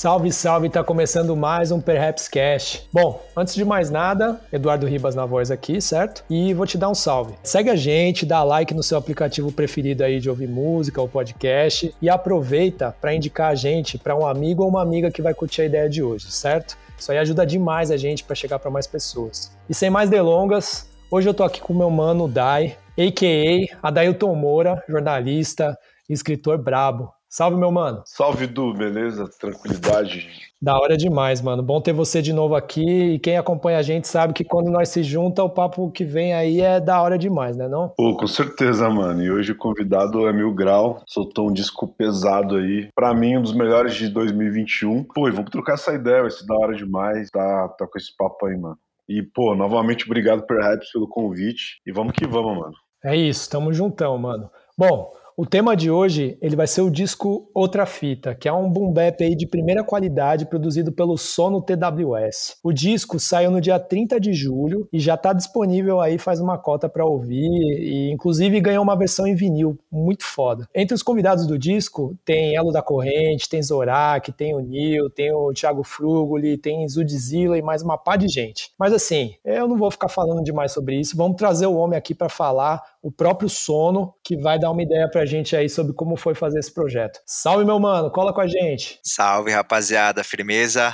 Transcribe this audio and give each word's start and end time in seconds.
Salve, 0.00 0.32
salve, 0.32 0.70
tá 0.70 0.82
começando 0.82 1.36
mais 1.36 1.70
um 1.70 1.78
Perhaps 1.78 2.26
Cash. 2.26 2.88
Bom, 2.90 3.22
antes 3.36 3.54
de 3.54 3.66
mais 3.66 3.90
nada, 3.90 4.40
Eduardo 4.50 4.86
Ribas 4.86 5.14
na 5.14 5.26
voz 5.26 5.50
aqui, 5.50 5.78
certo? 5.78 6.24
E 6.30 6.54
vou 6.54 6.66
te 6.66 6.78
dar 6.78 6.88
um 6.88 6.94
salve. 6.94 7.34
Segue 7.42 7.68
a 7.68 7.76
gente, 7.76 8.24
dá 8.24 8.42
like 8.42 8.72
no 8.72 8.82
seu 8.82 8.96
aplicativo 8.96 9.52
preferido 9.52 10.02
aí 10.02 10.18
de 10.18 10.30
ouvir 10.30 10.48
música 10.48 11.02
ou 11.02 11.06
podcast 11.06 11.94
e 12.00 12.08
aproveita 12.08 12.96
para 12.98 13.14
indicar 13.14 13.50
a 13.50 13.54
gente 13.54 13.98
para 13.98 14.16
um 14.16 14.26
amigo 14.26 14.62
ou 14.62 14.70
uma 14.70 14.80
amiga 14.80 15.10
que 15.10 15.20
vai 15.20 15.34
curtir 15.34 15.60
a 15.60 15.66
ideia 15.66 15.90
de 15.90 16.02
hoje, 16.02 16.32
certo? 16.32 16.78
Isso 16.98 17.12
aí 17.12 17.18
ajuda 17.18 17.44
demais 17.44 17.90
a 17.90 17.98
gente 17.98 18.24
para 18.24 18.34
chegar 18.34 18.58
para 18.58 18.70
mais 18.70 18.86
pessoas. 18.86 19.54
E 19.68 19.74
sem 19.74 19.90
mais 19.90 20.08
delongas, 20.08 20.88
hoje 21.10 21.28
eu 21.28 21.34
tô 21.34 21.44
aqui 21.44 21.60
com 21.60 21.74
meu 21.74 21.90
mano 21.90 22.26
Dai, 22.26 22.74
a.k.a. 22.98 23.76
Adailton 23.86 24.34
Moura, 24.34 24.82
jornalista 24.88 25.78
escritor 26.08 26.56
brabo. 26.56 27.19
Salve, 27.32 27.56
meu 27.56 27.70
mano. 27.70 28.02
Salve, 28.06 28.48
Du, 28.48 28.74
beleza? 28.74 29.30
Tranquilidade. 29.38 30.28
Da 30.60 30.76
hora 30.76 30.96
demais, 30.96 31.40
mano. 31.40 31.62
Bom 31.62 31.80
ter 31.80 31.92
você 31.92 32.20
de 32.20 32.32
novo 32.32 32.56
aqui. 32.56 33.14
E 33.14 33.18
quem 33.20 33.36
acompanha 33.38 33.78
a 33.78 33.82
gente 33.82 34.08
sabe 34.08 34.32
que 34.32 34.42
quando 34.42 34.68
nós 34.68 34.88
se 34.88 35.04
junta, 35.04 35.44
o 35.44 35.48
papo 35.48 35.92
que 35.92 36.04
vem 36.04 36.34
aí 36.34 36.60
é 36.60 36.80
da 36.80 37.00
hora 37.00 37.16
demais, 37.16 37.56
né 37.56 37.68
não? 37.68 37.90
Pô, 37.96 38.16
com 38.16 38.26
certeza, 38.26 38.90
mano. 38.90 39.22
E 39.22 39.30
hoje 39.30 39.52
o 39.52 39.56
convidado 39.56 40.26
é 40.26 40.32
Mil 40.32 40.52
Grau. 40.52 41.04
Soltou 41.06 41.48
um 41.48 41.52
disco 41.52 41.86
pesado 41.86 42.56
aí. 42.56 42.88
Pra 42.96 43.14
mim, 43.14 43.36
um 43.36 43.42
dos 43.42 43.54
melhores 43.54 43.94
de 43.94 44.08
2021. 44.08 45.04
Pô, 45.04 45.28
e 45.28 45.30
vamos 45.30 45.52
trocar 45.52 45.74
essa 45.74 45.94
ideia, 45.94 46.22
vai 46.22 46.32
ser 46.32 46.44
da 46.46 46.56
hora 46.56 46.74
demais. 46.74 47.30
Tá, 47.30 47.68
tá 47.78 47.86
com 47.86 47.96
esse 47.96 48.12
papo 48.16 48.44
aí, 48.46 48.58
mano. 48.58 48.76
E, 49.08 49.22
pô, 49.22 49.54
novamente, 49.54 50.04
obrigado, 50.04 50.42
Perhaps, 50.42 50.90
pelo 50.92 51.06
convite. 51.06 51.80
E 51.86 51.92
vamos 51.92 52.12
que 52.12 52.26
vamos, 52.26 52.58
mano. 52.58 52.74
É 53.04 53.14
isso, 53.14 53.48
tamo 53.48 53.72
juntão, 53.72 54.18
mano. 54.18 54.50
Bom, 54.76 55.12
o 55.40 55.46
tema 55.46 55.74
de 55.74 55.90
hoje 55.90 56.36
ele 56.42 56.54
vai 56.54 56.66
ser 56.66 56.82
o 56.82 56.90
disco 56.90 57.50
Outra 57.54 57.86
Fita, 57.86 58.34
que 58.34 58.46
é 58.46 58.52
um 58.52 58.68
boom 58.68 58.92
bap 58.92 59.24
aí 59.24 59.34
de 59.34 59.46
primeira 59.46 59.82
qualidade 59.82 60.44
produzido 60.44 60.92
pelo 60.92 61.16
Sono 61.16 61.62
TWS. 61.62 62.58
O 62.62 62.74
disco 62.74 63.18
saiu 63.18 63.50
no 63.50 63.58
dia 63.58 63.78
30 63.78 64.20
de 64.20 64.34
julho 64.34 64.86
e 64.92 65.00
já 65.00 65.14
está 65.14 65.32
disponível 65.32 65.98
aí, 65.98 66.18
faz 66.18 66.40
uma 66.40 66.58
cota 66.58 66.90
para 66.90 67.06
ouvir 67.06 67.48
e 67.48 68.10
inclusive 68.12 68.60
ganhou 68.60 68.84
uma 68.84 68.94
versão 68.94 69.26
em 69.26 69.34
vinil, 69.34 69.78
muito 69.90 70.26
foda. 70.26 70.68
Entre 70.74 70.94
os 70.94 71.02
convidados 71.02 71.46
do 71.46 71.58
disco 71.58 72.14
tem 72.22 72.54
Elo 72.54 72.70
da 72.70 72.82
Corrente, 72.82 73.48
tem 73.48 73.62
Zorak, 73.62 74.32
tem 74.32 74.54
o 74.54 74.60
Nil, 74.60 75.08
tem 75.08 75.32
o 75.32 75.54
Thiago 75.54 75.82
Frugoli, 75.82 76.58
tem 76.58 76.86
Zudzilla 76.86 77.56
e 77.56 77.62
mais 77.62 77.80
uma 77.80 77.96
pá 77.96 78.14
de 78.14 78.28
gente. 78.28 78.72
Mas 78.78 78.92
assim, 78.92 79.32
eu 79.42 79.66
não 79.66 79.78
vou 79.78 79.90
ficar 79.90 80.08
falando 80.08 80.44
demais 80.44 80.72
sobre 80.72 81.00
isso, 81.00 81.16
vamos 81.16 81.38
trazer 81.38 81.66
o 81.66 81.76
homem 81.76 81.96
aqui 81.96 82.14
para 82.14 82.28
falar 82.28 82.82
o 83.02 83.10
próprio 83.10 83.48
Sono, 83.48 84.14
que 84.24 84.36
vai 84.36 84.58
dar 84.58 84.70
uma 84.70 84.82
ideia 84.82 85.08
pra 85.10 85.24
gente 85.24 85.56
aí 85.56 85.68
sobre 85.68 85.92
como 85.94 86.16
foi 86.16 86.34
fazer 86.34 86.58
esse 86.58 86.72
projeto. 86.72 87.20
Salve, 87.26 87.64
meu 87.64 87.78
mano, 87.78 88.10
cola 88.10 88.32
com 88.32 88.40
a 88.40 88.46
gente. 88.46 89.00
Salve, 89.02 89.50
rapaziada, 89.50 90.22
firmeza. 90.22 90.92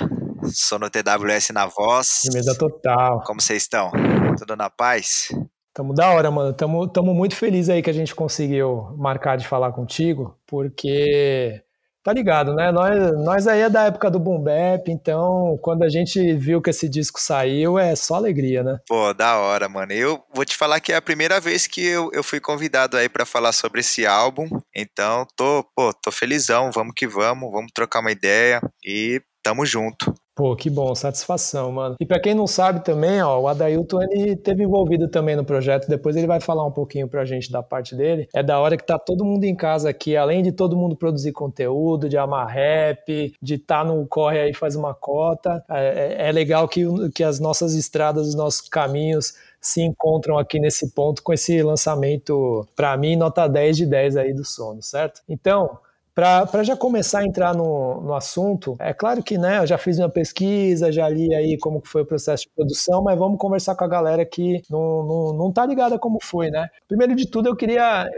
Sono 0.53 0.89
TWS 0.89 1.49
na 1.53 1.65
voz. 1.65 2.07
Firmeza 2.23 2.57
total. 2.57 3.21
Como 3.25 3.41
vocês 3.41 3.63
estão? 3.63 3.91
Tudo 4.37 4.55
na 4.55 4.69
paz? 4.69 5.27
Tamo 5.73 5.93
da 5.93 6.09
hora, 6.11 6.31
mano. 6.31 6.53
Tamo, 6.53 6.87
tamo 6.87 7.13
muito 7.13 7.35
feliz 7.35 7.69
aí 7.69 7.81
que 7.81 7.89
a 7.89 7.93
gente 7.93 8.15
conseguiu 8.15 8.95
marcar 8.97 9.35
de 9.35 9.47
falar 9.47 9.71
contigo, 9.73 10.35
porque 10.47 11.61
Tá 12.07 12.13
ligado, 12.13 12.55
né? 12.55 12.71
Nós, 12.71 13.21
nós 13.21 13.47
aí 13.47 13.59
é 13.59 13.69
da 13.69 13.83
época 13.83 14.09
do 14.09 14.17
Boom 14.17 14.41
Bap, 14.41 14.89
então 14.89 15.59
quando 15.61 15.83
a 15.83 15.89
gente 15.89 16.37
viu 16.37 16.61
que 16.61 16.69
esse 16.69 16.87
disco 16.87 17.19
saiu, 17.19 17.77
é 17.77 17.97
só 17.97 18.15
alegria, 18.15 18.63
né? 18.63 18.79
Pô, 18.87 19.13
da 19.13 19.35
hora, 19.35 19.67
mano. 19.67 19.91
Eu 19.91 20.23
vou 20.33 20.45
te 20.45 20.55
falar 20.55 20.79
que 20.79 20.93
é 20.93 20.95
a 20.95 21.01
primeira 21.01 21.37
vez 21.41 21.67
que 21.67 21.85
eu, 21.85 22.09
eu 22.13 22.23
fui 22.23 22.39
convidado 22.39 22.95
aí 22.95 23.09
para 23.09 23.25
falar 23.25 23.51
sobre 23.51 23.81
esse 23.81 24.05
álbum, 24.05 24.47
então 24.73 25.27
tô, 25.35 25.65
pô, 25.75 25.93
tô 26.01 26.09
felizão, 26.09 26.71
vamos 26.71 26.93
que 26.95 27.05
vamos, 27.05 27.51
vamos 27.51 27.73
trocar 27.75 27.99
uma 27.99 28.13
ideia 28.13 28.61
e 28.85 29.21
tamo 29.43 29.65
junto. 29.65 30.13
Pô, 30.37 30.55
que 30.55 30.69
bom, 30.69 30.93
satisfação, 30.93 31.71
mano. 31.71 31.95
E 31.99 32.05
para 32.05 32.19
quem 32.19 32.35
não 32.35 32.45
sabe 32.45 32.85
também, 32.85 33.23
ó, 33.23 33.39
o 33.39 33.47
Adailton 33.47 34.03
ele 34.03 34.35
teve 34.35 34.61
envolvido 34.61 35.07
também 35.07 35.35
no 35.35 35.43
projeto, 35.43 35.89
depois 35.89 36.15
ele 36.15 36.27
vai 36.27 36.39
falar 36.39 36.63
um 36.63 36.71
pouquinho 36.71 37.07
pra 37.07 37.25
gente 37.25 37.51
da 37.51 37.63
parte 37.63 37.95
dele. 37.95 38.29
É 38.31 38.43
da 38.43 38.59
hora 38.59 38.77
que 38.77 38.85
tá 38.85 38.99
todo 38.99 39.25
mundo 39.25 39.45
em 39.45 39.55
casa 39.55 39.89
aqui, 39.89 40.15
além 40.15 40.43
de 40.43 40.51
todo 40.51 40.77
mundo 40.77 40.95
produzir 40.95 41.31
conteúdo, 41.31 42.07
de 42.07 42.19
amar 42.19 42.45
rap, 42.45 43.33
de 43.41 43.55
estar 43.55 43.79
tá 43.79 43.83
no 43.83 44.05
corre 44.05 44.39
aí 44.39 44.53
faz 44.53 44.75
uma 44.75 44.93
cota. 44.93 45.65
É, 45.67 46.25
é, 46.25 46.29
é 46.29 46.31
legal 46.31 46.67
que, 46.67 46.85
que 47.15 47.23
as 47.23 47.39
nossas 47.39 47.73
estradas, 47.73 48.27
os 48.27 48.35
nossos 48.35 48.69
caminhos 48.69 49.33
se 49.59 49.81
encontram 49.81 50.37
aqui 50.37 50.59
nesse 50.59 50.91
ponto 50.91 51.23
com 51.23 51.33
esse 51.33 51.63
lançamento, 51.63 52.67
para 52.75 52.95
mim, 52.95 53.15
nota 53.15 53.47
10 53.47 53.75
de 53.75 53.85
10 53.87 54.17
aí 54.17 54.33
do 54.35 54.45
sono, 54.45 54.83
certo? 54.83 55.23
Então, 55.27 55.79
para 56.17 56.63
já 56.63 56.75
começar 56.75 57.19
a 57.19 57.27
entrar 57.27 57.53
no, 57.53 58.01
no 58.01 58.15
assunto, 58.15 58.75
é 58.79 58.91
claro 58.91 59.21
que 59.21 59.37
né, 59.37 59.59
eu 59.59 59.67
já 59.67 59.77
fiz 59.77 59.99
uma 59.99 60.09
pesquisa, 60.09 60.91
já 60.91 61.07
li 61.07 61.31
aí 61.35 61.59
como 61.59 61.79
foi 61.85 62.01
o 62.01 62.05
processo 62.07 62.45
de 62.45 62.49
produção, 62.55 63.03
mas 63.03 63.19
vamos 63.19 63.37
conversar 63.37 63.75
com 63.75 63.83
a 63.83 63.87
galera 63.87 64.25
que 64.25 64.63
não, 64.67 65.03
não, 65.03 65.33
não 65.33 65.51
tá 65.51 65.63
ligada 65.63 65.99
como 65.99 66.17
foi, 66.19 66.49
né? 66.49 66.69
Primeiro 66.87 67.15
de 67.15 67.29
tudo, 67.29 67.49
eu 67.49 67.55
queria, 67.55 68.09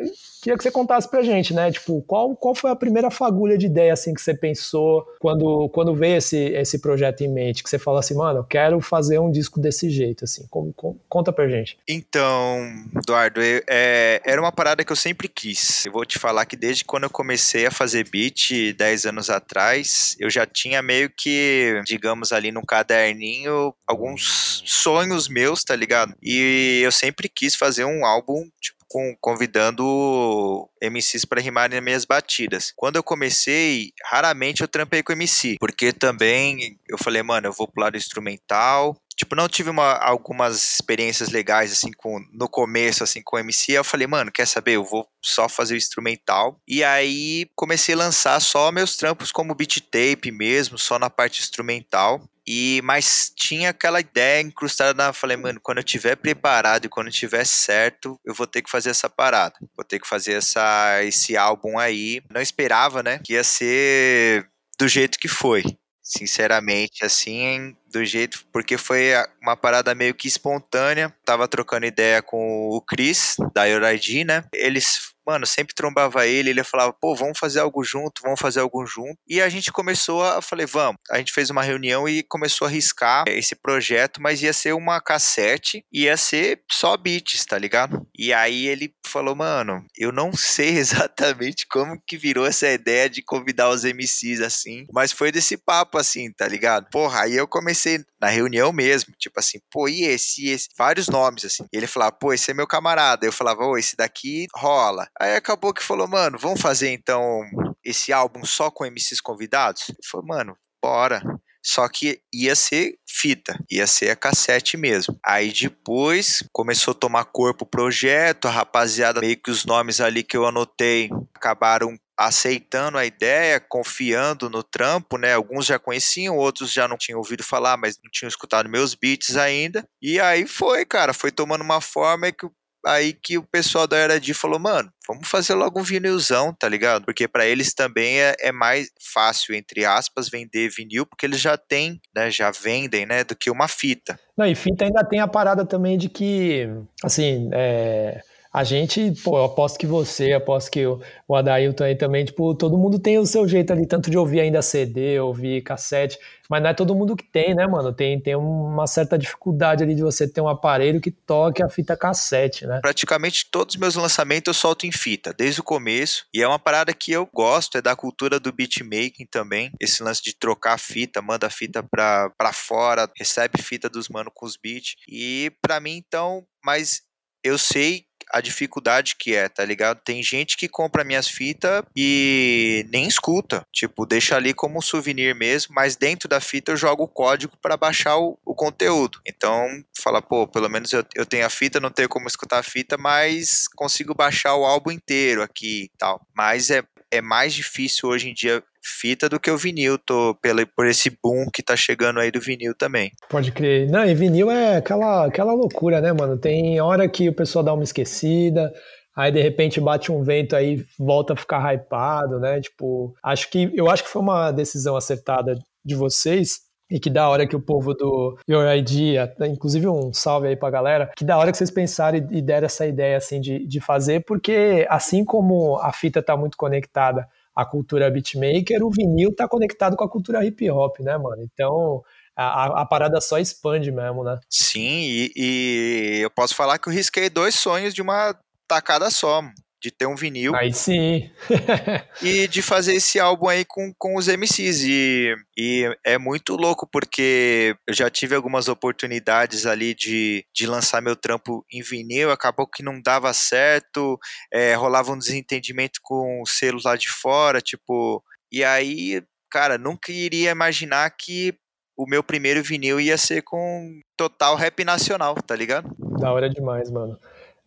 queria 0.41 0.57
que 0.57 0.63
você 0.63 0.71
contasse 0.71 1.09
pra 1.09 1.21
gente, 1.21 1.53
né? 1.53 1.71
Tipo, 1.71 2.01
qual, 2.03 2.35
qual 2.35 2.55
foi 2.55 2.71
a 2.71 2.75
primeira 2.75 3.11
fagulha 3.11 3.57
de 3.57 3.65
ideia 3.65 3.93
assim 3.93 4.13
que 4.13 4.21
você 4.21 4.33
pensou 4.33 5.05
quando, 5.19 5.69
quando 5.69 5.95
veio 5.95 6.17
esse, 6.17 6.37
esse 6.37 6.79
projeto 6.79 7.21
em 7.21 7.27
mente? 7.27 7.63
Que 7.63 7.69
você 7.69 7.79
falou 7.79 7.99
assim, 7.99 8.15
mano, 8.15 8.39
eu 8.39 8.43
quero 8.43 8.79
fazer 8.81 9.19
um 9.19 9.31
disco 9.31 9.59
desse 9.59 9.89
jeito, 9.89 10.23
assim. 10.23 10.45
Como, 10.49 10.73
conta 11.07 11.31
pra 11.31 11.47
gente. 11.47 11.77
Então, 11.87 12.59
Eduardo, 12.95 13.41
eu, 13.41 13.61
é, 13.69 14.21
era 14.25 14.41
uma 14.41 14.51
parada 14.51 14.83
que 14.83 14.91
eu 14.91 14.95
sempre 14.95 15.27
quis. 15.27 15.85
Eu 15.85 15.91
vou 15.91 16.05
te 16.05 16.17
falar 16.17 16.45
que 16.45 16.55
desde 16.55 16.85
quando 16.85 17.03
eu 17.03 17.09
comecei 17.09 17.65
a 17.65 17.71
fazer 17.71 18.09
beat 18.09 18.73
10 18.75 19.05
anos 19.05 19.29
atrás, 19.29 20.15
eu 20.19 20.29
já 20.29 20.45
tinha 20.45 20.81
meio 20.81 21.09
que, 21.09 21.81
digamos 21.85 22.31
ali 22.31 22.51
no 22.51 22.65
caderninho, 22.65 23.73
alguns 23.87 24.63
sonhos 24.65 25.27
meus, 25.27 25.63
tá 25.63 25.75
ligado? 25.75 26.15
E 26.21 26.81
eu 26.83 26.91
sempre 26.91 27.29
quis 27.29 27.55
fazer 27.55 27.85
um 27.85 28.05
álbum, 28.05 28.47
tipo, 28.61 28.78
com, 28.89 29.15
convidando 29.21 30.67
MCs 30.81 31.25
para 31.25 31.41
rimarem 31.41 31.75
nas 31.75 31.83
minhas 31.83 32.05
batidas. 32.05 32.73
Quando 32.75 32.95
eu 32.95 33.03
comecei, 33.03 33.93
raramente 34.05 34.61
eu 34.61 34.67
trampei 34.67 35.03
com 35.03 35.13
MC, 35.13 35.57
porque 35.59 35.93
também 35.93 36.77
eu 36.89 36.97
falei, 36.97 37.21
mano, 37.23 37.47
eu 37.47 37.53
vou 37.53 37.67
pro 37.67 37.83
lado 37.83 37.95
instrumental, 37.97 38.97
Tipo, 39.19 39.35
não 39.35 39.49
tive 39.49 39.69
uma, 39.69 39.97
algumas 39.97 40.75
experiências 40.75 41.29
legais, 41.29 41.73
assim, 41.73 41.91
com, 41.91 42.25
no 42.31 42.47
começo, 42.47 43.03
assim, 43.03 43.21
com 43.21 43.37
MC. 43.37 43.73
Eu 43.73 43.83
falei, 43.83 44.07
mano, 44.07 44.31
quer 44.31 44.47
saber? 44.47 44.77
Eu 44.77 44.85
vou 44.85 45.05
só 45.21 45.49
fazer 45.49 45.73
o 45.73 45.77
instrumental. 45.77 46.57
E 46.65 46.85
aí 46.85 47.45
comecei 47.53 47.93
a 47.95 47.97
lançar 47.97 48.39
só 48.39 48.71
meus 48.71 48.95
trampos 48.95 49.29
como 49.29 49.53
beat 49.53 49.81
tape 49.91 50.31
mesmo, 50.31 50.77
só 50.77 50.97
na 50.97 51.09
parte 51.09 51.41
instrumental. 51.41 52.21
E, 52.51 52.81
mas 52.83 53.31
tinha 53.35 53.69
aquela 53.69 53.99
ideia 53.99 54.41
incrustada 54.41 54.91
na. 54.95 55.13
Falei, 55.13 55.37
mano, 55.37 55.59
quando 55.61 55.77
eu 55.77 55.83
tiver 55.83 56.15
preparado 56.15 56.85
e 56.85 56.89
quando 56.89 57.05
eu 57.05 57.13
tiver 57.13 57.45
certo, 57.45 58.19
eu 58.25 58.33
vou 58.33 58.47
ter 58.47 58.63
que 58.63 58.71
fazer 58.71 58.89
essa 58.89 59.07
parada. 59.07 59.53
Vou 59.77 59.85
ter 59.85 59.99
que 59.99 60.07
fazer 60.07 60.33
essa, 60.33 61.03
esse 61.03 61.37
álbum 61.37 61.77
aí. 61.77 62.23
Não 62.33 62.41
esperava, 62.41 63.03
né? 63.03 63.19
Que 63.23 63.33
ia 63.33 63.43
ser 63.43 64.49
do 64.79 64.87
jeito 64.87 65.19
que 65.19 65.27
foi 65.27 65.63
sinceramente, 66.09 67.05
assim, 67.05 67.75
do 67.93 68.03
jeito, 68.03 68.43
porque 68.51 68.79
foi 68.79 69.11
uma 69.39 69.55
parada 69.55 69.93
meio 69.93 70.15
que 70.15 70.27
espontânea. 70.27 71.13
Tava 71.23 71.47
trocando 71.47 71.85
ideia 71.85 72.19
com 72.19 72.67
o 72.67 72.81
Chris, 72.81 73.35
da 73.53 73.65
Yoradi, 73.65 74.23
né? 74.23 74.43
Eles 74.51 75.13
mano, 75.29 75.45
sempre 75.45 75.75
trombava 75.75 76.25
ele, 76.25 76.49
ele 76.49 76.63
falava, 76.63 76.91
pô, 76.91 77.15
vamos 77.15 77.37
fazer 77.37 77.59
algo 77.59 77.83
junto, 77.83 78.21
vamos 78.23 78.39
fazer 78.39 78.59
algo 78.61 78.85
junto. 78.85 79.15
E 79.27 79.41
a 79.41 79.47
gente 79.47 79.71
começou 79.71 80.23
a, 80.23 80.41
falei, 80.41 80.65
vamos. 80.65 80.97
A 81.11 81.19
gente 81.19 81.31
fez 81.31 81.49
uma 81.49 81.61
reunião 81.61 82.09
e 82.09 82.23
começou 82.23 82.67
a 82.67 82.69
riscar 82.69 83.25
esse 83.27 83.55
projeto, 83.55 84.21
mas 84.21 84.41
ia 84.41 84.53
ser 84.53 84.73
uma 84.73 84.99
cassete, 84.99 85.83
ia 85.93 86.17
ser 86.17 86.61
só 86.71 86.97
beats, 86.97 87.45
tá 87.45 87.57
ligado? 87.57 88.05
E 88.17 88.33
aí 88.33 88.67
ele 88.67 88.93
falou, 89.05 89.35
mano, 89.35 89.85
eu 89.97 90.11
não 90.11 90.31
sei 90.35 90.69
exatamente 90.77 91.67
como 91.69 92.01
que 92.07 92.17
virou 92.17 92.45
essa 92.45 92.67
ideia 92.69 93.09
de 93.09 93.21
convidar 93.21 93.69
os 93.69 93.83
MCs 93.83 94.41
assim, 94.41 94.85
mas 94.91 95.11
foi 95.11 95.31
desse 95.31 95.57
papo 95.57 95.97
assim, 95.97 96.31
tá 96.31 96.47
ligado? 96.47 96.87
Porra, 96.91 97.21
aí 97.21 97.35
eu 97.35 97.47
comecei 97.47 98.03
na 98.19 98.27
reunião 98.27 98.73
mesmo, 98.73 99.13
tipo 99.17 99.39
assim, 99.39 99.59
pô, 99.71 99.87
e 99.87 100.03
esse, 100.03 100.45
e 100.45 100.49
esse? 100.49 100.67
Vários 100.77 101.07
nomes, 101.07 101.45
assim. 101.45 101.63
E 101.71 101.77
ele 101.77 101.87
falava, 101.87 102.11
pô, 102.11 102.33
esse 102.33 102.51
é 102.51 102.53
meu 102.53 102.67
camarada. 102.67 103.25
Eu 103.25 103.31
falava, 103.31 103.63
ô, 103.63 103.77
esse 103.77 103.95
daqui 103.95 104.47
rola. 104.55 105.07
Aí 105.21 105.35
acabou 105.35 105.73
que 105.73 105.83
falou, 105.83 106.07
mano, 106.07 106.37
vamos 106.39 106.61
fazer 106.61 106.89
então 106.91 107.41
esse 107.83 108.13
álbum 108.13 108.45
só 108.45 108.71
com 108.71 108.85
MCs 108.85 109.19
convidados? 109.19 109.89
Ele 109.89 109.97
falou, 110.09 110.25
mano, 110.25 110.57
bora. 110.81 111.21
Só 111.61 111.89
que 111.89 112.21
ia 112.33 112.55
ser 112.55 112.95
fita, 113.07 113.59
ia 113.69 113.85
ser 113.85 114.11
a 114.11 114.15
cassete 114.15 114.77
mesmo. 114.77 115.19
Aí 115.25 115.51
depois 115.51 116.43
começou 116.53 116.93
a 116.93 116.95
tomar 116.95 117.25
corpo 117.25 117.65
o 117.65 117.67
projeto, 117.67 118.47
a 118.47 118.51
rapaziada, 118.51 119.19
meio 119.19 119.35
que 119.35 119.51
os 119.51 119.65
nomes 119.65 119.99
ali 119.99 120.23
que 120.23 120.37
eu 120.37 120.45
anotei 120.45 121.09
acabaram 121.35 121.97
aceitando 122.17 122.97
a 122.97 123.05
ideia, 123.05 123.61
confiando 123.61 124.49
no 124.49 124.61
trampo, 124.61 125.17
né? 125.17 125.33
Alguns 125.33 125.65
já 125.65 125.79
conheciam, 125.79 126.35
outros 126.35 126.71
já 126.71 126.85
não 126.85 126.97
tinham 126.97 127.17
ouvido 127.17 127.43
falar, 127.43 127.77
mas 127.77 127.97
não 128.03 128.11
tinham 128.11 128.27
escutado 128.27 128.67
meus 128.69 128.93
beats 128.93 129.37
ainda. 129.37 129.87
E 130.01 130.19
aí 130.19 130.45
foi, 130.45 130.85
cara, 130.85 131.13
foi 131.13 131.31
tomando 131.31 131.61
uma 131.61 131.79
forma 131.79 132.29
que 132.29 132.45
aí 132.85 133.13
que 133.13 133.37
o 133.37 133.43
pessoal 133.43 133.87
da 133.87 133.97
Era 133.97 134.19
D 134.19 134.33
falou, 134.33 134.59
mano, 134.59 134.91
vamos 135.07 135.27
fazer 135.27 135.53
logo 135.53 135.79
um 135.79 135.83
vinilzão, 135.83 136.53
tá 136.53 136.67
ligado? 136.67 137.05
Porque 137.05 137.27
para 137.27 137.45
eles 137.45 137.73
também 137.73 138.19
é, 138.19 138.35
é, 138.39 138.51
mais 138.51 138.89
fácil, 139.13 139.55
entre 139.55 139.85
aspas, 139.85 140.29
vender 140.29 140.69
vinil, 140.69 141.05
porque 141.05 141.25
eles 141.25 141.39
já 141.39 141.57
têm, 141.57 141.99
né, 142.15 142.29
já 142.29 142.51
vendem, 142.51 143.05
né, 143.05 143.23
do 143.23 143.35
que 143.35 143.49
uma 143.49 143.67
fita. 143.67 144.19
Não, 144.37 144.45
e 144.45 144.55
fita 144.55 144.85
ainda 144.85 145.03
tem 145.03 145.19
a 145.19 145.27
parada 145.27 145.65
também 145.65 145.97
de 145.97 146.09
que, 146.09 146.67
assim, 147.03 147.49
é 147.53 148.21
a 148.51 148.63
gente, 148.63 149.13
pô, 149.23 149.43
aposto 149.43 149.77
que 149.77 149.85
você, 149.85 150.33
aposto 150.33 150.71
que 150.71 150.83
o, 150.85 150.99
Adailton 151.35 151.83
aí 151.83 151.95
também, 151.95 152.25
tipo, 152.25 152.55
todo 152.55 152.79
mundo 152.79 152.97
tem 152.97 153.19
o 153.19 153.25
seu 153.25 153.47
jeito 153.47 153.71
ali, 153.71 153.85
tanto 153.85 154.09
de 154.09 154.17
ouvir 154.17 154.39
ainda 154.39 154.61
CD, 154.61 155.19
ouvir 155.19 155.61
cassete, 155.61 156.17
mas 156.49 156.63
não 156.63 156.71
é 156.71 156.73
todo 156.73 156.95
mundo 156.95 157.15
que 157.15 157.23
tem, 157.23 157.53
né, 157.53 157.67
mano? 157.67 157.93
Tem, 157.93 158.19
tem 158.19 158.35
uma 158.35 158.87
certa 158.87 159.19
dificuldade 159.19 159.83
ali 159.83 159.93
de 159.93 160.01
você 160.01 160.27
ter 160.27 160.41
um 160.41 160.47
aparelho 160.47 160.99
que 160.99 161.11
toque 161.11 161.61
a 161.61 161.69
fita 161.69 161.95
cassete, 161.95 162.65
né? 162.65 162.79
Praticamente 162.81 163.45
todos 163.51 163.75
os 163.75 163.79
meus 163.79 163.95
lançamentos 163.95 164.47
eu 164.47 164.59
solto 164.59 164.87
em 164.87 164.91
fita, 164.91 165.31
desde 165.31 165.61
o 165.61 165.63
começo, 165.63 166.25
e 166.33 166.41
é 166.41 166.47
uma 166.47 166.57
parada 166.57 166.91
que 166.91 167.11
eu 167.11 167.29
gosto, 167.31 167.77
é 167.77 167.83
da 167.83 167.95
cultura 167.95 168.39
do 168.39 168.51
beatmaking 168.51 169.27
também, 169.29 169.71
esse 169.79 170.01
lance 170.01 170.23
de 170.23 170.35
trocar 170.35 170.79
fita, 170.79 171.21
manda 171.21 171.45
a 171.45 171.51
fita 171.51 171.83
pra, 171.83 172.31
pra 172.35 172.51
fora, 172.51 173.07
recebe 173.15 173.61
fita 173.61 173.87
dos 173.87 174.09
mano 174.09 174.31
com 174.33 174.47
os 174.47 174.57
beats, 174.57 174.95
e 175.07 175.51
para 175.61 175.79
mim, 175.79 176.01
então, 176.03 176.43
mas 176.65 177.01
eu 177.43 177.57
sei 177.57 178.08
a 178.31 178.41
dificuldade 178.41 179.15
que 179.17 179.33
é, 179.35 179.49
tá 179.49 179.65
ligado? 179.65 180.01
Tem 180.03 180.21
gente 180.21 180.57
que 180.57 180.67
compra 180.67 181.03
minhas 181.03 181.27
fitas 181.27 181.83
e 181.95 182.85
nem 182.91 183.07
escuta. 183.07 183.65
Tipo, 183.71 184.05
deixa 184.05 184.35
ali 184.35 184.53
como 184.53 184.81
souvenir 184.81 185.35
mesmo, 185.35 185.73
mas 185.73 185.95
dentro 185.95 186.27
da 186.29 186.39
fita 186.39 186.71
eu 186.71 186.77
jogo 186.77 187.03
o 187.03 187.07
código 187.07 187.53
para 187.61 187.77
baixar 187.77 188.17
o, 188.17 188.37
o, 188.45 188.55
conteúdo. 188.55 189.19
Então, 189.25 189.67
fala, 190.01 190.21
pô, 190.21 190.47
pelo 190.47 190.69
menos 190.69 190.91
eu, 190.93 191.03
eu 191.15 191.25
tenho 191.25 191.45
a 191.45 191.49
fita, 191.49 191.79
não 191.79 191.89
tenho 191.89 192.09
como 192.09 192.27
escutar 192.27 192.59
a 192.59 192.63
fita, 192.63 192.97
mas 192.97 193.67
consigo 193.75 194.13
baixar 194.13 194.55
o 194.55 194.65
álbum 194.65 194.91
inteiro 194.91 195.41
aqui 195.41 195.83
e 195.83 195.91
tal. 195.97 196.21
Mas 196.35 196.69
é, 196.69 196.83
é 197.11 197.21
mais 197.21 197.53
difícil 197.53 198.09
hoje 198.09 198.29
em 198.29 198.33
dia 198.33 198.63
fita 198.81 199.27
do 199.27 199.39
que 199.39 199.51
o 199.51 199.57
vinil, 199.57 199.97
tô 199.97 200.35
pelo, 200.41 200.65
por 200.67 200.87
esse 200.87 201.09
boom 201.21 201.47
que 201.53 201.61
tá 201.61 201.75
chegando 201.75 202.19
aí 202.19 202.31
do 202.31 202.39
vinil 202.39 202.73
também. 202.73 203.11
Pode 203.29 203.51
crer. 203.51 203.89
Não, 203.89 204.05
e 204.05 204.13
vinil 204.13 204.49
é 204.49 204.77
aquela, 204.77 205.25
aquela 205.25 205.53
loucura, 205.53 206.01
né, 206.01 206.13
mano? 206.13 206.37
Tem 206.37 206.79
hora 206.79 207.07
que 207.07 207.29
o 207.29 207.33
pessoal 207.33 207.63
dá 207.63 207.73
uma 207.73 207.83
esquecida, 207.83 208.71
aí 209.15 209.31
de 209.31 209.41
repente 209.41 209.81
bate 209.81 210.11
um 210.11 210.23
vento 210.23 210.55
aí, 210.55 210.85
volta 210.97 211.33
a 211.33 211.37
ficar 211.37 211.73
hypado, 211.73 212.39
né? 212.39 212.61
Tipo, 212.61 213.13
acho 213.23 213.49
que 213.49 213.71
eu 213.73 213.89
acho 213.89 214.03
que 214.03 214.09
foi 214.09 214.21
uma 214.21 214.51
decisão 214.51 214.95
acertada 214.95 215.59
de 215.83 215.95
vocês. 215.95 216.68
E 216.89 216.99
que 216.99 217.09
da 217.09 217.29
hora 217.29 217.45
que 217.45 217.55
o 217.55 217.59
povo 217.59 217.93
do 217.93 218.37
Your 218.49 218.67
ID, 218.75 219.17
inclusive 219.47 219.87
um 219.87 220.11
salve 220.13 220.47
aí 220.47 220.55
pra 220.55 220.71
galera, 220.71 221.11
que 221.15 221.23
da 221.23 221.37
hora 221.37 221.51
que 221.51 221.57
vocês 221.57 221.69
pensaram 221.69 222.17
e 222.17 222.41
deram 222.41 222.65
essa 222.65 222.87
ideia 222.87 223.17
assim 223.17 223.39
de, 223.39 223.65
de 223.65 223.79
fazer, 223.79 224.25
porque 224.25 224.87
assim 224.89 225.23
como 225.23 225.77
a 225.77 225.93
fita 225.93 226.21
tá 226.21 226.35
muito 226.35 226.57
conectada 226.57 227.27
a 227.55 227.65
cultura 227.65 228.09
beatmaker, 228.09 228.83
o 228.83 228.89
vinil 228.89 229.35
tá 229.35 229.47
conectado 229.47 229.97
com 229.97 230.03
a 230.03 230.09
cultura 230.09 230.45
hip 230.45 230.69
hop, 230.71 230.99
né, 231.01 231.17
mano? 231.17 231.43
Então, 231.43 232.01
a, 232.35 232.81
a, 232.81 232.85
parada 232.85 233.19
só 233.19 233.37
expande 233.37 233.91
mesmo, 233.91 234.23
né? 234.23 234.39
Sim, 234.49 235.01
e, 235.01 235.31
e, 235.35 236.19
eu 236.21 236.29
posso 236.29 236.55
falar 236.55 236.77
que 236.77 236.87
eu 236.87 236.93
risquei 236.93 237.29
dois 237.29 237.55
sonhos 237.55 237.93
de 237.93 238.01
uma 238.01 238.33
tacada 238.65 239.11
só 239.11 239.41
de 239.81 239.91
ter 239.91 240.05
um 240.05 240.15
vinil. 240.15 240.55
Aí 240.55 240.73
sim. 240.73 241.31
e 242.21 242.47
de 242.47 242.61
fazer 242.61 242.93
esse 242.93 243.19
álbum 243.19 243.47
aí 243.47 243.63
com, 243.65 243.93
com 243.97 244.17
os 244.17 244.27
MCs. 244.27 244.83
E, 244.83 245.35
e 245.57 245.97
é 246.03 246.17
muito 246.17 246.55
louco, 246.55 246.87
porque 246.91 247.75
eu 247.87 247.93
já 247.93 248.09
tive 248.09 248.35
algumas 248.35 248.67
oportunidades 248.67 249.65
ali 249.65 249.93
de, 249.93 250.45
de 250.53 250.67
lançar 250.67 251.01
meu 251.01 251.15
trampo 251.15 251.65
em 251.71 251.81
vinil, 251.81 252.31
acabou 252.31 252.67
que 252.67 252.83
não 252.83 253.01
dava 253.01 253.33
certo, 253.33 254.19
é, 254.51 254.73
rolava 254.75 255.11
um 255.11 255.17
desentendimento 255.17 255.99
com 256.03 256.41
os 256.41 256.51
selos 256.51 256.83
lá 256.85 256.95
de 256.95 257.09
fora, 257.09 257.61
tipo. 257.61 258.23
E 258.51 258.63
aí, 258.63 259.21
cara, 259.49 259.77
nunca 259.77 260.11
iria 260.11 260.51
imaginar 260.51 261.09
que 261.11 261.53
o 261.99 262.05
meu 262.07 262.23
primeiro 262.23 262.63
vinil 262.63 262.99
ia 262.99 263.17
ser 263.17 263.41
com 263.41 263.99
total 264.17 264.55
rap 264.55 264.85
nacional, 264.85 265.35
tá 265.35 265.53
ligado? 265.53 265.93
Da 266.17 266.31
hora 266.31 266.49
demais, 266.49 266.89
mano. 266.89 267.19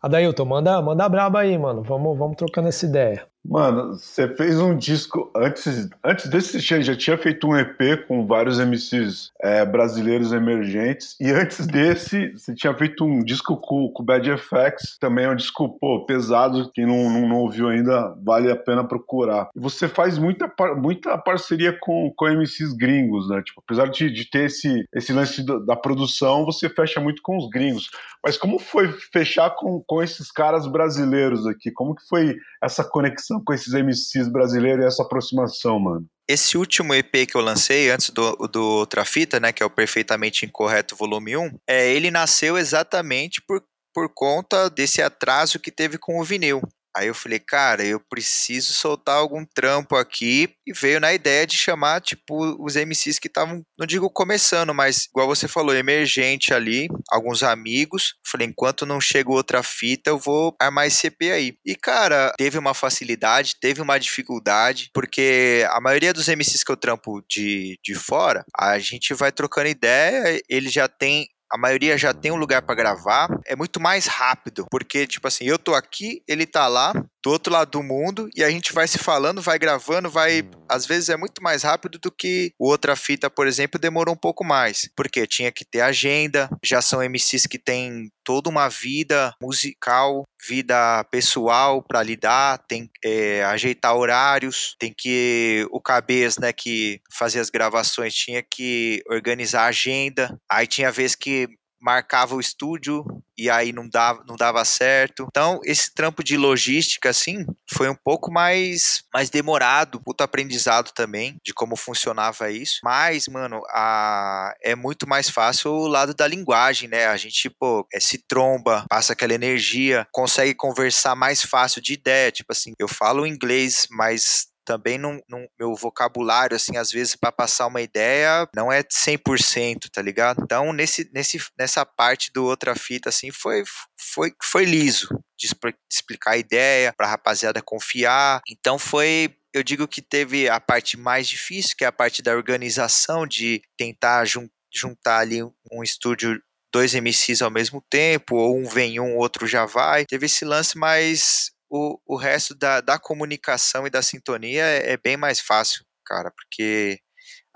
Adailton, 0.03 0.45
manda, 0.45 0.83
manda 0.83 1.09
braba 1.09 1.41
aí, 1.41 1.57
mano. 1.57 1.83
Vamos, 1.83 2.19
vamos 2.19 2.37
trocando 2.37 2.69
essa 2.69 2.85
ideia. 2.87 3.32
Mano, 3.45 3.95
você 3.95 4.29
fez 4.37 4.61
um 4.61 4.77
disco 4.77 5.31
antes, 5.37 5.89
antes 6.05 6.31
desse 6.31 6.61
já 6.61 6.97
tinha 6.97 7.19
feito 7.19 7.49
um 7.49 7.57
EP 7.57 8.07
com 8.07 8.25
vários 8.25 8.61
MCs 8.61 9.33
é, 9.43 9.65
brasileiros 9.65 10.33
emergentes 10.33 11.17
e 11.21 11.29
antes 11.31 11.67
desse 11.67 12.31
você 12.33 12.55
tinha 12.55 12.73
feito 12.73 13.05
um 13.05 13.19
disco 13.19 13.57
com, 13.57 13.89
com 13.89 14.05
Bad 14.05 14.31
Effects, 14.31 14.97
também 14.97 15.25
é 15.25 15.31
um 15.31 15.35
disco 15.35 15.77
pô, 15.81 16.07
pesado, 16.07 16.71
quem 16.73 16.87
não, 16.87 17.11
não, 17.11 17.29
não, 17.29 17.37
ouviu 17.39 17.69
ainda 17.69 18.17
vale 18.23 18.49
a 18.49 18.57
pena 18.57 18.87
procurar. 18.87 19.51
E 19.57 19.61
você 19.61 19.89
faz 19.89 20.19
muita, 20.19 20.51
muita 20.77 21.19
parceria 21.19 21.77
com, 21.81 22.13
com 22.15 22.29
MCs 22.29 22.73
gringos, 22.75 23.29
né? 23.29 23.43
Tipo, 23.43 23.61
apesar 23.67 23.89
de, 23.89 24.09
de 24.09 24.31
ter 24.31 24.47
esse, 24.47 24.85
esse 24.95 25.13
lance 25.13 25.45
da, 25.45 25.59
da 25.59 25.77
produção, 25.77 26.45
você 26.45 26.69
fecha 26.69 27.01
muito 27.01 27.21
com 27.21 27.37
os 27.37 27.51
gringos. 27.51 27.91
Mas 28.25 28.37
como 28.37 28.61
foi 28.61 28.93
fechar 29.13 29.51
com, 29.51 29.83
com 29.85 30.01
esses 30.01 30.31
caras 30.31 30.67
brasileiros 30.69 31.45
aqui? 31.45 31.73
Como 31.73 31.95
que 31.95 32.07
foi 32.07 32.37
essa 32.63 32.85
conexão 32.85 33.32
com 33.41 33.53
esses 33.53 33.73
MCs 33.73 34.29
brasileiros 34.29 34.85
e 34.85 34.89
essa 34.89 35.03
aproximação, 35.03 35.79
mano? 35.79 36.07
Esse 36.29 36.57
último 36.57 36.95
EP 36.95 37.27
que 37.29 37.37
eu 37.37 37.41
lancei 37.41 37.91
antes 37.91 38.11
do, 38.11 38.35
do 38.49 38.63
Outra 38.63 39.05
Fita, 39.05 39.41
né, 39.41 39.53
que 39.53 39.63
é 39.63 39.67
o 39.67 39.71
Perfeitamente 39.71 40.47
Incorreto 40.47 40.97
Volume 40.97 41.37
1, 41.37 41.59
é, 41.69 41.93
ele 41.93 42.11
nasceu 42.11 42.57
exatamente 42.57 43.43
por, 43.43 43.63
por 43.95 44.09
conta 44.15 44.71
desse 44.71 45.03
atraso 45.03 45.59
que 45.59 45.71
teve 45.71 45.99
com 45.99 46.21
o 46.21 46.25
vinil. 46.25 46.63
Aí 46.97 47.09
eu 47.09 47.15
falei, 47.15 47.39
cara, 47.39 47.85
eu 47.85 47.99
preciso 47.99 48.73
soltar 48.73 49.17
algum 49.17 49.45
trampo 49.45 49.97
aqui. 49.97 50.55
E 50.67 50.73
veio 50.73 51.01
na 51.01 51.13
ideia 51.13 51.47
de 51.47 51.57
chamar, 51.57 52.01
tipo, 52.01 52.57
os 52.63 52.77
MCs 52.77 53.19
que 53.19 53.29
estavam, 53.29 53.63
não 53.79 53.87
digo 53.87 54.11
começando, 54.11 54.75
mas 54.75 55.07
igual 55.07 55.27
você 55.27 55.49
falou, 55.49 55.75
emergente 55.75 56.53
ali, 56.55 56.89
alguns 57.11 57.43
amigos. 57.43 58.15
Falei, 58.27 58.47
enquanto 58.47 58.87
não 58.87 59.01
chega 59.01 59.31
outra 59.31 59.63
fita, 59.63 60.11
eu 60.11 60.19
vou 60.19 60.55
armar 60.61 60.87
esse 60.87 60.99
CP 60.99 61.33
aí. 61.33 61.55
E, 61.65 61.75
cara, 61.75 62.33
teve 62.37 62.59
uma 62.59 62.75
facilidade, 62.75 63.57
teve 63.61 63.81
uma 63.81 63.99
dificuldade, 63.99 64.91
porque 64.93 65.67
a 65.71 65.81
maioria 65.81 66.13
dos 66.13 66.29
MCs 66.29 66.63
que 66.63 66.71
eu 66.71 66.77
trampo 66.77 67.23
de, 67.29 67.79
de 67.83 67.95
fora, 67.95 68.45
a 68.57 68.79
gente 68.79 69.15
vai 69.15 69.33
trocando 69.33 69.69
ideia, 69.69 70.41
ele 70.49 70.69
já 70.69 70.89
tem 70.89 71.27
a 71.53 71.59
maioria 71.59 71.99
já 71.99 72.15
tem 72.15 72.33
um 72.33 72.37
lugar 72.37 72.63
para 72.63 72.75
gravar, 72.75 73.29
é 73.47 73.55
muito 73.55 73.79
mais 73.79 74.07
rápido, 74.07 74.67
porque 74.71 75.07
tipo 75.07 75.29
assim, 75.29 75.45
eu 75.45 75.59
tô 75.59 75.75
aqui, 75.75 76.23
ele 76.27 76.47
tá 76.47 76.67
lá, 76.67 76.95
do 77.23 77.31
outro 77.31 77.53
lado 77.53 77.71
do 77.71 77.83
mundo, 77.83 78.29
e 78.35 78.43
a 78.43 78.51
gente 78.51 78.73
vai 78.73 78.89
se 78.89 78.99
falando, 78.99 79.41
vai 79.41 79.59
gravando, 79.59 80.11
vai, 80.11 80.43
às 80.69 80.85
vezes 80.85 81.09
é 81.09 81.17
muito 81.17 81.43
mais 81.43 81.63
rápido 81.63 81.99
do 81.99 82.11
que 82.11 82.53
outra 82.59 82.97
fita, 82.97 83.31
por 83.31 83.47
exemplo, 83.47 83.81
demorou 83.81 84.15
um 84.15 84.19
pouco 84.19 84.45
mais, 84.45 84.91
porque 84.97 85.27
tinha 85.27 85.53
que 85.53 85.65
ter 85.65 85.81
agenda, 85.81 86.49
já 86.65 86.83
são 86.83 87.03
MCs 87.03 87.47
que 87.47 87.59
têm 87.59 88.11
toda 88.25 88.49
uma 88.49 88.69
vida 88.69 89.35
musical, 89.43 90.25
vida 90.49 91.05
pessoal 91.11 91.83
para 91.83 92.03
lidar, 92.03 92.59
tem 92.69 92.91
é, 93.05 93.45
ajeitar 93.45 93.97
horários, 93.97 94.75
tem 94.79 94.93
que 94.97 95.67
o 95.71 95.81
Cabez, 95.81 96.39
né, 96.39 96.53
que 96.53 97.01
fazia 97.13 97.41
as 97.41 97.51
gravações, 97.51 98.15
tinha 98.15 98.43
que 98.43 99.03
organizar 99.09 99.65
a 99.65 99.69
agenda. 99.69 100.37
Aí 100.51 100.67
tinha 100.67 100.91
vez 100.91 101.15
que 101.15 101.49
marcava 101.83 102.35
o 102.35 102.41
estúdio 102.41 103.05
e 103.37 103.51
aí 103.51 103.73
não 103.73 103.89
dava, 103.89 104.23
não 104.27 104.37
dava 104.37 104.65
certo. 104.65 105.27
Então, 105.29 105.61
esse 105.65 105.93
trampo 105.93 106.23
de 106.23 106.37
logística, 106.37 107.11
assim, 107.11 107.45
foi 107.71 107.89
um 107.89 107.95
pouco 107.95 108.31
mais, 108.31 109.03
mais 109.13 109.31
demorado, 109.31 110.01
puto 110.01 110.23
aprendizado 110.23 110.93
também 110.95 111.37
de 111.45 111.53
como 111.53 111.75
funcionava 111.75 112.51
isso. 112.51 112.81
Mas, 112.85 113.27
mano, 113.27 113.61
a, 113.71 114.55
é 114.63 114.77
muito 114.77 115.09
mais 115.09 115.29
fácil 115.29 115.73
o 115.73 115.89
lado 115.89 116.15
da 116.15 116.27
linguagem, 116.27 116.89
né? 116.89 117.07
A 117.07 117.17
gente, 117.17 117.51
pô, 117.51 117.87
é, 117.93 117.99
se 117.99 118.19
tromba, 118.29 118.85
passa 118.89 119.13
aquela 119.13 119.35
energia, 119.35 120.07
consegue 120.13 120.55
conversar 120.55 121.17
mais 121.17 121.43
fácil 121.43 121.83
de 121.83 121.95
ideia. 121.95 122.31
Tipo 122.31 122.53
assim, 122.53 122.73
eu 122.79 122.87
falo 122.87 123.27
inglês, 123.27 123.89
mas 123.91 124.52
também 124.65 124.99
no 124.99 125.23
meu 125.59 125.75
vocabulário, 125.75 126.57
assim, 126.57 126.77
às 126.77 126.91
vezes 126.91 127.17
para 127.17 127.33
passar 127.33 127.67
uma 127.67 127.81
ideia, 127.81 128.49
não 128.55 128.71
é 128.73 128.83
100%, 128.83 129.91
tá 129.93 130.03
ligado? 130.03 130.43
Então, 130.43 130.73
nesse, 130.73 131.11
nesse, 131.13 131.39
nessa 131.59 131.85
parte 131.85 132.33
do 132.33 132.45
outra 132.45 132.75
fita, 132.75 133.09
assim, 133.09 133.31
foi, 133.31 133.65
foi, 133.99 134.33
foi 134.43 134.65
liso 134.65 135.09
de 135.39 135.49
explicar 135.91 136.33
a 136.33 136.37
ideia, 136.37 136.93
pra 136.97 137.09
rapaziada 137.09 137.61
confiar. 137.61 138.41
Então, 138.49 138.79
foi 138.79 139.35
eu 139.55 139.63
digo 139.63 139.87
que 139.87 140.01
teve 140.01 140.49
a 140.49 140.59
parte 140.59 140.97
mais 140.97 141.29
difícil, 141.29 141.77
que 141.77 141.85
é 141.85 141.87
a 141.87 141.93
parte 141.93 142.23
da 142.23 142.35
organização, 142.35 143.27
de 143.27 143.63
tentar 143.77 144.25
jun 144.25 144.49
juntar 144.75 145.19
ali 145.19 145.43
um 145.71 145.83
estúdio 145.83 146.41
dois 146.73 146.95
MCs 146.95 147.43
ao 147.43 147.51
mesmo 147.51 147.85
tempo, 147.91 148.37
ou 148.37 148.57
um 148.57 148.67
vem 148.67 148.99
um, 148.99 149.17
outro 149.19 149.47
já 149.47 149.67
vai. 149.67 150.07
Teve 150.07 150.25
esse 150.25 150.47
lance, 150.47 150.79
mas 150.79 151.52
o, 151.73 151.99
o 152.07 152.17
resto 152.17 152.55
da, 152.55 152.83
da 152.83 152.99
comunicação 152.99 153.87
e 153.87 153.91
da 153.91 154.03
sintonia 154.03 154.63
é, 154.63 154.93
é 154.93 154.97
bem 154.99 155.17
mais 155.17 155.41
fácil, 155.41 155.83
cara, 156.05 156.31
porque 156.31 157.01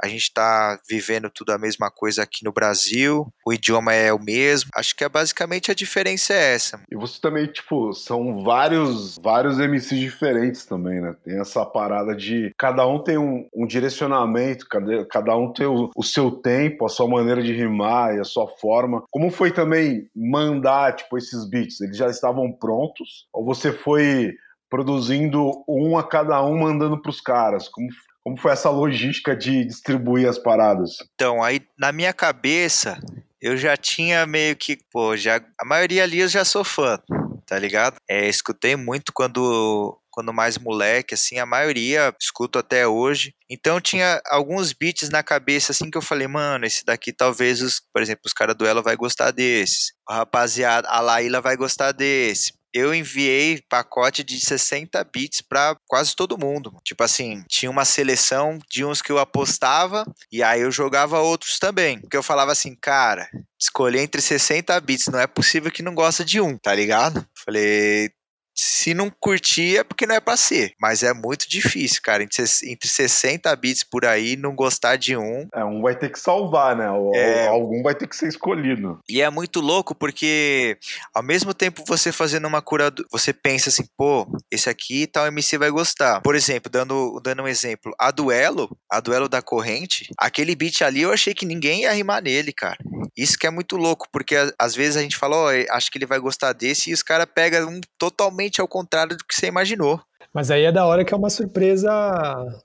a 0.02 0.08
gente 0.08 0.22
está 0.22 0.78
vivendo 0.88 1.30
tudo 1.30 1.50
a 1.52 1.58
mesma 1.58 1.90
coisa 1.90 2.22
aqui 2.22 2.44
no 2.44 2.52
Brasil, 2.52 3.26
o 3.44 3.52
idioma 3.52 3.92
é 3.92 4.12
o 4.12 4.18
mesmo. 4.18 4.70
Acho 4.74 4.94
que 4.94 5.04
é 5.04 5.08
basicamente 5.08 5.70
a 5.70 5.74
diferença 5.74 6.34
é 6.34 6.54
essa. 6.54 6.80
E 6.90 6.96
você 6.96 7.20
também, 7.20 7.46
tipo, 7.46 7.92
são 7.92 8.42
vários, 8.42 9.18
vários 9.22 9.58
MCs 9.58 9.98
diferentes 9.98 10.64
também, 10.64 11.00
né? 11.00 11.14
Tem 11.24 11.40
essa 11.40 11.64
parada 11.64 12.14
de 12.14 12.52
cada 12.58 12.86
um 12.86 13.02
tem 13.02 13.18
um, 13.18 13.48
um 13.54 13.66
direcionamento, 13.66 14.66
cada, 14.68 15.06
cada 15.06 15.36
um 15.36 15.52
tem 15.52 15.66
o, 15.66 15.90
o 15.94 16.02
seu 16.02 16.30
tempo, 16.30 16.84
a 16.84 16.88
sua 16.88 17.08
maneira 17.08 17.42
de 17.42 17.52
rimar 17.52 18.14
e 18.14 18.20
a 18.20 18.24
sua 18.24 18.48
forma. 18.48 19.02
Como 19.10 19.30
foi 19.30 19.50
também 19.50 20.08
mandar, 20.14 20.94
tipo, 20.94 21.16
esses 21.16 21.48
beats? 21.48 21.80
Eles 21.80 21.96
já 21.96 22.08
estavam 22.08 22.52
prontos? 22.52 23.26
Ou 23.32 23.44
você 23.44 23.72
foi 23.72 24.34
produzindo 24.68 25.64
um 25.68 25.96
a 25.96 26.02
cada 26.02 26.42
um 26.44 26.58
mandando 26.58 27.00
para 27.00 27.10
os 27.10 27.20
caras? 27.20 27.68
Como, 27.68 27.88
como 28.26 28.36
foi 28.36 28.50
essa 28.50 28.68
logística 28.68 29.36
de 29.36 29.64
distribuir 29.64 30.28
as 30.28 30.36
paradas? 30.36 30.96
Então, 31.14 31.44
aí 31.44 31.60
na 31.78 31.92
minha 31.92 32.12
cabeça, 32.12 32.98
eu 33.40 33.56
já 33.56 33.76
tinha 33.76 34.26
meio 34.26 34.56
que, 34.56 34.76
pô, 34.90 35.16
já 35.16 35.40
a 35.56 35.64
maioria 35.64 36.02
ali 36.02 36.18
eu 36.18 36.26
já 36.26 36.44
sou 36.44 36.64
fã, 36.64 36.98
tá 37.46 37.56
ligado? 37.56 37.98
É, 38.10 38.28
escutei 38.28 38.74
muito 38.74 39.12
quando 39.14 39.96
quando 40.10 40.32
mais 40.32 40.58
moleque, 40.58 41.14
assim, 41.14 41.38
a 41.38 41.46
maioria 41.46 42.12
escuto 42.20 42.58
até 42.58 42.88
hoje. 42.88 43.32
Então 43.48 43.80
tinha 43.80 44.20
alguns 44.26 44.72
beats 44.72 45.08
na 45.10 45.22
cabeça, 45.22 45.70
assim, 45.70 45.88
que 45.88 45.98
eu 45.98 46.02
falei, 46.02 46.26
mano, 46.26 46.64
esse 46.64 46.84
daqui 46.84 47.12
talvez, 47.12 47.62
os, 47.62 47.80
por 47.92 48.02
exemplo, 48.02 48.22
os 48.24 48.32
caras 48.32 48.56
do 48.56 48.66
Ela 48.66 48.82
vai 48.82 48.96
gostar 48.96 49.30
desse. 49.30 49.92
A 50.08 50.16
rapaziada, 50.16 50.88
a 50.88 51.00
Laíla 51.00 51.40
vai 51.40 51.56
gostar 51.56 51.92
desse 51.92 52.54
eu 52.76 52.94
enviei 52.94 53.62
pacote 53.70 54.22
de 54.22 54.38
60 54.38 55.02
bits 55.04 55.40
para 55.40 55.74
quase 55.86 56.14
todo 56.14 56.38
mundo. 56.38 56.76
Tipo 56.84 57.02
assim, 57.04 57.42
tinha 57.48 57.70
uma 57.70 57.86
seleção 57.86 58.58
de 58.70 58.84
uns 58.84 59.00
que 59.00 59.10
eu 59.10 59.18
apostava 59.18 60.04
e 60.30 60.42
aí 60.42 60.60
eu 60.60 60.70
jogava 60.70 61.20
outros 61.20 61.58
também. 61.58 61.98
Porque 61.98 62.16
eu 62.16 62.22
falava 62.22 62.52
assim, 62.52 62.76
cara, 62.78 63.28
escolher 63.58 64.00
entre 64.00 64.20
60 64.20 64.78
bits, 64.80 65.06
não 65.06 65.18
é 65.18 65.26
possível 65.26 65.70
que 65.70 65.82
não 65.82 65.94
gosta 65.94 66.22
de 66.22 66.38
um, 66.38 66.58
tá 66.58 66.74
ligado? 66.74 67.26
Falei, 67.44 68.10
se 68.56 68.94
não 68.94 69.10
curtir 69.10 69.78
é 69.78 69.84
porque 69.84 70.06
não 70.06 70.14
é 70.14 70.20
pra 70.20 70.36
ser. 70.36 70.72
Mas 70.80 71.02
é 71.02 71.12
muito 71.12 71.48
difícil, 71.48 72.00
cara. 72.02 72.22
Entre, 72.22 72.46
60 72.88 73.54
bits 73.56 73.84
por 73.84 74.06
aí, 74.06 74.36
não 74.36 74.54
gostar 74.54 74.96
de 74.96 75.16
um. 75.16 75.46
É, 75.54 75.64
um 75.64 75.82
vai 75.82 75.94
ter 75.94 76.10
que 76.10 76.18
salvar, 76.18 76.74
né? 76.74 76.86
É... 77.14 77.46
Algum 77.48 77.82
vai 77.82 77.94
ter 77.94 78.06
que 78.06 78.16
ser 78.16 78.28
escolhido. 78.28 78.98
E 79.08 79.20
é 79.20 79.28
muito 79.28 79.60
louco 79.60 79.94
porque, 79.94 80.78
ao 81.14 81.22
mesmo 81.22 81.52
tempo, 81.52 81.84
você 81.86 82.10
fazendo 82.10 82.48
uma 82.48 82.62
cura, 82.62 82.92
você 83.10 83.32
pensa 83.32 83.68
assim, 83.68 83.84
pô, 83.96 84.26
esse 84.50 84.70
aqui 84.70 85.06
tal 85.06 85.26
MC 85.26 85.58
vai 85.58 85.70
gostar. 85.70 86.20
Por 86.22 86.34
exemplo, 86.34 86.70
dando, 86.70 87.20
dando 87.22 87.42
um 87.42 87.48
exemplo, 87.48 87.94
a 87.98 88.10
duelo, 88.10 88.76
a 88.90 89.00
duelo 89.00 89.28
da 89.28 89.42
corrente, 89.42 90.10
aquele 90.18 90.54
beat 90.54 90.82
ali 90.82 91.02
eu 91.02 91.12
achei 91.12 91.34
que 91.34 91.44
ninguém 91.44 91.82
ia 91.82 91.92
rimar 91.92 92.22
nele, 92.22 92.52
cara. 92.52 92.78
Isso 93.16 93.38
que 93.38 93.46
é 93.46 93.50
muito 93.50 93.76
louco, 93.76 94.06
porque 94.12 94.36
às 94.58 94.74
vezes 94.74 94.96
a 94.96 95.02
gente 95.02 95.16
fala, 95.16 95.36
ó, 95.36 95.46
oh, 95.46 95.74
acho 95.74 95.90
que 95.90 95.96
ele 95.96 96.06
vai 96.06 96.18
gostar 96.18 96.52
desse, 96.52 96.90
e 96.90 96.92
os 96.92 97.02
caras 97.02 97.26
pegam 97.34 97.68
um 97.68 97.80
totalmente 97.98 98.45
ao 98.60 98.68
contrário 98.68 99.16
do 99.16 99.24
que 99.24 99.34
você 99.34 99.46
imaginou. 99.46 100.00
Mas 100.32 100.50
aí 100.50 100.64
é 100.64 100.72
da 100.72 100.86
hora 100.86 101.04
que 101.04 101.14
é 101.14 101.16
uma 101.16 101.30
surpresa 101.30 101.90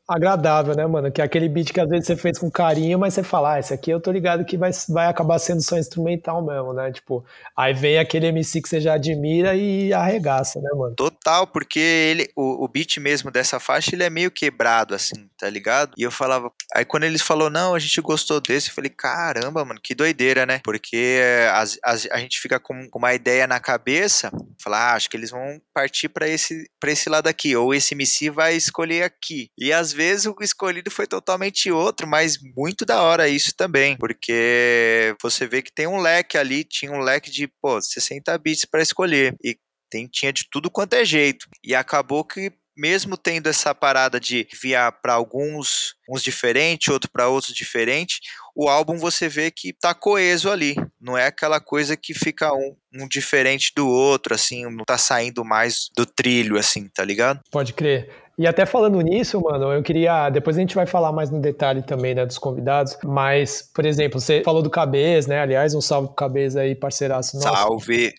agradável, 0.08 0.76
né, 0.76 0.86
mano? 0.86 1.12
Que 1.12 1.22
é 1.22 1.24
aquele 1.24 1.48
beat 1.48 1.72
que 1.72 1.80
às 1.80 1.90
vezes 1.90 2.08
você 2.08 2.16
fez 2.16 2.38
com 2.38 2.50
carinho, 2.50 3.00
mas 3.00 3.14
você 3.14 3.24
fala, 3.24 3.54
ah, 3.54 3.60
esse 3.60 3.74
aqui 3.74 3.92
eu 3.92 4.00
tô 4.00 4.12
ligado 4.12 4.46
que 4.46 4.58
vai, 4.58 4.72
vai 4.90 5.08
acabar 5.08 5.40
sendo 5.40 5.62
só 5.62 5.78
instrumental 5.78 6.46
mesmo, 6.46 6.74
né? 6.74 6.92
Tipo, 6.92 7.24
aí 7.56 7.74
vem 7.74 7.98
aquele 7.98 8.28
MC 8.28 8.62
que 8.62 8.70
você 8.70 8.82
já 8.82 8.94
admira 8.94 9.56
e 9.56 9.94
arregaça, 9.94 10.60
né, 10.60 10.70
mano? 10.76 10.96
Total, 10.96 11.48
porque 11.48 11.80
ele, 11.80 12.30
o, 12.36 12.64
o 12.64 12.68
beat 12.68 12.98
mesmo 12.98 13.32
dessa 13.32 13.60
faixa, 13.60 13.96
ele 13.96 14.04
é 14.04 14.10
meio 14.10 14.32
quebrado, 14.32 14.94
assim, 14.94 15.30
tá 15.38 15.50
ligado? 15.50 15.94
E 15.98 16.04
eu 16.04 16.12
falava, 16.12 16.52
aí 16.76 16.86
quando 16.86 17.04
eles 17.04 17.22
falou 17.22 17.50
não, 17.50 17.74
a 17.74 17.80
gente 17.80 18.02
gostou 18.02 18.42
desse, 18.42 18.70
eu 18.70 18.76
falei, 18.76 18.90
caramba, 18.90 19.64
mano, 19.64 19.80
que 19.82 19.96
doideira, 19.96 20.46
né? 20.46 20.60
Porque 20.64 21.22
as, 21.54 21.78
as, 21.84 22.08
a 22.12 22.18
gente 22.18 22.40
fica 22.40 22.60
com, 22.60 22.90
com 22.90 23.00
uma 23.00 23.14
ideia 23.14 23.48
na 23.48 23.60
cabeça, 23.60 24.32
falar, 24.62 24.92
ah, 24.92 24.96
acho 24.96 25.10
que 25.10 25.18
eles 25.18 25.32
vão 25.32 25.62
partir 25.74 26.10
para 26.10 26.28
esse, 26.28 26.70
pra 26.80 26.92
esse 26.92 27.10
lado 27.10 27.28
aqui, 27.28 27.56
ou 27.64 27.74
esse 27.74 27.94
MC 27.94 28.30
vai 28.30 28.56
escolher 28.56 29.04
aqui. 29.04 29.50
E 29.58 29.72
às 29.72 29.92
vezes 29.92 30.26
o 30.26 30.36
escolhido 30.42 30.92
foi 30.92 31.08
totalmente 31.08 31.72
outro, 31.72 32.08
mas 32.08 32.38
muito 32.56 32.86
da 32.86 33.02
hora 33.02 33.28
isso 33.28 33.54
também, 33.56 33.98
porque 33.98 35.16
você 35.22 35.48
vê 35.48 35.62
que 35.62 35.74
tem 35.74 35.88
um 35.88 36.00
leque 36.00 36.38
ali, 36.38 36.64
tinha 36.64 36.92
um 36.92 37.00
leque 37.00 37.32
de, 37.32 37.48
pô, 37.62 37.82
60 37.82 38.38
bits 38.38 38.66
para 38.66 38.82
escolher. 38.82 39.36
E 39.44 39.58
tem, 39.90 40.08
tinha 40.08 40.32
de 40.32 40.46
tudo 40.50 40.72
quanto 40.72 40.94
é 40.94 41.04
jeito. 41.04 41.48
E 41.64 41.76
acabou 41.76 42.24
que 42.24 42.52
mesmo 42.76 43.18
tendo 43.18 43.48
essa 43.48 43.74
parada 43.76 44.20
de 44.20 44.48
enviar 44.54 44.92
para 45.02 45.14
alguns 45.14 45.96
uns 46.10 46.22
diferentes, 46.22 46.90
outro 46.90 47.10
para 47.10 47.30
outros 47.30 47.54
diferentes, 47.54 48.20
o 48.56 48.68
álbum 48.68 48.98
você 48.98 49.30
vê 49.30 49.50
que 49.50 49.72
tá 49.74 49.94
coeso 49.94 50.50
ali. 50.50 50.76
Não 51.00 51.18
é 51.18 51.28
aquela 51.28 51.60
coisa 51.60 51.96
que 51.96 52.14
fica 52.14 52.54
um, 52.54 52.76
um 52.94 53.08
diferente 53.08 53.72
do 53.76 53.88
outro, 53.88 54.34
assim, 54.34 54.66
não 54.66 54.84
tá 54.84 54.98
saindo 54.98 55.46
mais 55.46 55.90
do 55.96 56.06
trilho, 56.06 56.58
assim, 56.58 56.90
tá 56.90 57.04
ligado? 57.04 57.40
Pode 57.50 57.74
crer. 57.74 58.10
E 58.38 58.48
até 58.48 58.66
falando 58.66 59.00
nisso, 59.02 59.40
mano, 59.42 59.72
eu 59.72 59.84
queria. 59.84 60.30
Depois 60.30 60.58
a 60.58 60.60
gente 60.60 60.74
vai 60.74 60.88
falar 60.88 61.12
mais 61.12 61.30
no 61.30 61.40
detalhe 61.40 61.84
também, 61.84 62.16
né, 62.16 62.26
dos 62.26 62.38
convidados. 62.38 62.98
Mas, 63.04 63.70
por 63.74 63.86
exemplo, 63.86 64.20
você 64.20 64.42
falou 64.44 64.64
do 64.64 64.70
Cabez, 64.70 65.28
né? 65.28 65.40
Aliás, 65.40 65.76
um 65.76 65.82
salve 65.82 66.08
pro 66.08 66.16
Cabez 66.16 66.56
aí, 66.56 66.74
parceiraço 66.74 67.38
nosso. 67.38 67.48
Salve! 67.48 68.14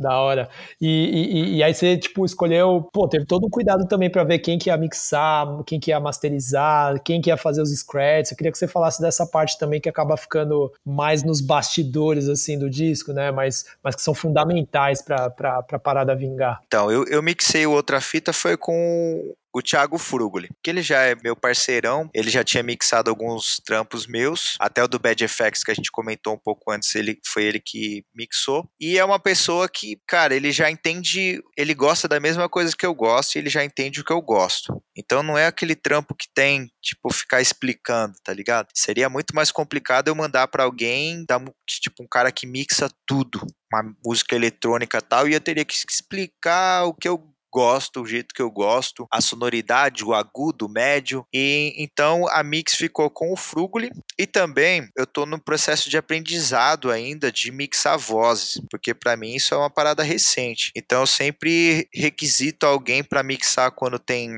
Da 0.00 0.18
hora. 0.18 0.48
E, 0.80 0.88
e, 0.88 1.56
e, 1.56 1.62
aí 1.62 1.74
você, 1.74 1.98
tipo, 1.98 2.24
escolheu, 2.24 2.88
pô, 2.92 3.06
teve 3.06 3.26
todo 3.26 3.46
um 3.46 3.50
cuidado 3.50 3.86
também 3.86 4.10
para 4.10 4.24
ver 4.24 4.38
quem 4.38 4.58
que 4.58 4.70
ia 4.70 4.76
mixar, 4.76 5.62
quem 5.64 5.78
que 5.78 5.90
ia 5.90 6.00
masterizar, 6.00 7.00
quem 7.02 7.20
que 7.20 7.28
ia 7.28 7.36
fazer 7.36 7.60
os 7.60 7.70
scratches. 7.70 8.30
Eu 8.30 8.36
queria 8.36 8.50
que 8.50 8.58
você 8.58 8.66
falasse 8.66 9.02
dessa 9.02 9.26
parte 9.26 9.58
também 9.58 9.80
que 9.80 9.88
acaba 9.88 10.16
ficando 10.16 10.72
mais 10.84 11.22
nos 11.22 11.40
bastidores, 11.40 12.28
assim, 12.28 12.58
do 12.58 12.70
disco, 12.70 13.12
né? 13.12 13.30
Mas, 13.30 13.66
mas 13.82 13.94
que 13.94 14.02
são 14.02 14.14
fundamentais 14.14 15.02
pra, 15.02 15.28
pra, 15.28 15.62
pra 15.62 15.78
parada 15.78 16.14
vingar. 16.14 16.60
Então, 16.66 16.90
eu, 16.90 17.04
eu 17.06 17.22
mixei 17.22 17.66
Outra 17.66 18.00
Fita 18.00 18.32
foi 18.32 18.56
com 18.56 19.34
o 19.52 19.62
Thiago 19.62 19.98
Frugoli, 19.98 20.48
que 20.62 20.70
ele 20.70 20.82
já 20.82 21.02
é 21.02 21.14
meu 21.14 21.36
parceirão, 21.36 22.08
ele 22.14 22.30
já 22.30 22.42
tinha 22.42 22.62
mixado 22.62 23.10
alguns 23.10 23.60
trampos 23.64 24.06
meus, 24.06 24.56
até 24.58 24.82
o 24.82 24.88
do 24.88 24.98
Bad 24.98 25.22
Effects 25.22 25.62
que 25.62 25.70
a 25.70 25.74
gente 25.74 25.90
comentou 25.90 26.34
um 26.34 26.38
pouco 26.38 26.70
antes, 26.70 26.94
ele 26.94 27.18
foi 27.26 27.44
ele 27.44 27.60
que 27.60 28.04
mixou. 28.14 28.68
E 28.80 28.98
é 28.98 29.04
uma 29.04 29.18
pessoa 29.18 29.68
que, 29.68 30.00
cara, 30.06 30.34
ele 30.34 30.50
já 30.50 30.70
entende, 30.70 31.42
ele 31.56 31.74
gosta 31.74 32.08
da 32.08 32.18
mesma 32.18 32.48
coisa 32.48 32.76
que 32.76 32.86
eu 32.86 32.94
gosto 32.94 33.34
e 33.34 33.38
ele 33.38 33.50
já 33.50 33.64
entende 33.64 34.00
o 34.00 34.04
que 34.04 34.12
eu 34.12 34.22
gosto. 34.22 34.82
Então 34.96 35.22
não 35.22 35.36
é 35.36 35.46
aquele 35.46 35.74
trampo 35.74 36.14
que 36.14 36.26
tem, 36.34 36.70
tipo, 36.82 37.12
ficar 37.12 37.40
explicando, 37.40 38.14
tá 38.22 38.32
ligado? 38.32 38.68
Seria 38.74 39.08
muito 39.08 39.34
mais 39.34 39.50
complicado 39.50 40.08
eu 40.08 40.14
mandar 40.14 40.48
para 40.48 40.64
alguém, 40.64 41.24
tipo, 41.66 42.02
um 42.02 42.08
cara 42.08 42.30
que 42.30 42.46
mixa 42.46 42.88
tudo, 43.06 43.40
uma 43.72 43.94
música 44.04 44.36
eletrônica 44.36 45.00
tal, 45.00 45.28
e 45.28 45.34
eu 45.34 45.40
teria 45.40 45.64
que 45.64 45.74
explicar 45.74 46.84
o 46.84 46.94
que 46.94 47.08
eu 47.08 47.31
gosto, 47.52 48.00
o 48.00 48.06
jeito 48.06 48.34
que 48.34 48.40
eu 48.40 48.50
gosto, 48.50 49.06
a 49.12 49.20
sonoridade, 49.20 50.04
o 50.04 50.14
agudo, 50.14 50.66
o 50.66 50.68
médio. 50.68 51.26
E 51.32 51.74
então 51.76 52.26
a 52.28 52.42
mix 52.42 52.74
ficou 52.74 53.10
com 53.10 53.32
o 53.32 53.36
Frugoli 53.36 53.90
e 54.18 54.26
também 54.26 54.88
eu 54.96 55.06
tô 55.06 55.26
no 55.26 55.38
processo 55.38 55.90
de 55.90 55.98
aprendizado 55.98 56.90
ainda 56.90 57.30
de 57.30 57.52
mixar 57.52 57.98
vozes, 57.98 58.60
porque 58.70 58.94
para 58.94 59.16
mim 59.16 59.34
isso 59.34 59.54
é 59.54 59.58
uma 59.58 59.70
parada 59.70 60.02
recente. 60.02 60.72
Então 60.74 61.00
eu 61.00 61.06
sempre 61.06 61.88
requisito 61.94 62.64
alguém 62.64 63.04
para 63.04 63.22
mixar 63.22 63.70
quando 63.72 63.98
tem 63.98 64.30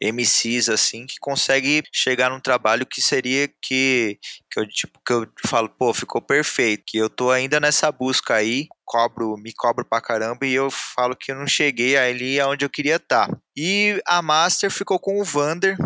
MCs 0.00 0.68
assim 0.68 1.06
que 1.06 1.16
consegue 1.20 1.84
chegar 1.92 2.30
num 2.30 2.40
trabalho 2.40 2.84
que 2.84 3.00
seria 3.00 3.48
que 3.62 4.18
que 4.50 4.60
eu 4.60 4.68
tipo 4.68 4.98
que 5.06 5.12
eu 5.12 5.28
falo, 5.46 5.68
pô, 5.68 5.94
ficou 5.94 6.20
perfeito, 6.20 6.84
que 6.86 6.98
eu 6.98 7.08
tô 7.10 7.30
ainda 7.30 7.60
nessa 7.60 7.92
busca 7.92 8.34
aí, 8.34 8.68
cobro, 8.86 9.36
me 9.36 9.52
cobro 9.52 9.84
pra 9.84 10.00
caramba 10.00 10.46
e 10.46 10.54
eu 10.54 10.70
falo 10.70 11.16
que 11.16 11.32
eu 11.32 11.36
não 11.36 11.46
cheguei 11.46 11.96
ali 11.96 12.38
aonde 12.38 12.64
eu 12.64 12.70
queria 12.70 12.96
estar. 12.96 13.28
Tá. 13.28 13.36
E 13.56 14.00
a 14.06 14.22
Master 14.22 14.70
ficou 14.70 14.98
com 14.98 15.20
o 15.20 15.24
Vander, 15.24 15.76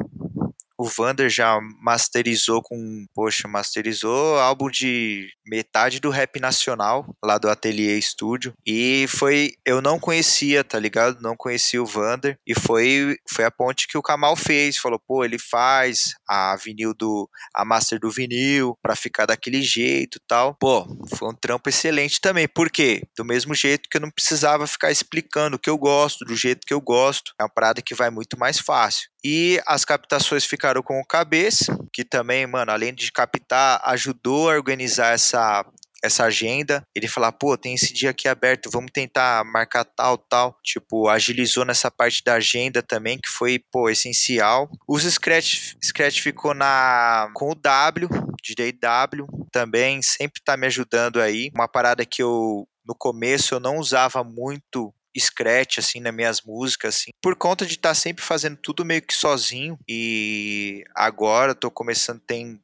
o 0.80 0.84
Vander 0.86 1.28
já 1.28 1.60
masterizou 1.82 2.62
com, 2.62 3.04
poxa, 3.14 3.46
masterizou 3.46 4.38
álbum 4.38 4.70
de 4.70 5.28
metade 5.46 6.00
do 6.00 6.08
rap 6.08 6.40
nacional 6.40 7.04
lá 7.22 7.36
do 7.36 7.50
Atelier 7.50 8.00
Studio 8.00 8.54
e 8.66 9.04
foi, 9.06 9.52
eu 9.66 9.82
não 9.82 10.00
conhecia, 10.00 10.64
tá 10.64 10.78
ligado? 10.78 11.20
Não 11.20 11.36
conhecia 11.36 11.82
o 11.82 11.86
Vander 11.86 12.38
e 12.46 12.54
foi 12.54 13.18
foi 13.28 13.44
a 13.44 13.50
ponte 13.50 13.86
que 13.86 13.98
o 13.98 14.02
Kamal 14.02 14.34
fez, 14.36 14.78
falou, 14.78 14.98
pô, 14.98 15.22
ele 15.22 15.38
faz 15.38 16.14
a 16.26 16.56
vinil 16.56 16.94
do 16.94 17.28
a 17.54 17.62
master 17.62 18.00
do 18.00 18.10
vinil 18.10 18.74
para 18.82 18.96
ficar 18.96 19.26
daquele 19.26 19.60
jeito, 19.60 20.18
tal. 20.26 20.56
Pô, 20.58 20.86
foi 21.14 21.28
um 21.28 21.34
trampo 21.34 21.68
excelente 21.68 22.22
também. 22.22 22.48
Por 22.48 22.70
quê? 22.70 23.02
Do 23.18 23.24
mesmo 23.24 23.54
jeito 23.54 23.86
que 23.90 23.98
eu 23.98 24.00
não 24.00 24.10
precisava 24.10 24.66
ficar 24.66 24.90
explicando 24.90 25.56
o 25.56 25.58
que 25.58 25.68
eu 25.68 25.76
gosto, 25.76 26.24
do 26.24 26.34
jeito 26.34 26.66
que 26.66 26.72
eu 26.72 26.80
gosto. 26.80 27.34
É 27.38 27.42
uma 27.42 27.50
parada 27.50 27.82
que 27.82 27.94
vai 27.94 28.08
muito 28.08 28.38
mais 28.38 28.58
fácil. 28.58 29.10
E 29.24 29.60
as 29.66 29.84
captações 29.84 30.44
ficaram 30.44 30.82
com 30.82 31.00
o 31.00 31.06
Cabeça, 31.06 31.78
que 31.92 32.04
também, 32.04 32.46
mano, 32.46 32.72
além 32.72 32.94
de 32.94 33.12
captar, 33.12 33.80
ajudou 33.84 34.50
a 34.50 34.54
organizar 34.54 35.12
essa 35.12 35.64
essa 36.02 36.24
agenda, 36.24 36.82
ele 36.94 37.06
falar, 37.06 37.32
pô, 37.32 37.56
tem 37.56 37.74
esse 37.74 37.92
dia 37.92 38.10
aqui 38.10 38.26
aberto, 38.26 38.70
vamos 38.70 38.90
tentar 38.92 39.44
marcar 39.44 39.84
tal, 39.84 40.16
tal. 40.16 40.56
Tipo, 40.64 41.08
agilizou 41.08 41.64
nessa 41.64 41.90
parte 41.90 42.22
da 42.24 42.34
agenda 42.34 42.82
também, 42.82 43.18
que 43.18 43.28
foi, 43.28 43.62
pô, 43.70 43.88
essencial. 43.90 44.70
Os 44.88 45.02
Scratch, 45.02 45.74
Scratch 45.84 46.20
ficou 46.20 46.54
na 46.54 47.30
com 47.34 47.50
o 47.50 47.54
W, 47.54 48.08
DJ 48.42 48.72
W, 48.72 49.26
também 49.52 50.00
sempre 50.02 50.40
tá 50.42 50.56
me 50.56 50.66
ajudando 50.66 51.20
aí. 51.20 51.50
Uma 51.54 51.68
parada 51.68 52.04
que 52.06 52.22
eu 52.22 52.66
no 52.86 52.94
começo 52.94 53.54
eu 53.54 53.60
não 53.60 53.76
usava 53.76 54.24
muito 54.24 54.92
scratch 55.18 55.78
assim 55.78 56.00
nas 56.00 56.14
minhas 56.14 56.42
músicas 56.42 56.96
assim, 56.96 57.10
por 57.22 57.36
conta 57.36 57.66
de 57.66 57.74
estar 57.74 57.90
tá 57.90 57.94
sempre 57.94 58.24
fazendo 58.24 58.56
tudo 58.56 58.84
meio 58.84 59.02
que 59.02 59.14
sozinho 59.14 59.78
e 59.88 60.84
agora 60.94 61.54
tô 61.54 61.70
começando 61.70 62.20
tem 62.20 62.60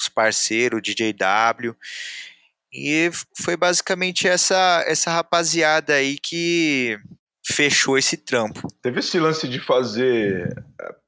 os 0.00 0.08
parceiros 0.08 0.82
DJ 0.82 1.12
W 1.12 1.74
e 2.72 3.10
foi 3.40 3.56
basicamente 3.56 4.28
essa 4.28 4.84
essa 4.86 5.10
rapaziada 5.10 5.94
aí 5.94 6.18
que 6.18 6.98
fechou 7.50 7.96
esse 7.96 8.16
trampo. 8.16 8.68
Teve 8.82 9.00
esse 9.00 9.18
lance 9.18 9.48
de 9.48 9.58
fazer 9.58 10.54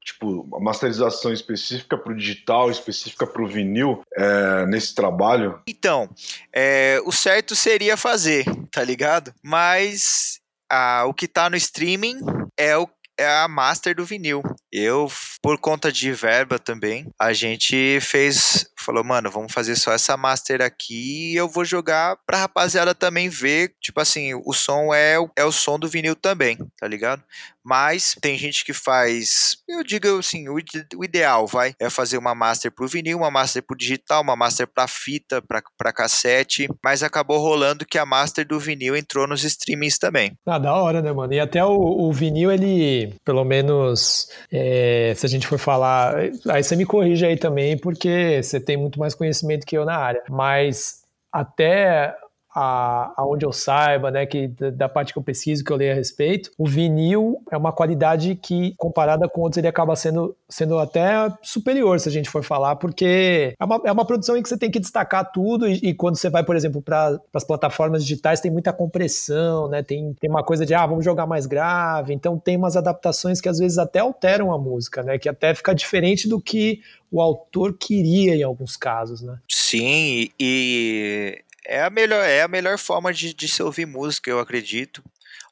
tipo 0.03 0.41
uma 0.41 0.59
masterização 0.59 1.31
específica 1.31 1.97
para 1.97 2.11
o 2.11 2.15
digital, 2.15 2.71
específica 2.71 3.27
para 3.27 3.41
o 3.41 3.47
vinil 3.47 4.01
é, 4.17 4.65
nesse 4.65 4.95
trabalho? 4.95 5.61
Então, 5.67 6.09
é, 6.53 6.99
o 7.05 7.11
certo 7.11 7.55
seria 7.55 7.95
fazer, 7.95 8.45
tá 8.71 8.83
ligado? 8.83 9.33
Mas 9.43 10.40
a, 10.71 11.05
o 11.05 11.13
que 11.13 11.27
tá 11.27 11.49
no 11.49 11.57
streaming 11.57 12.19
é 12.57 12.77
o 12.77 12.87
é 13.21 13.27
a 13.27 13.47
master 13.47 13.95
do 13.95 14.03
vinil. 14.03 14.41
Eu, 14.71 15.07
por 15.43 15.59
conta 15.59 15.91
de 15.91 16.11
verba 16.11 16.57
também, 16.57 17.07
a 17.19 17.33
gente 17.33 17.99
fez, 18.01 18.65
falou, 18.79 19.03
mano, 19.03 19.29
vamos 19.29 19.53
fazer 19.53 19.75
só 19.75 19.91
essa 19.91 20.17
master 20.17 20.61
aqui 20.61 21.33
e 21.33 21.35
eu 21.35 21.47
vou 21.47 21.63
jogar 21.63 22.17
pra 22.25 22.39
rapaziada 22.39 22.95
também 22.95 23.29
ver, 23.29 23.75
tipo 23.79 23.99
assim, 23.99 24.33
o 24.33 24.53
som 24.53 24.93
é, 24.93 25.17
é 25.35 25.45
o 25.45 25.51
som 25.51 25.77
do 25.77 25.87
vinil 25.87 26.15
também, 26.15 26.57
tá 26.79 26.87
ligado? 26.87 27.23
Mas 27.63 28.15
tem 28.21 28.37
gente 28.37 28.65
que 28.65 28.73
faz, 28.73 29.57
eu 29.67 29.83
digo 29.83 30.17
assim, 30.17 30.49
o, 30.49 30.55
o 30.95 31.05
ideal, 31.05 31.45
vai, 31.45 31.73
é 31.79 31.89
fazer 31.89 32.17
uma 32.17 32.33
master 32.33 32.71
pro 32.71 32.87
vinil, 32.87 33.19
uma 33.19 33.31
master 33.31 33.63
pro 33.63 33.77
digital, 33.77 34.21
uma 34.21 34.35
master 34.35 34.67
pra 34.67 34.87
fita, 34.87 35.41
pra, 35.41 35.61
pra 35.77 35.93
cassete, 35.93 36.67
mas 36.83 37.03
acabou 37.03 37.39
rolando 37.39 37.85
que 37.85 37.97
a 37.97 38.05
master 38.05 38.45
do 38.45 38.59
vinil 38.59 38.95
entrou 38.95 39.27
nos 39.27 39.43
streamings 39.43 39.97
também. 39.97 40.33
Ah, 40.45 40.57
da 40.57 40.73
hora, 40.73 41.01
né, 41.01 41.11
mano? 41.11 41.33
E 41.33 41.39
até 41.39 41.63
o, 41.63 41.75
o 41.75 42.11
vinil, 42.11 42.51
ele, 42.51 43.13
pelo 43.23 43.43
menos, 43.43 44.27
é, 44.51 45.13
se 45.15 45.25
a 45.25 45.29
gente 45.29 45.47
for 45.47 45.59
falar, 45.59 46.15
aí 46.49 46.63
você 46.63 46.75
me 46.75 46.85
corrige 46.85 47.25
aí 47.25 47.37
também, 47.37 47.77
porque 47.77 48.41
você 48.41 48.59
tem 48.59 48.77
muito 48.77 48.99
mais 48.99 49.13
conhecimento 49.13 49.65
que 49.65 49.77
eu 49.77 49.85
na 49.85 49.95
área, 49.95 50.23
mas 50.29 51.01
até 51.31 52.15
a, 52.53 53.13
aonde 53.17 53.45
eu 53.45 53.51
saiba, 53.51 54.11
né, 54.11 54.25
que 54.25 54.47
da 54.47 54.89
parte 54.89 55.13
que 55.13 55.19
eu 55.19 55.23
pesquiso, 55.23 55.63
que 55.63 55.71
eu 55.71 55.77
leio 55.77 55.91
a 55.91 55.95
respeito, 55.95 56.51
o 56.57 56.67
vinil 56.67 57.41
é 57.49 57.57
uma 57.57 57.71
qualidade 57.71 58.35
que, 58.35 58.73
comparada 58.77 59.27
com 59.29 59.41
outros, 59.41 59.57
ele 59.57 59.67
acaba 59.67 59.95
sendo, 59.95 60.35
sendo 60.49 60.77
até 60.77 61.31
superior, 61.41 61.99
se 61.99 62.09
a 62.09 62.11
gente 62.11 62.29
for 62.29 62.43
falar, 62.43 62.75
porque 62.75 63.55
é 63.59 63.63
uma, 63.63 63.81
é 63.85 63.91
uma 63.91 64.05
produção 64.05 64.35
em 64.35 64.43
que 64.43 64.49
você 64.49 64.57
tem 64.57 64.69
que 64.69 64.79
destacar 64.79 65.31
tudo 65.31 65.67
e, 65.67 65.79
e 65.81 65.93
quando 65.93 66.17
você 66.17 66.29
vai, 66.29 66.43
por 66.43 66.55
exemplo, 66.55 66.81
para 66.81 67.19
as 67.33 67.43
plataformas 67.43 68.03
digitais, 68.03 68.41
tem 68.41 68.51
muita 68.51 68.73
compressão, 68.73 69.69
né, 69.69 69.81
tem, 69.81 70.13
tem 70.19 70.29
uma 70.29 70.43
coisa 70.43 70.65
de, 70.65 70.73
ah, 70.73 70.85
vamos 70.85 71.05
jogar 71.05 71.25
mais 71.25 71.45
grave, 71.45 72.13
então 72.13 72.37
tem 72.37 72.57
umas 72.57 72.75
adaptações 72.75 73.39
que 73.39 73.47
às 73.47 73.59
vezes 73.59 73.77
até 73.77 73.99
alteram 73.99 74.51
a 74.51 74.57
música, 74.57 75.01
né, 75.01 75.17
que 75.17 75.29
até 75.29 75.53
fica 75.55 75.73
diferente 75.73 76.27
do 76.27 76.41
que 76.41 76.81
o 77.11 77.21
autor 77.21 77.77
queria 77.77 78.35
em 78.35 78.43
alguns 78.43 78.77
casos, 78.77 79.21
né? 79.21 79.37
Sim, 79.49 80.29
e 80.39 81.41
é 81.71 81.83
a 81.83 81.89
melhor, 81.89 82.23
é 82.23 82.41
a 82.41 82.47
melhor 82.47 82.77
forma 82.77 83.13
de, 83.13 83.33
de 83.33 83.47
se 83.47 83.63
ouvir 83.63 83.85
música, 83.85 84.29
eu 84.29 84.39
acredito. 84.39 85.01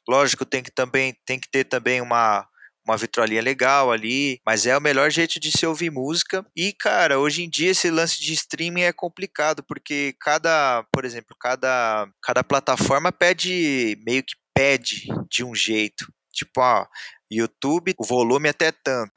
Lógico, 0.06 0.44
tem 0.44 0.62
que 0.62 0.70
também 0.70 1.16
tem 1.24 1.38
que 1.38 1.50
ter 1.50 1.64
também 1.64 2.00
uma 2.00 2.46
uma 2.86 2.96
vitrolinha 2.96 3.42
legal 3.42 3.92
ali, 3.92 4.40
mas 4.44 4.66
é 4.66 4.76
o 4.76 4.80
melhor 4.80 5.10
jeito 5.10 5.38
de 5.38 5.52
se 5.52 5.64
ouvir 5.66 5.90
música. 5.90 6.44
E 6.56 6.72
cara, 6.72 7.18
hoje 7.18 7.42
em 7.44 7.48
dia 7.48 7.70
esse 7.70 7.90
lance 7.90 8.20
de 8.20 8.32
streaming 8.32 8.82
é 8.82 8.92
complicado 8.92 9.62
porque 9.62 10.14
cada, 10.20 10.84
por 10.92 11.04
exemplo, 11.04 11.36
cada 11.38 12.08
cada 12.22 12.42
plataforma 12.42 13.12
pede 13.12 13.96
meio 14.04 14.22
que 14.22 14.34
pede 14.54 15.06
de 15.30 15.44
um 15.44 15.54
jeito. 15.54 16.06
Tipo, 16.32 16.60
ó, 16.60 16.86
YouTube, 17.30 17.94
o 17.98 18.04
volume 18.04 18.48
até 18.48 18.72
tanto. 18.72 19.12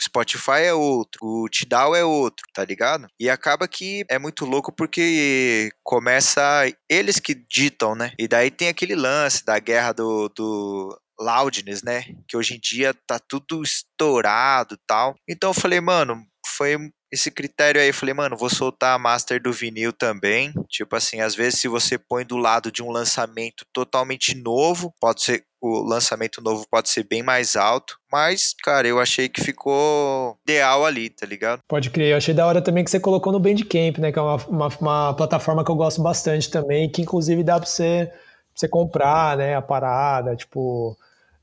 Spotify 0.00 0.62
é 0.64 0.74
outro, 0.74 1.20
o 1.22 1.48
Tidal 1.48 1.94
é 1.94 2.04
outro, 2.04 2.46
tá 2.52 2.64
ligado? 2.64 3.06
E 3.18 3.28
acaba 3.28 3.66
que 3.66 4.04
é 4.08 4.18
muito 4.18 4.44
louco 4.44 4.72
porque 4.72 5.70
começa 5.82 6.40
eles 6.88 7.18
que 7.18 7.34
ditam, 7.34 7.94
né? 7.94 8.12
E 8.18 8.28
daí 8.28 8.50
tem 8.50 8.68
aquele 8.68 8.94
lance 8.94 9.44
da 9.44 9.58
guerra 9.58 9.92
do, 9.92 10.28
do 10.28 10.98
loudness, 11.20 11.82
né? 11.82 12.04
Que 12.28 12.36
hoje 12.36 12.54
em 12.54 12.60
dia 12.60 12.94
tá 13.06 13.18
tudo 13.18 13.62
estourado 13.62 14.74
e 14.74 14.78
tal. 14.86 15.14
Então 15.28 15.50
eu 15.50 15.54
falei, 15.54 15.80
mano, 15.80 16.22
foi 16.46 16.76
esse 17.10 17.30
critério 17.30 17.80
aí, 17.80 17.88
eu 17.88 17.94
falei, 17.94 18.14
mano, 18.14 18.36
vou 18.36 18.50
soltar 18.50 18.94
a 18.94 18.98
master 18.98 19.42
do 19.42 19.52
vinil 19.52 19.92
também. 19.92 20.52
Tipo 20.68 20.96
assim, 20.96 21.20
às 21.20 21.34
vezes 21.34 21.60
se 21.60 21.68
você 21.68 21.98
põe 21.98 22.24
do 22.24 22.36
lado 22.36 22.70
de 22.70 22.82
um 22.82 22.90
lançamento 22.90 23.64
totalmente 23.72 24.34
novo, 24.34 24.94
pode 25.00 25.22
ser 25.22 25.44
o 25.60 25.82
lançamento 25.82 26.42
novo 26.42 26.66
pode 26.70 26.88
ser 26.88 27.04
bem 27.04 27.22
mais 27.22 27.56
alto, 27.56 27.98
mas, 28.10 28.54
cara, 28.62 28.86
eu 28.86 29.00
achei 29.00 29.28
que 29.28 29.42
ficou 29.42 30.38
ideal 30.46 30.84
ali, 30.86 31.10
tá 31.10 31.26
ligado? 31.26 31.60
Pode 31.66 31.90
crer, 31.90 32.12
eu 32.12 32.16
achei 32.16 32.32
da 32.32 32.46
hora 32.46 32.62
também 32.62 32.84
que 32.84 32.90
você 32.90 33.00
colocou 33.00 33.32
no 33.32 33.40
Bandcamp, 33.40 33.98
né, 33.98 34.12
que 34.12 34.18
é 34.18 34.22
uma, 34.22 34.36
uma, 34.46 34.68
uma 34.80 35.14
plataforma 35.14 35.64
que 35.64 35.70
eu 35.70 35.76
gosto 35.76 36.02
bastante 36.02 36.50
também, 36.50 36.88
que 36.88 37.02
inclusive 37.02 37.42
dá 37.42 37.58
pra 37.58 37.68
você, 37.68 38.06
pra 38.10 38.20
você 38.54 38.68
comprar, 38.68 39.36
né, 39.36 39.56
a 39.56 39.62
parada, 39.62 40.36
tipo, 40.36 40.96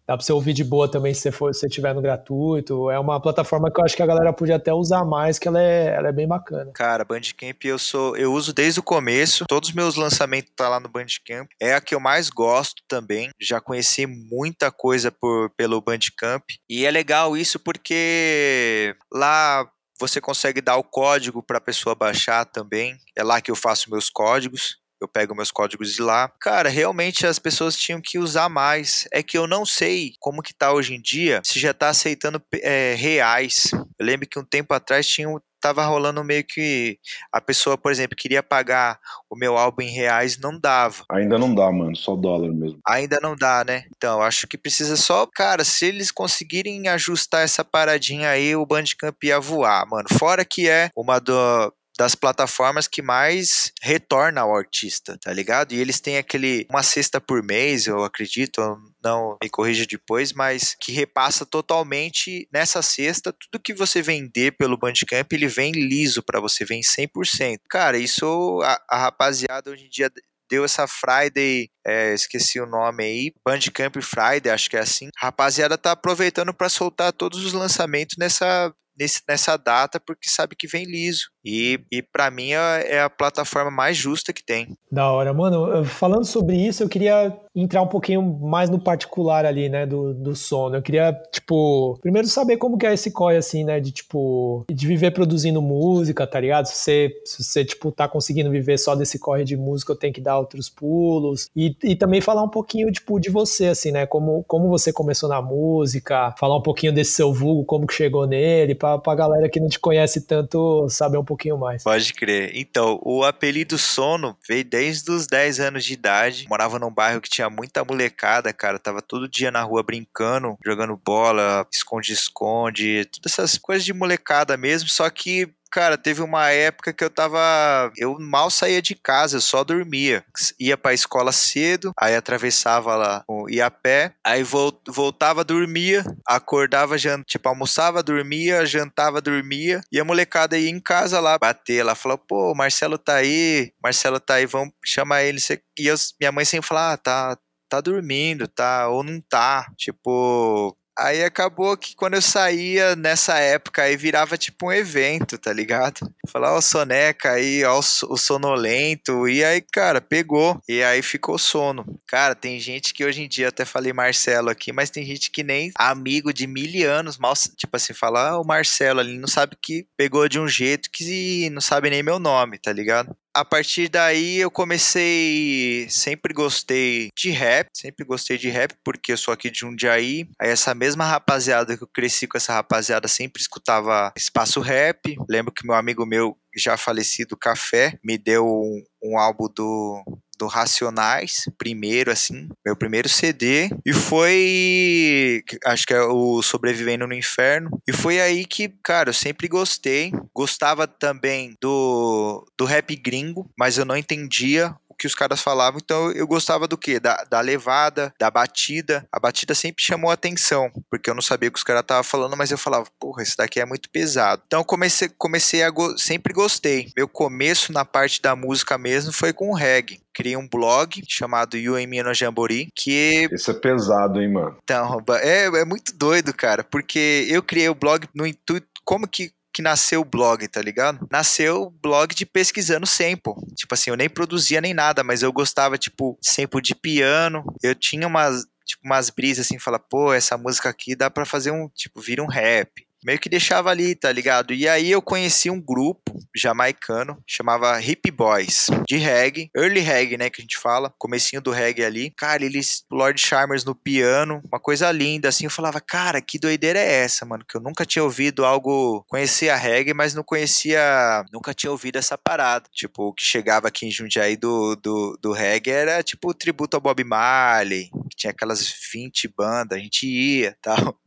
Dá 0.08 0.16
para 0.16 0.24
você 0.24 0.32
ouvir 0.32 0.54
de 0.54 0.64
boa 0.64 0.90
também 0.90 1.14
se 1.14 1.22
você 1.22 1.32
for, 1.32 1.54
se 1.54 1.68
tiver 1.68 1.94
no 1.94 2.02
gratuito. 2.02 2.92
É 2.92 3.00
uma 3.00 3.20
plataforma 3.20 3.72
que 3.72 3.80
eu 3.80 3.86
acho 3.86 3.96
que 3.96 4.04
a 4.04 4.06
galera 4.06 4.32
podia 4.32 4.58
até 4.58 4.72
usar 4.72 5.04
mais, 5.04 5.40
que 5.40 5.48
ela 5.48 5.62
é, 5.62 5.96
ela 5.96 6.10
é 6.10 6.12
bem 6.12 6.28
bacana. 6.28 6.72
Cara, 6.74 7.04
Bandcamp 7.04 7.64
eu 7.66 7.80
sou, 7.80 8.16
eu 8.16 8.32
uso 8.32 8.54
desde 8.54 8.80
o 8.80 8.84
começo. 8.84 9.46
Todos 9.48 9.70
os 9.70 9.76
meus 9.76 9.96
lançamentos 9.96 10.52
tá 10.56 10.70
lá 10.70 10.80
no 10.80 10.90
Bandcamp. 10.90 11.50
É 11.60 11.74
a 11.74 11.82
que 11.82 11.96
eu 11.96 12.00
mais 12.00 12.30
gosto 12.30 12.84
também. 12.88 13.30
Já 13.42 13.60
conheci 13.60 14.06
muita 14.06 14.72
coisa 14.72 15.12
por 15.12 15.50
pelo 15.58 15.82
Bandcamp 15.82 16.44
e 16.70 16.86
é 16.86 16.92
legal 16.92 17.36
isso 17.36 17.60
porque 17.60 18.96
lá 19.12 19.68
você 20.00 20.22
consegue 20.22 20.62
dar 20.62 20.78
o 20.78 20.84
código 20.84 21.42
para 21.42 21.58
a 21.58 21.62
pessoa 21.62 21.96
baixar 21.96 22.46
também. 22.46 22.96
É 23.16 23.24
lá 23.24 23.42
que 23.42 23.50
eu 23.50 23.56
faço 23.56 23.90
meus 23.90 24.10
códigos 24.10 24.78
eu 25.06 25.10
pego 25.10 25.36
meus 25.36 25.52
códigos 25.52 25.94
de 25.94 26.02
lá. 26.02 26.32
Cara, 26.42 26.70
realmente 26.70 27.26
as 27.26 27.40
pessoas 27.40 27.78
tinham 27.78 28.02
que 28.02 28.20
usar 28.20 28.50
mais. 28.50 29.08
É 29.14 29.24
que 29.24 29.38
eu 29.38 29.48
não 29.48 29.66
sei 29.66 30.14
como 30.20 30.42
que 30.42 30.54
tá 30.54 30.74
hoje 30.74 30.96
em 30.96 31.02
dia, 31.02 31.42
se 31.44 31.60
já 31.60 31.74
tá 31.74 31.90
aceitando 31.90 32.42
é, 32.56 32.96
reais. 32.96 33.70
Eu 33.74 34.06
lembro 34.06 34.28
que 34.28 34.40
um 34.40 34.46
tempo 34.46 34.74
atrás 34.74 35.08
tinha 35.08 35.30
tava 35.66 35.84
rolando 35.84 36.24
meio 36.24 36.44
que 36.44 37.00
a 37.34 37.42
pessoa, 37.42 37.76
por 37.76 37.92
exemplo, 37.92 38.16
queria 38.16 38.44
pagar 38.44 39.00
o 39.28 39.36
meu 39.36 39.58
álbum 39.58 39.82
em 39.82 39.90
reais, 39.90 40.38
não 40.38 40.60
dava. 40.60 41.04
Ainda 41.10 41.40
não 41.40 41.56
dá, 41.56 41.72
mano, 41.72 41.96
só 41.96 42.16
dólar 42.16 42.52
mesmo. 42.54 42.80
Ainda 42.88 43.20
não 43.20 43.36
dá, 43.36 43.64
né? 43.66 43.86
Então, 43.98 44.22
acho 44.22 44.48
que 44.48 44.60
precisa 44.60 44.96
só, 44.96 45.26
cara, 45.26 45.64
se 45.64 45.88
eles 45.88 46.12
conseguirem 46.12 46.88
ajustar 46.88 47.42
essa 47.42 47.66
paradinha 47.66 48.30
aí, 48.30 48.56
o 48.56 48.66
Bandcamp 48.66 49.24
ia 49.24 49.40
voar, 49.40 49.88
mano. 49.90 50.08
Fora 50.20 50.46
que 50.46 50.70
é 50.70 50.92
uma 50.96 51.18
do 51.18 51.74
das 51.98 52.16
plataformas 52.16 52.88
que 52.88 53.02
mais 53.02 53.72
retorna 53.82 54.42
ao 54.42 54.56
artista, 54.56 55.18
tá 55.22 55.32
ligado? 55.32 55.74
E 55.74 55.80
eles 55.80 56.00
têm 56.00 56.18
aquele 56.18 56.66
uma 56.70 56.84
cesta 56.84 57.22
por 57.22 57.42
mês, 57.44 57.88
eu 57.88 58.04
acredito, 58.04 58.62
não 59.04 59.38
me 59.42 59.50
corrija 59.50 59.86
depois, 59.86 60.34
mas 60.34 60.76
que 60.80 60.92
repassa 60.92 61.46
totalmente 61.46 62.48
nessa 62.52 62.82
cesta 62.82 63.34
tudo 63.34 63.62
que 63.62 63.74
você 63.74 64.02
vender 64.02 64.52
pelo 64.58 64.78
Bandcamp, 64.78 65.32
ele 65.32 65.48
vem 65.48 65.72
liso 65.72 66.22
para 66.22 66.40
você, 66.40 66.66
vem 66.66 66.82
100%. 66.82 67.60
Cara, 67.70 67.98
isso 67.98 68.60
a, 68.64 68.82
a 68.90 68.98
rapaziada 68.98 69.72
hoje 69.72 69.86
em 69.86 69.90
dia 69.90 70.12
deu 70.50 70.64
essa 70.64 70.88
Friday, 70.88 71.70
é, 71.86 72.14
esqueci 72.14 72.60
o 72.60 72.68
nome 72.68 73.04
aí, 73.04 73.34
Bandcamp 73.44 73.96
Friday, 74.02 74.52
acho 74.52 74.70
que 74.70 74.78
é 74.78 74.82
assim. 74.82 75.10
A 75.18 75.26
rapaziada 75.28 75.78
tá 75.78 75.92
aproveitando 75.92 76.54
para 76.54 76.70
soltar 76.70 77.12
todos 77.14 77.44
os 77.44 77.54
lançamentos 77.54 78.16
nessa 78.18 78.74
nesse, 78.98 79.22
nessa 79.28 79.58
data 79.58 80.00
porque 80.00 80.30
sabe 80.30 80.56
que 80.56 80.68
vem 80.68 80.86
liso. 80.86 81.30
E, 81.46 81.80
e 81.92 82.02
para 82.02 82.32
mim 82.32 82.54
é, 82.54 82.96
é, 82.96 83.02
a 83.02 83.10
plataforma 83.10 83.70
mais 83.70 83.96
justa 83.96 84.34
que 84.34 84.44
tem. 84.44 84.76
Da 84.92 85.12
hora, 85.12 85.32
mano. 85.32 85.86
Falando 85.86 86.26
sobre 86.26 86.56
isso, 86.58 86.82
eu 86.82 86.90
queria 86.90 87.38
entrar 87.56 87.84
um 87.84 87.88
pouquinho 87.88 88.22
mais 88.22 88.70
no 88.70 88.80
particular 88.80 89.46
ali, 89.46 89.70
né, 89.70 89.86
do, 89.86 90.14
do 90.14 90.36
sono. 90.36 90.76
Eu 90.76 90.82
queria, 90.82 91.14
tipo, 91.32 91.98
primeiro 92.02 92.28
saber 92.28 92.58
como 92.58 92.78
que 92.78 92.88
é 92.88 92.94
esse 92.94 93.12
corre, 93.12 93.38
assim, 93.38 93.64
né, 93.64 93.80
de, 93.80 93.92
tipo, 93.92 94.66
de 94.70 94.88
viver 94.88 95.12
produzindo 95.12 95.62
música, 95.62 96.26
tá 96.26 96.40
ligado? 96.40 96.66
Se 96.66 96.76
você, 96.76 97.12
se 97.24 97.44
você 97.44 97.64
tipo, 97.64 97.92
tá 97.92 98.08
conseguindo 98.08 98.50
viver 98.50 98.78
só 98.80 98.96
desse 98.96 99.20
corre 99.20 99.44
de 99.44 99.56
música, 99.56 99.92
eu 99.92 99.96
tenho 99.96 100.14
que 100.14 100.22
dar 100.22 100.40
outros 100.40 100.68
pulos. 100.68 101.50
E, 101.56 101.76
e 101.84 101.96
também 101.96 102.20
falar 102.20 102.44
um 102.44 102.50
pouquinho, 102.50 102.92
tipo, 102.92 103.20
de 103.20 103.30
você, 103.30 103.68
assim, 103.68 103.92
né, 103.92 104.08
como, 104.08 104.44
como 104.48 104.68
você 104.68 104.92
começou 104.92 105.30
na 105.30 105.42
música, 105.42 106.34
falar 106.40 106.58
um 106.58 106.64
pouquinho 106.64 106.92
desse 106.92 107.12
seu 107.12 107.32
vulgo, 107.32 107.64
como 107.64 107.86
que 107.86 107.94
chegou 107.94 108.26
nele, 108.26 108.74
pra, 108.74 108.98
pra 108.98 109.14
galera 109.14 109.48
que 109.48 109.60
não 109.60 109.70
te 109.70 109.80
conhece 109.80 110.22
tanto 110.22 110.90
saber 110.90 111.18
um 111.18 111.24
pouquinho 111.24 111.35
mais. 111.58 111.84
Pode 111.84 112.14
crer. 112.14 112.52
Então, 112.54 113.00
o 113.04 113.24
apelido 113.24 113.78
Sono 113.78 114.38
veio 114.48 114.64
desde 114.64 115.12
os 115.12 115.28
10 115.28 115.60
anos 115.60 115.86
de 115.86 115.94
idade. 115.94 116.48
Morava 116.50 116.80
num 116.80 116.92
bairro 116.92 117.22
que 117.22 117.30
tinha 117.30 117.50
muita 117.50 117.84
molecada, 117.84 118.52
cara. 118.54 118.80
Tava 118.80 119.02
todo 119.02 119.30
dia 119.30 119.52
na 119.52 119.62
rua 119.64 119.84
brincando, 119.84 120.58
jogando 120.66 120.96
bola, 120.98 121.68
esconde-esconde, 121.72 123.06
todas 123.06 123.34
essas 123.34 123.58
coisas 123.58 123.86
de 123.86 123.94
molecada 123.94 124.58
mesmo. 124.58 124.90
Só 124.90 125.10
que 125.10 125.54
cara, 125.76 125.98
teve 125.98 126.22
uma 126.22 126.50
época 126.52 126.94
que 126.94 127.04
eu 127.04 127.10
tava. 127.10 127.92
Eu 127.98 128.18
mal 128.18 128.50
saía 128.50 128.82
de 128.82 128.96
casa, 128.96 129.36
eu 129.36 129.42
só 129.42 129.62
dormia. 129.62 130.24
Ia 130.58 130.78
pra 130.78 130.94
escola 130.94 131.34
cedo, 131.34 131.92
aí 132.00 132.16
atravessava 132.16 132.96
lá, 132.96 133.26
ia 133.50 133.66
a 133.66 133.72
pé, 133.72 134.14
aí 134.24 134.42
voltava, 134.42 135.44
dormia, 135.44 136.06
acordava, 136.26 136.98
jant... 136.98 137.26
tipo, 137.26 137.50
almoçava, 137.50 138.02
dormia, 138.02 138.66
jantava, 138.66 139.20
dormia, 139.20 139.82
e 139.92 140.00
a 140.00 140.06
molecada 140.06 140.58
ia 140.58 140.70
em 140.70 140.80
casa 140.80 141.20
lá, 141.20 141.38
bater 141.38 141.84
lá, 141.84 141.94
falou, 141.94 142.18
pô, 142.18 142.56
Marcelo 142.56 142.98
tá 142.98 143.16
aí, 143.16 143.74
Marcelo 143.84 144.20
tá 144.20 144.36
aí, 144.36 144.46
vamos 144.46 144.74
chamar 144.86 145.24
ele. 145.24 145.40
E 145.78 145.88
eu, 145.88 145.96
minha 146.22 146.32
mãe 146.32 146.46
sempre 146.46 146.68
falava, 146.70 146.94
ah, 146.94 146.98
tá, 146.98 147.38
tá 147.68 147.82
dormindo, 147.82 148.48
tá, 148.48 148.88
ou 148.88 149.04
não 149.04 149.20
tá. 149.20 149.68
Tipo, 149.78 150.78
Aí 150.98 151.24
acabou 151.24 151.76
que 151.76 151.96
quando 151.96 152.14
eu 152.14 152.22
saía 152.22 152.96
nessa 152.96 153.38
época 153.38 153.84
aí 153.84 153.98
virava 153.98 154.38
tipo 154.38 154.68
um 154.68 154.72
evento, 154.72 155.38
tá 155.38 155.52
ligado? 155.52 156.00
Falar, 156.30 156.56
ó, 156.56 156.62
soneca 156.62 157.32
aí, 157.32 157.64
ó, 157.66 157.80
o 157.80 158.18
sonolento. 158.18 159.28
E 159.28 159.44
aí, 159.44 159.62
cara, 159.62 160.00
pegou. 160.00 160.60
E 160.68 160.82
aí 160.84 161.02
ficou 161.02 161.38
sono. 161.38 161.86
Cara, 162.08 162.34
tem 162.34 162.60
gente 162.60 162.94
que 162.94 163.04
hoje 163.04 163.22
em 163.22 163.28
dia, 163.28 163.50
até 163.50 163.66
falei 163.66 163.92
Marcelo 163.92 164.50
aqui, 164.50 164.72
mas 164.72 164.90
tem 164.90 165.06
gente 165.06 165.30
que 165.30 165.44
nem 165.44 165.72
amigo 165.78 166.34
de 166.34 166.48
mil 166.48 166.66
anos, 166.90 167.18
mal, 167.18 167.34
tipo 167.56 167.76
assim, 167.76 167.94
falar, 167.94 168.30
ah, 168.30 168.40
o 168.40 168.46
Marcelo 168.46 169.00
ali 169.00 169.18
não 169.18 169.28
sabe 169.28 169.56
que 169.62 169.86
pegou 169.98 170.28
de 170.28 170.40
um 170.40 170.48
jeito 170.48 170.90
que 170.92 171.50
não 171.52 171.62
sabe 171.62 171.90
nem 171.90 172.02
meu 172.02 172.20
nome, 172.20 172.58
tá 172.58 172.72
ligado? 172.72 173.16
A 173.36 173.44
partir 173.44 173.90
daí 173.90 174.38
eu 174.38 174.50
comecei, 174.50 175.86
sempre 175.90 176.34
gostei 176.34 177.10
de 177.14 177.32
rap, 177.32 177.68
sempre 177.76 178.06
gostei 178.06 178.38
de 178.38 178.50
rap 178.50 178.74
porque 178.82 179.12
eu 179.12 179.18
sou 179.18 179.34
aqui 179.34 179.52
de 179.52 179.60
Jundiaí. 179.60 180.26
Aí 180.40 180.50
essa 180.50 180.74
mesma 180.74 181.04
rapaziada 181.04 181.76
que 181.76 181.84
eu 181.84 181.88
cresci 181.94 182.28
com 182.28 182.38
essa 182.38 182.54
rapaziada 182.54 183.10
sempre 183.10 183.42
escutava 183.42 184.14
espaço 184.16 184.62
rap. 184.62 185.18
Lembro 185.30 185.54
que 185.54 185.68
meu 185.68 185.76
amigo 185.76 186.06
meu 186.06 186.38
já 186.56 186.78
falecido 186.78 187.36
Café 187.36 188.00
me 188.02 188.18
deu 188.18 188.48
um, 188.48 188.82
um 189.04 189.20
álbum 189.20 189.50
do 189.54 190.02
do 190.38 190.48
Racionais, 190.48 191.46
primeiro, 191.58 192.12
assim, 192.12 192.50
meu 192.66 192.76
primeiro 192.76 193.10
CD, 193.10 193.70
e 193.86 193.94
foi, 193.94 195.44
acho 195.66 195.86
que 195.86 195.94
é 195.94 196.02
o 196.02 196.42
Sobrevivendo 196.42 197.08
no 197.08 197.14
Inferno, 197.14 197.70
e 197.88 197.94
foi 197.94 198.20
aí 198.20 198.46
que, 198.46 198.70
cara, 198.84 199.10
eu 199.10 199.14
sempre 199.14 199.48
gostei, 199.48 200.12
gostava 200.34 200.88
também 200.88 201.56
do, 201.62 202.46
do 202.58 202.66
rap 202.66 202.96
gringo, 202.96 203.50
mas 203.58 203.78
eu 203.78 203.86
não 203.86 203.98
entendia 203.98 204.76
que 204.98 205.08
os 205.08 205.16
caras 205.16 205.42
falavam, 205.42 205.80
então 205.84 206.12
eu 206.12 206.28
gostava 206.28 206.68
do 206.68 206.78
que? 206.78 207.00
Da, 207.00 207.24
da 207.30 207.42
levada, 207.42 208.14
da 208.20 208.30
batida. 208.30 209.06
A 209.12 209.20
batida 209.20 209.54
sempre 209.54 209.84
chamou 209.84 210.12
atenção, 210.12 210.72
porque 210.90 211.10
eu 211.10 211.16
não 211.16 211.22
sabia 211.22 211.50
o 211.50 211.52
que 211.52 211.60
os 211.60 211.64
caras 211.64 211.82
estavam 211.82 212.04
falando, 212.04 212.38
mas 212.38 212.52
eu 212.52 212.58
falava, 212.58 212.88
porra, 213.00 213.22
esse 213.24 213.38
daqui 213.38 213.60
é 213.60 213.66
muito 213.66 213.90
pesado. 213.90 214.42
Então 214.46 214.64
comecei, 214.64 215.10
comecei 215.10 215.64
a. 215.64 215.70
Go 215.70 215.98
sempre 215.98 216.34
gostei. 216.34 216.90
Meu 216.96 217.08
começo 217.08 217.72
na 217.72 217.84
parte 217.84 218.22
da 218.22 218.36
música 218.36 218.78
mesmo 218.78 219.12
foi 219.12 219.34
com 219.34 219.50
o 219.50 219.56
reggae 219.56 220.00
criei 220.16 220.38
um 220.38 220.48
blog 220.48 221.04
chamado 221.10 221.58
You 221.58 221.76
and 221.76 221.88
Me 221.88 222.02
no 222.02 222.14
Jamboree, 222.14 222.70
que... 222.74 223.28
Esse 223.30 223.52
é 223.52 223.54
pesado, 223.54 224.22
hein, 224.22 224.32
mano? 224.32 224.58
Então, 224.64 225.04
é, 225.20 225.44
é 225.44 225.66
muito 225.66 225.94
doido, 225.94 226.34
cara, 226.34 226.64
porque 226.64 227.28
eu 227.30 227.44
criei 227.44 227.68
o 227.68 227.76
blog 227.76 228.08
no 228.16 228.26
intuito, 228.26 228.66
como 228.86 229.08
que 229.08 229.32
que 229.56 229.62
nasceu 229.62 230.02
o 230.02 230.06
blog, 230.06 230.46
tá 230.50 230.62
ligado? 230.62 231.08
Nasceu 231.10 231.62
o 231.62 231.70
blog 231.72 232.14
de 232.14 232.26
pesquisando 232.26 232.86
sample. 232.86 233.34
Tipo 233.56 233.74
assim, 233.74 233.90
eu 233.90 233.96
nem 233.96 234.10
produzia 234.10 234.60
nem 234.60 234.74
nada, 234.74 235.02
mas 235.02 235.24
eu 235.24 235.32
gostava, 235.32 235.78
tipo, 235.78 236.20
sample 236.22 236.62
de 236.62 236.76
piano. 236.76 237.42
Eu 237.64 237.74
tinha 237.74 238.06
umas, 238.06 238.44
tipo, 238.66 238.82
umas 238.84 239.10
brisas 239.10 239.46
assim, 239.46 239.58
falar, 239.58 239.80
pô, 239.80 240.12
essa 240.12 240.38
música 240.38 240.68
aqui 240.68 240.94
dá 240.94 241.10
para 241.10 241.26
fazer 241.26 241.52
um, 241.52 241.70
tipo, 241.70 242.02
vira 242.02 242.22
um 242.22 242.28
rap 242.28 242.85
meio 243.06 243.20
que 243.20 243.30
deixava 243.30 243.70
ali, 243.70 243.94
tá 243.94 244.12
ligado? 244.12 244.52
E 244.52 244.68
aí 244.68 244.90
eu 244.90 245.02
conheci 245.02 245.50
um 245.52 245.62
grupo 245.62 246.18
jamaicano, 246.36 247.22
chamava 247.28 247.80
Hip 247.80 248.10
Boys, 248.10 248.66
de 248.88 248.98
reggae, 248.98 249.52
early 249.56 249.80
reggae, 249.80 250.18
né, 250.18 250.30
que 250.30 250.42
a 250.42 250.44
gente 250.44 250.58
fala, 250.58 250.92
comecinho 250.98 251.42
do 251.42 251.52
reggae 251.52 251.86
ali. 251.86 252.12
Cara, 252.18 252.44
eles, 252.44 252.84
Lord 252.92 253.22
Charmers 253.22 253.64
no 253.64 253.76
piano, 253.76 254.42
uma 254.52 254.60
coisa 254.60 254.92
linda, 254.92 255.30
assim, 255.30 255.46
eu 255.46 255.52
falava, 255.52 255.80
cara, 255.80 256.20
que 256.20 256.40
doideira 256.40 256.80
é 256.80 257.04
essa, 257.04 257.26
mano? 257.26 257.46
Que 257.48 257.56
eu 257.56 257.62
nunca 257.62 257.86
tinha 257.86 258.04
ouvido 258.04 258.44
algo, 258.44 259.06
conhecia 259.08 259.56
reggae, 259.56 259.94
mas 259.94 260.16
não 260.16 260.24
conhecia, 260.24 261.24
nunca 261.32 261.54
tinha 261.54 261.72
ouvido 261.72 261.98
essa 261.98 262.18
parada. 262.18 262.68
Tipo, 262.74 263.10
o 263.10 263.14
que 263.14 263.24
chegava 263.24 263.68
aqui 263.68 263.86
em 263.86 263.92
Jundiaí 263.92 264.36
do, 264.36 264.76
do, 264.76 265.18
do 265.22 265.32
reggae 265.32 265.70
era, 265.70 266.02
tipo, 266.02 266.34
tributo 266.34 266.76
ao 266.76 266.82
Bob 266.82 267.04
Marley, 267.04 267.90
que 268.10 268.18
tinha 268.18 268.32
aquelas 268.32 268.74
20 268.92 269.28
bandas, 269.38 269.78
a 269.78 269.82
gente 269.82 270.08
ia 270.08 270.58
tal. 270.62 270.98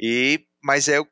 E, 0.00 0.40
mas 0.62 0.88
eu 0.88 1.06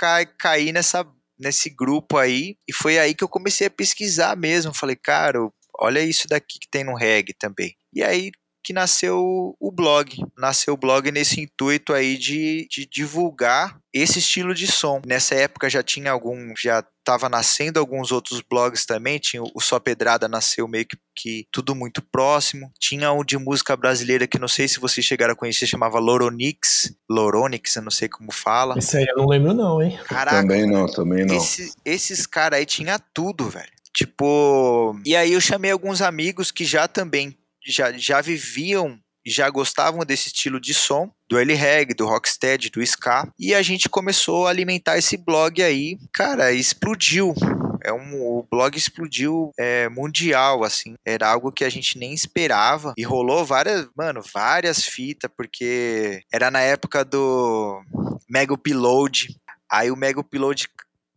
cai, 0.00 0.24
caí 0.24 0.72
nessa, 0.72 1.06
nesse 1.38 1.68
grupo 1.68 2.16
aí, 2.16 2.56
e 2.66 2.72
foi 2.72 2.98
aí 2.98 3.14
que 3.14 3.22
eu 3.22 3.28
comecei 3.28 3.66
a 3.66 3.70
pesquisar 3.70 4.34
mesmo. 4.34 4.72
Falei, 4.72 4.96
cara, 4.96 5.38
olha 5.78 6.00
isso 6.00 6.26
daqui 6.26 6.58
que 6.58 6.70
tem 6.70 6.82
no 6.82 6.96
reggae 6.96 7.34
também. 7.38 7.76
E 7.92 8.02
aí 8.02 8.32
que 8.62 8.72
nasceu 8.72 9.56
o 9.58 9.72
blog. 9.72 10.16
Nasceu 10.36 10.74
o 10.74 10.76
blog 10.76 11.10
nesse 11.10 11.40
intuito 11.40 11.92
aí 11.92 12.16
de, 12.16 12.66
de 12.70 12.86
divulgar 12.86 13.78
esse 13.92 14.18
estilo 14.18 14.54
de 14.54 14.66
som. 14.66 15.00
Nessa 15.06 15.34
época 15.34 15.68
já 15.68 15.82
tinha 15.82 16.10
algum, 16.10 16.54
já 16.56 16.84
estava 16.98 17.28
nascendo 17.28 17.80
alguns 17.80 18.12
outros 18.12 18.40
blogs 18.40 18.86
também, 18.86 19.18
tinha 19.18 19.42
o 19.42 19.60
Só 19.60 19.80
Pedrada 19.80 20.28
nasceu 20.28 20.68
meio 20.68 20.86
que, 20.86 20.96
que, 21.16 21.46
tudo 21.50 21.74
muito 21.74 22.00
próximo. 22.02 22.70
Tinha 22.78 23.12
um 23.12 23.24
de 23.24 23.36
música 23.36 23.76
brasileira 23.76 24.26
que 24.26 24.38
não 24.38 24.48
sei 24.48 24.68
se 24.68 24.78
vocês 24.78 25.04
chegaram 25.04 25.32
a 25.32 25.36
conhecer, 25.36 25.66
chamava 25.66 25.98
Loronix, 25.98 26.94
Loronix, 27.10 27.74
eu 27.76 27.82
não 27.82 27.90
sei 27.90 28.08
como 28.08 28.30
fala. 28.30 28.78
Esse 28.78 28.98
aí 28.98 29.06
eu 29.08 29.16
não 29.16 29.26
lembro 29.26 29.54
não, 29.54 29.82
hein? 29.82 29.98
Caraca. 30.06 30.40
Também 30.40 30.66
não, 30.66 30.86
também 30.86 31.24
não. 31.24 31.36
Esse, 31.36 31.72
esses 31.84 32.26
caras 32.26 32.58
aí 32.58 32.66
tinha 32.66 32.98
tudo, 32.98 33.48
velho. 33.48 33.70
Tipo, 33.92 34.96
e 35.04 35.16
aí 35.16 35.32
eu 35.32 35.40
chamei 35.40 35.70
alguns 35.70 36.00
amigos 36.00 36.52
que 36.52 36.64
já 36.64 36.86
também 36.86 37.36
já, 37.64 37.92
já 37.92 38.20
viviam 38.20 38.98
já 39.26 39.48
gostavam 39.50 40.04
desse 40.04 40.28
estilo 40.28 40.60
de 40.60 40.72
som, 40.74 41.10
do 41.28 41.38
early 41.38 41.54
reggae, 41.54 41.94
do 41.94 42.06
rocksteady, 42.06 42.70
do 42.70 42.82
ska, 42.82 43.30
e 43.38 43.54
a 43.54 43.62
gente 43.62 43.88
começou 43.88 44.46
a 44.46 44.50
alimentar 44.50 44.98
esse 44.98 45.16
blog 45.16 45.62
aí, 45.62 45.98
cara, 46.12 46.52
explodiu. 46.52 47.34
É 47.82 47.92
um, 47.92 48.22
o 48.22 48.46
blog 48.50 48.76
explodiu 48.76 49.52
é, 49.58 49.88
mundial, 49.88 50.64
assim. 50.64 50.94
Era 51.04 51.30
algo 51.30 51.50
que 51.50 51.64
a 51.64 51.70
gente 51.70 51.98
nem 51.98 52.12
esperava. 52.12 52.92
E 52.96 53.02
rolou 53.02 53.44
várias, 53.44 53.88
mano, 53.96 54.20
várias 54.34 54.84
fitas, 54.84 55.30
porque 55.34 56.22
era 56.30 56.50
na 56.50 56.60
época 56.60 57.04
do 57.04 57.82
Mega 58.28 58.52
Upload. 58.52 59.34
Aí 59.70 59.90
o 59.90 59.96
Mega 59.96 60.20
Upload 60.20 60.68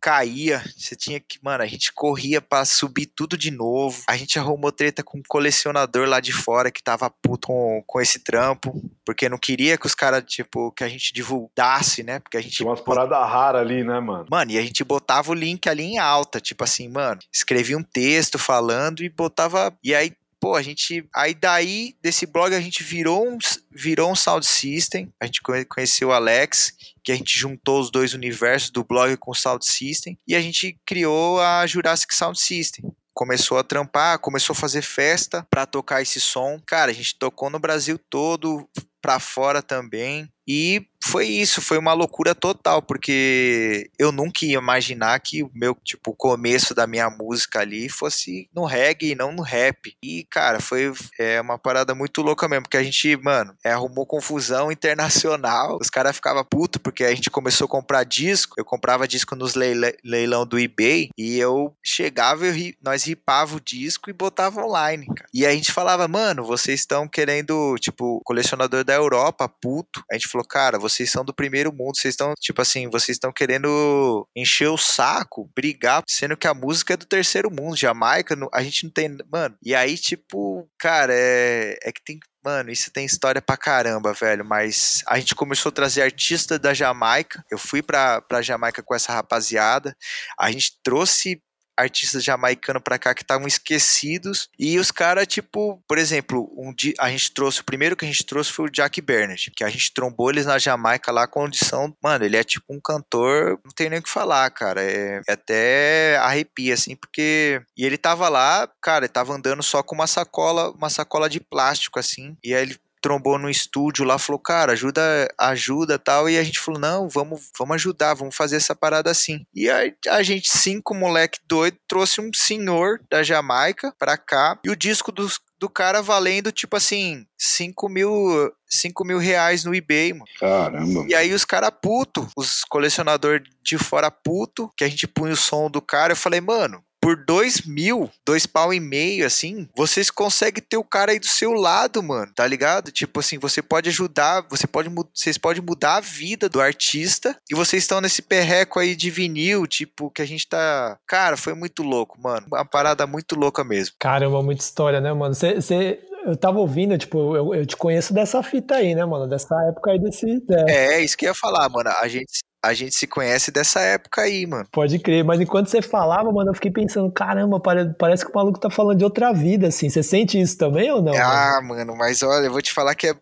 caía, 0.04 0.62
você 0.76 0.94
tinha 0.94 1.18
que, 1.18 1.38
mano, 1.42 1.64
a 1.64 1.66
gente 1.66 1.90
corria 1.90 2.38
para 2.38 2.66
subir 2.66 3.06
tudo 3.06 3.38
de 3.38 3.50
novo. 3.50 4.02
A 4.06 4.18
gente 4.18 4.38
arrumou 4.38 4.70
treta 4.70 5.02
com 5.02 5.16
um 5.16 5.22
colecionador 5.26 6.06
lá 6.06 6.20
de 6.20 6.30
fora 6.30 6.70
que 6.70 6.82
tava 6.82 7.08
puto 7.08 7.46
com, 7.46 7.82
com 7.86 8.00
esse 8.02 8.18
trampo, 8.18 8.84
porque 9.02 9.30
não 9.30 9.38
queria 9.38 9.78
que 9.78 9.86
os 9.86 9.94
caras, 9.94 10.22
tipo, 10.26 10.70
que 10.72 10.84
a 10.84 10.88
gente 10.88 11.14
divulgasse, 11.14 12.02
né? 12.02 12.18
Porque 12.18 12.36
a 12.36 12.42
gente. 12.42 12.54
Tinha 12.56 12.68
umas 12.68 12.82
paradas 12.82 13.18
raras 13.18 13.62
ali, 13.62 13.82
né, 13.82 13.98
mano? 13.98 14.26
Mano, 14.30 14.50
e 14.50 14.58
a 14.58 14.62
gente 14.62 14.84
botava 14.84 15.30
o 15.30 15.34
link 15.34 15.66
ali 15.70 15.84
em 15.84 15.98
alta, 15.98 16.38
tipo 16.38 16.62
assim, 16.62 16.86
mano, 16.86 17.20
escrevia 17.32 17.78
um 17.78 17.82
texto 17.82 18.38
falando 18.38 19.02
e 19.02 19.08
botava. 19.08 19.74
E 19.82 19.94
aí 19.94 20.12
pô, 20.38 20.54
a 20.54 20.60
gente. 20.60 21.08
Aí 21.14 21.32
daí, 21.32 21.96
desse 22.02 22.26
blog, 22.26 22.54
a 22.54 22.60
gente 22.60 22.82
virou 22.82 23.26
um, 23.26 23.38
virou 23.70 24.12
um 24.12 24.14
sound 24.14 24.44
system. 24.44 25.10
A 25.18 25.24
gente 25.24 25.40
conheceu 25.40 26.08
o 26.08 26.12
Alex, 26.12 26.74
que 27.04 27.12
a 27.12 27.16
gente 27.16 27.38
juntou 27.38 27.78
os 27.78 27.90
dois 27.90 28.14
universos 28.14 28.70
do 28.70 28.82
blog 28.82 29.16
com 29.18 29.30
o 29.30 29.34
sound 29.34 29.64
system. 29.64 30.18
E 30.26 30.34
a 30.34 30.40
gente 30.40 30.78
criou 30.86 31.40
a 31.40 31.66
Jurassic 31.66 32.14
Sound 32.14 32.40
System 32.40 32.90
começou 33.14 33.58
a 33.58 33.62
trampar, 33.62 34.18
começou 34.18 34.52
a 34.52 34.56
fazer 34.56 34.82
festa 34.82 35.46
para 35.48 35.64
tocar 35.64 36.02
esse 36.02 36.20
som. 36.20 36.60
Cara, 36.66 36.90
a 36.90 36.94
gente 36.94 37.16
tocou 37.16 37.48
no 37.48 37.60
Brasil 37.60 37.96
todo, 38.10 38.68
para 39.04 39.20
fora 39.20 39.60
também. 39.60 40.32
E 40.48 40.86
foi 41.02 41.26
isso, 41.26 41.60
foi 41.60 41.76
uma 41.76 41.92
loucura 41.92 42.34
total, 42.34 42.80
porque 42.80 43.90
eu 43.98 44.10
nunca 44.10 44.44
ia 44.44 44.58
imaginar 44.58 45.18
que 45.20 45.42
o 45.42 45.50
meu, 45.54 45.76
tipo, 45.84 46.10
o 46.10 46.16
começo 46.16 46.74
da 46.74 46.86
minha 46.86 47.10
música 47.10 47.60
ali 47.60 47.90
fosse 47.90 48.48
no 48.54 48.64
reggae 48.64 49.10
e 49.10 49.14
não 49.14 49.30
no 49.30 49.42
rap. 49.42 49.94
E, 50.02 50.26
cara, 50.30 50.60
foi 50.60 50.92
é, 51.18 51.40
uma 51.40 51.58
parada 51.58 51.94
muito 51.94 52.22
louca 52.22 52.48
mesmo, 52.48 52.62
porque 52.62 52.78
a 52.78 52.82
gente, 52.82 53.16
mano, 53.18 53.54
é, 53.62 53.70
arrumou 53.70 54.06
confusão 54.06 54.72
internacional. 54.72 55.78
Os 55.80 55.90
caras 55.90 56.16
ficavam 56.16 56.44
putos 56.44 56.80
porque 56.82 57.04
a 57.04 57.14
gente 57.14 57.30
começou 57.30 57.66
a 57.66 57.68
comprar 57.68 58.04
disco. 58.04 58.54
Eu 58.56 58.64
comprava 58.64 59.06
disco 59.06 59.36
nos 59.36 59.54
leilão 59.54 60.46
do 60.46 60.58
eBay 60.58 61.10
e 61.18 61.38
eu 61.38 61.74
chegava 61.82 62.46
e 62.46 62.74
nós 62.82 63.04
ripava 63.04 63.56
o 63.56 63.60
disco 63.60 64.08
e 64.08 64.12
botava 64.12 64.64
online, 64.64 65.06
cara. 65.06 65.28
E 65.34 65.44
a 65.44 65.52
gente 65.52 65.70
falava, 65.70 66.08
mano, 66.08 66.44
vocês 66.44 66.80
estão 66.80 67.06
querendo, 67.06 67.76
tipo, 67.78 68.20
colecionador 68.24 68.84
da 68.84 68.93
Europa, 68.94 69.48
puto. 69.48 70.02
A 70.10 70.14
gente 70.14 70.28
falou, 70.28 70.46
cara, 70.46 70.78
vocês 70.78 71.10
são 71.10 71.24
do 71.24 71.34
primeiro 71.34 71.72
mundo, 71.72 71.96
vocês 71.96 72.12
estão, 72.12 72.34
tipo 72.40 72.60
assim, 72.60 72.88
vocês 72.88 73.16
estão 73.16 73.32
querendo 73.32 74.26
encher 74.36 74.68
o 74.68 74.78
saco, 74.78 75.50
brigar, 75.54 76.02
sendo 76.08 76.36
que 76.36 76.46
a 76.46 76.54
música 76.54 76.94
é 76.94 76.96
do 76.96 77.06
terceiro 77.06 77.50
mundo, 77.50 77.76
Jamaica, 77.76 78.36
a 78.52 78.62
gente 78.62 78.84
não 78.84 78.90
tem, 78.90 79.16
mano. 79.30 79.56
E 79.62 79.74
aí, 79.74 79.96
tipo, 79.96 80.68
cara, 80.78 81.12
é, 81.14 81.76
é 81.82 81.92
que 81.92 82.02
tem 82.04 82.18
Mano, 82.44 82.70
isso 82.70 82.90
tem 82.90 83.06
história 83.06 83.40
pra 83.40 83.56
caramba, 83.56 84.12
velho. 84.12 84.44
Mas 84.44 85.02
a 85.06 85.18
gente 85.18 85.34
começou 85.34 85.70
a 85.70 85.72
trazer 85.72 86.02
artistas 86.02 86.58
da 86.58 86.74
Jamaica. 86.74 87.42
Eu 87.50 87.56
fui 87.56 87.82
pra, 87.82 88.20
pra 88.20 88.42
Jamaica 88.42 88.82
com 88.82 88.94
essa 88.94 89.14
rapaziada. 89.14 89.96
A 90.38 90.50
gente 90.50 90.78
trouxe 90.82 91.40
artistas 91.76 92.24
jamaicanos 92.24 92.82
pra 92.82 92.98
cá 92.98 93.14
que 93.14 93.22
estavam 93.22 93.46
esquecidos. 93.46 94.48
E 94.58 94.78
os 94.78 94.90
caras, 94.90 95.26
tipo, 95.26 95.82
por 95.88 95.98
exemplo, 95.98 96.52
um 96.56 96.72
dia 96.72 96.94
a 96.98 97.10
gente 97.10 97.32
trouxe, 97.32 97.60
o 97.60 97.64
primeiro 97.64 97.96
que 97.96 98.04
a 98.04 98.08
gente 98.08 98.24
trouxe 98.24 98.52
foi 98.52 98.66
o 98.66 98.70
Jack 98.70 99.00
Bernard, 99.00 99.50
que 99.54 99.64
a 99.64 99.68
gente 99.68 99.92
trombou 99.92 100.30
eles 100.30 100.46
na 100.46 100.58
Jamaica 100.58 101.12
lá, 101.12 101.26
condição. 101.26 101.94
Mano, 102.02 102.24
ele 102.24 102.36
é 102.36 102.44
tipo 102.44 102.66
um 102.70 102.80
cantor, 102.80 103.58
não 103.64 103.72
tem 103.74 103.90
nem 103.90 103.98
o 103.98 104.02
que 104.02 104.10
falar, 104.10 104.50
cara. 104.50 104.82
É, 104.82 105.20
é 105.28 105.32
até 105.32 106.16
arrepia, 106.18 106.74
assim, 106.74 106.96
porque. 106.96 107.60
E 107.76 107.84
ele 107.84 107.98
tava 107.98 108.28
lá, 108.28 108.68
cara, 108.80 109.04
ele 109.04 109.12
tava 109.12 109.34
andando 109.34 109.62
só 109.62 109.82
com 109.82 109.94
uma 109.94 110.06
sacola, 110.06 110.70
uma 110.70 110.90
sacola 110.90 111.28
de 111.28 111.40
plástico, 111.40 111.98
assim. 111.98 112.36
E 112.42 112.54
aí 112.54 112.62
ele 112.62 112.78
trombou 113.04 113.38
no 113.38 113.50
estúdio 113.50 114.02
lá, 114.02 114.18
falou, 114.18 114.38
cara, 114.38 114.72
ajuda, 114.72 115.28
ajuda 115.38 115.98
tal. 115.98 116.26
E 116.26 116.38
a 116.38 116.42
gente 116.42 116.58
falou, 116.58 116.80
não, 116.80 117.06
vamos, 117.06 117.50
vamos 117.58 117.74
ajudar, 117.74 118.14
vamos 118.14 118.34
fazer 118.34 118.56
essa 118.56 118.74
parada 118.74 119.10
assim. 119.10 119.44
E 119.54 119.68
aí 119.68 119.94
a 120.08 120.22
gente, 120.22 120.50
cinco 120.50 120.94
moleque 120.94 121.38
doido, 121.46 121.76
trouxe 121.86 122.22
um 122.22 122.30
senhor 122.34 122.98
da 123.10 123.22
Jamaica 123.22 123.94
pra 123.98 124.16
cá. 124.16 124.58
E 124.64 124.70
o 124.70 124.76
disco 124.76 125.12
dos, 125.12 125.38
do 125.58 125.68
cara 125.68 126.00
valendo, 126.00 126.50
tipo 126.50 126.78
assim, 126.78 127.26
5 127.38 127.90
mil, 127.90 128.50
5 128.66 129.04
mil 129.04 129.18
reais 129.18 129.64
no 129.64 129.74
eBay, 129.74 130.14
mano. 130.14 130.24
Caramba. 130.40 131.04
E 131.06 131.14
aí 131.14 131.34
os 131.34 131.44
caras 131.44 131.72
puto, 131.82 132.26
os 132.34 132.64
colecionadores 132.64 133.46
de 133.62 133.76
fora 133.76 134.10
puto, 134.10 134.72
que 134.74 134.82
a 134.82 134.88
gente 134.88 135.06
punha 135.06 135.34
o 135.34 135.36
som 135.36 135.70
do 135.70 135.82
cara, 135.82 136.12
eu 136.12 136.16
falei, 136.16 136.40
mano, 136.40 136.82
por 137.04 137.22
dois 137.22 137.66
mil, 137.66 138.10
dois 138.24 138.46
pau 138.46 138.72
e 138.72 138.80
meio, 138.80 139.26
assim, 139.26 139.68
vocês 139.76 140.10
conseguem 140.10 140.64
ter 140.66 140.78
o 140.78 140.82
cara 140.82 141.12
aí 141.12 141.18
do 141.18 141.26
seu 141.26 141.52
lado, 141.52 142.02
mano, 142.02 142.32
tá 142.34 142.46
ligado? 142.46 142.90
Tipo 142.90 143.20
assim, 143.20 143.38
você 143.38 143.60
pode 143.60 143.90
ajudar, 143.90 144.46
você 144.48 144.66
pode, 144.66 144.88
vocês 145.14 145.36
podem 145.36 145.62
mudar 145.62 145.96
a 145.96 146.00
vida 146.00 146.48
do 146.48 146.62
artista 146.62 147.36
e 147.50 147.54
vocês 147.54 147.82
estão 147.82 148.00
nesse 148.00 148.22
perreco 148.22 148.80
aí 148.80 148.96
de 148.96 149.10
vinil, 149.10 149.66
tipo, 149.66 150.10
que 150.10 150.22
a 150.22 150.26
gente 150.26 150.48
tá. 150.48 150.96
Cara, 151.06 151.36
foi 151.36 151.52
muito 151.52 151.82
louco, 151.82 152.18
mano. 152.18 152.46
Uma 152.50 152.64
parada 152.64 153.06
muito 153.06 153.38
louca 153.38 153.62
mesmo. 153.62 153.94
Caramba, 153.98 154.42
muita 154.42 154.62
história, 154.62 154.98
né, 154.98 155.12
mano? 155.12 155.34
Você 155.34 156.00
eu 156.24 156.34
tava 156.34 156.58
ouvindo, 156.58 156.96
tipo, 156.96 157.36
eu, 157.36 157.54
eu 157.54 157.66
te 157.66 157.76
conheço 157.76 158.14
dessa 158.14 158.42
fita 158.42 158.76
aí, 158.76 158.94
né, 158.94 159.04
mano? 159.04 159.28
Dessa 159.28 159.54
época 159.68 159.90
aí 159.90 159.98
desse. 159.98 160.42
É, 160.66 160.94
é 160.94 161.00
isso 161.04 161.18
que 161.18 161.26
eu 161.26 161.30
ia 161.30 161.34
falar, 161.34 161.68
mano. 161.68 161.90
A 161.90 162.08
gente, 162.08 162.40
a 162.64 162.72
gente 162.72 162.94
se 162.94 163.06
conhece 163.06 163.50
dessa 163.50 163.80
época 163.80 164.22
aí, 164.22 164.46
mano. 164.46 164.66
Pode 164.72 164.98
crer, 164.98 165.22
mas 165.22 165.40
enquanto 165.40 165.68
você 165.68 165.82
falava, 165.82 166.32
mano, 166.32 166.50
eu 166.50 166.54
fiquei 166.54 166.70
pensando, 166.70 167.12
caramba, 167.12 167.60
parece 167.60 168.24
que 168.24 168.32
o 168.32 168.34
maluco 168.34 168.58
tá 168.58 168.70
falando 168.70 168.98
de 168.98 169.04
outra 169.04 169.32
vida, 169.32 169.68
assim. 169.68 169.90
Você 169.90 170.02
sente 170.02 170.40
isso 170.40 170.56
também 170.56 170.90
ou 170.90 171.02
não? 171.02 171.14
Ah, 171.14 171.60
mano, 171.62 171.74
mano 171.74 171.96
mas 171.96 172.22
olha, 172.22 172.46
eu 172.46 172.52
vou 172.52 172.62
te 172.62 172.72
falar 172.72 172.94
que 172.94 173.08
é 173.08 173.14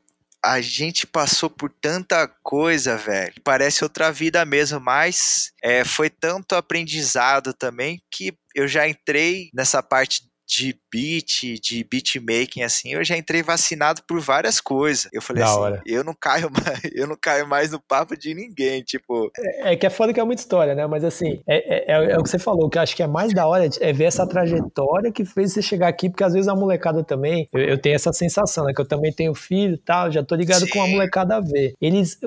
a 0.45 0.61
gente 0.61 1.07
passou 1.07 1.49
por 1.49 1.71
tanta 1.71 2.27
coisa, 2.43 2.97
velho. 2.97 3.35
Parece 3.45 3.85
outra 3.85 4.11
vida 4.11 4.45
mesmo, 4.45 4.81
mas 4.81 5.53
é, 5.63 5.85
foi 5.85 6.11
tanto 6.11 6.57
aprendizado 6.57 7.55
também 7.55 8.03
que 8.11 8.35
eu 8.55 8.67
já 8.67 8.89
entrei 8.89 9.51
nessa 9.55 9.81
parte 9.83 10.23
de 10.49 10.77
beat, 10.93 11.59
de 11.61 11.85
beatmaking, 11.85 12.63
assim, 12.63 12.93
eu 12.93 13.03
já 13.03 13.17
entrei 13.17 13.43
vacinado 13.43 14.03
por 14.07 14.21
várias 14.21 14.61
coisas. 14.61 15.09
Eu 15.13 15.23
falei 15.23 15.43
da 15.43 15.49
assim, 15.49 15.59
hora. 15.59 15.83
eu 15.87 16.05
não 16.05 16.15
caio 16.15 16.51
mais, 16.53 16.81
eu 16.95 17.07
não 17.07 17.17
caio 17.17 17.49
mais 17.49 17.71
no 17.71 17.81
papo 17.81 18.17
de 18.17 18.35
ninguém, 18.35 18.83
tipo. 18.83 19.31
É, 19.39 19.73
é 19.73 19.77
que 19.77 19.87
é 19.87 19.91
foda 19.91 20.13
que 20.13 20.21
é 20.21 20.25
muita 20.25 20.43
história, 20.43 20.75
né? 20.75 20.87
Mas 20.87 21.05
assim, 21.05 21.41
é, 21.49 21.95
é, 21.95 22.13
é, 22.13 22.19
o 22.19 22.23
que 22.23 22.29
você 22.29 22.39
falou, 22.39 22.69
que 22.69 22.77
eu 22.77 22.83
acho 22.83 22.95
que 22.95 23.03
é 23.03 23.07
mais 23.07 23.33
da 23.33 23.47
hora 23.47 23.69
é 23.81 23.93
ver 23.93 24.05
essa 24.05 24.27
trajetória 24.27 25.11
que 25.11 25.25
fez 25.25 25.53
você 25.53 25.63
chegar 25.63 25.89
aqui, 25.89 26.11
porque 26.11 26.25
às 26.25 26.35
vezes 26.35 26.49
a 26.49 26.55
molecada 26.55 27.03
também, 27.03 27.49
eu, 27.53 27.61
eu 27.61 27.79
tenho 27.79 27.95
essa 27.95 28.13
sensação, 28.13 28.65
né? 28.65 28.75
Que 28.75 28.81
eu 28.81 28.87
também 28.87 29.13
tenho 29.13 29.35
filho 29.35 29.75
e 29.75 29.79
tal, 29.79 30.11
já 30.11 30.23
tô 30.23 30.35
ligado 30.35 30.67
Sim. 30.67 30.71
com 30.71 30.83
a 30.83 30.87
molecada 30.87 31.37
a 31.37 31.41
ver. 31.41 31.75
Eles, 31.81 32.19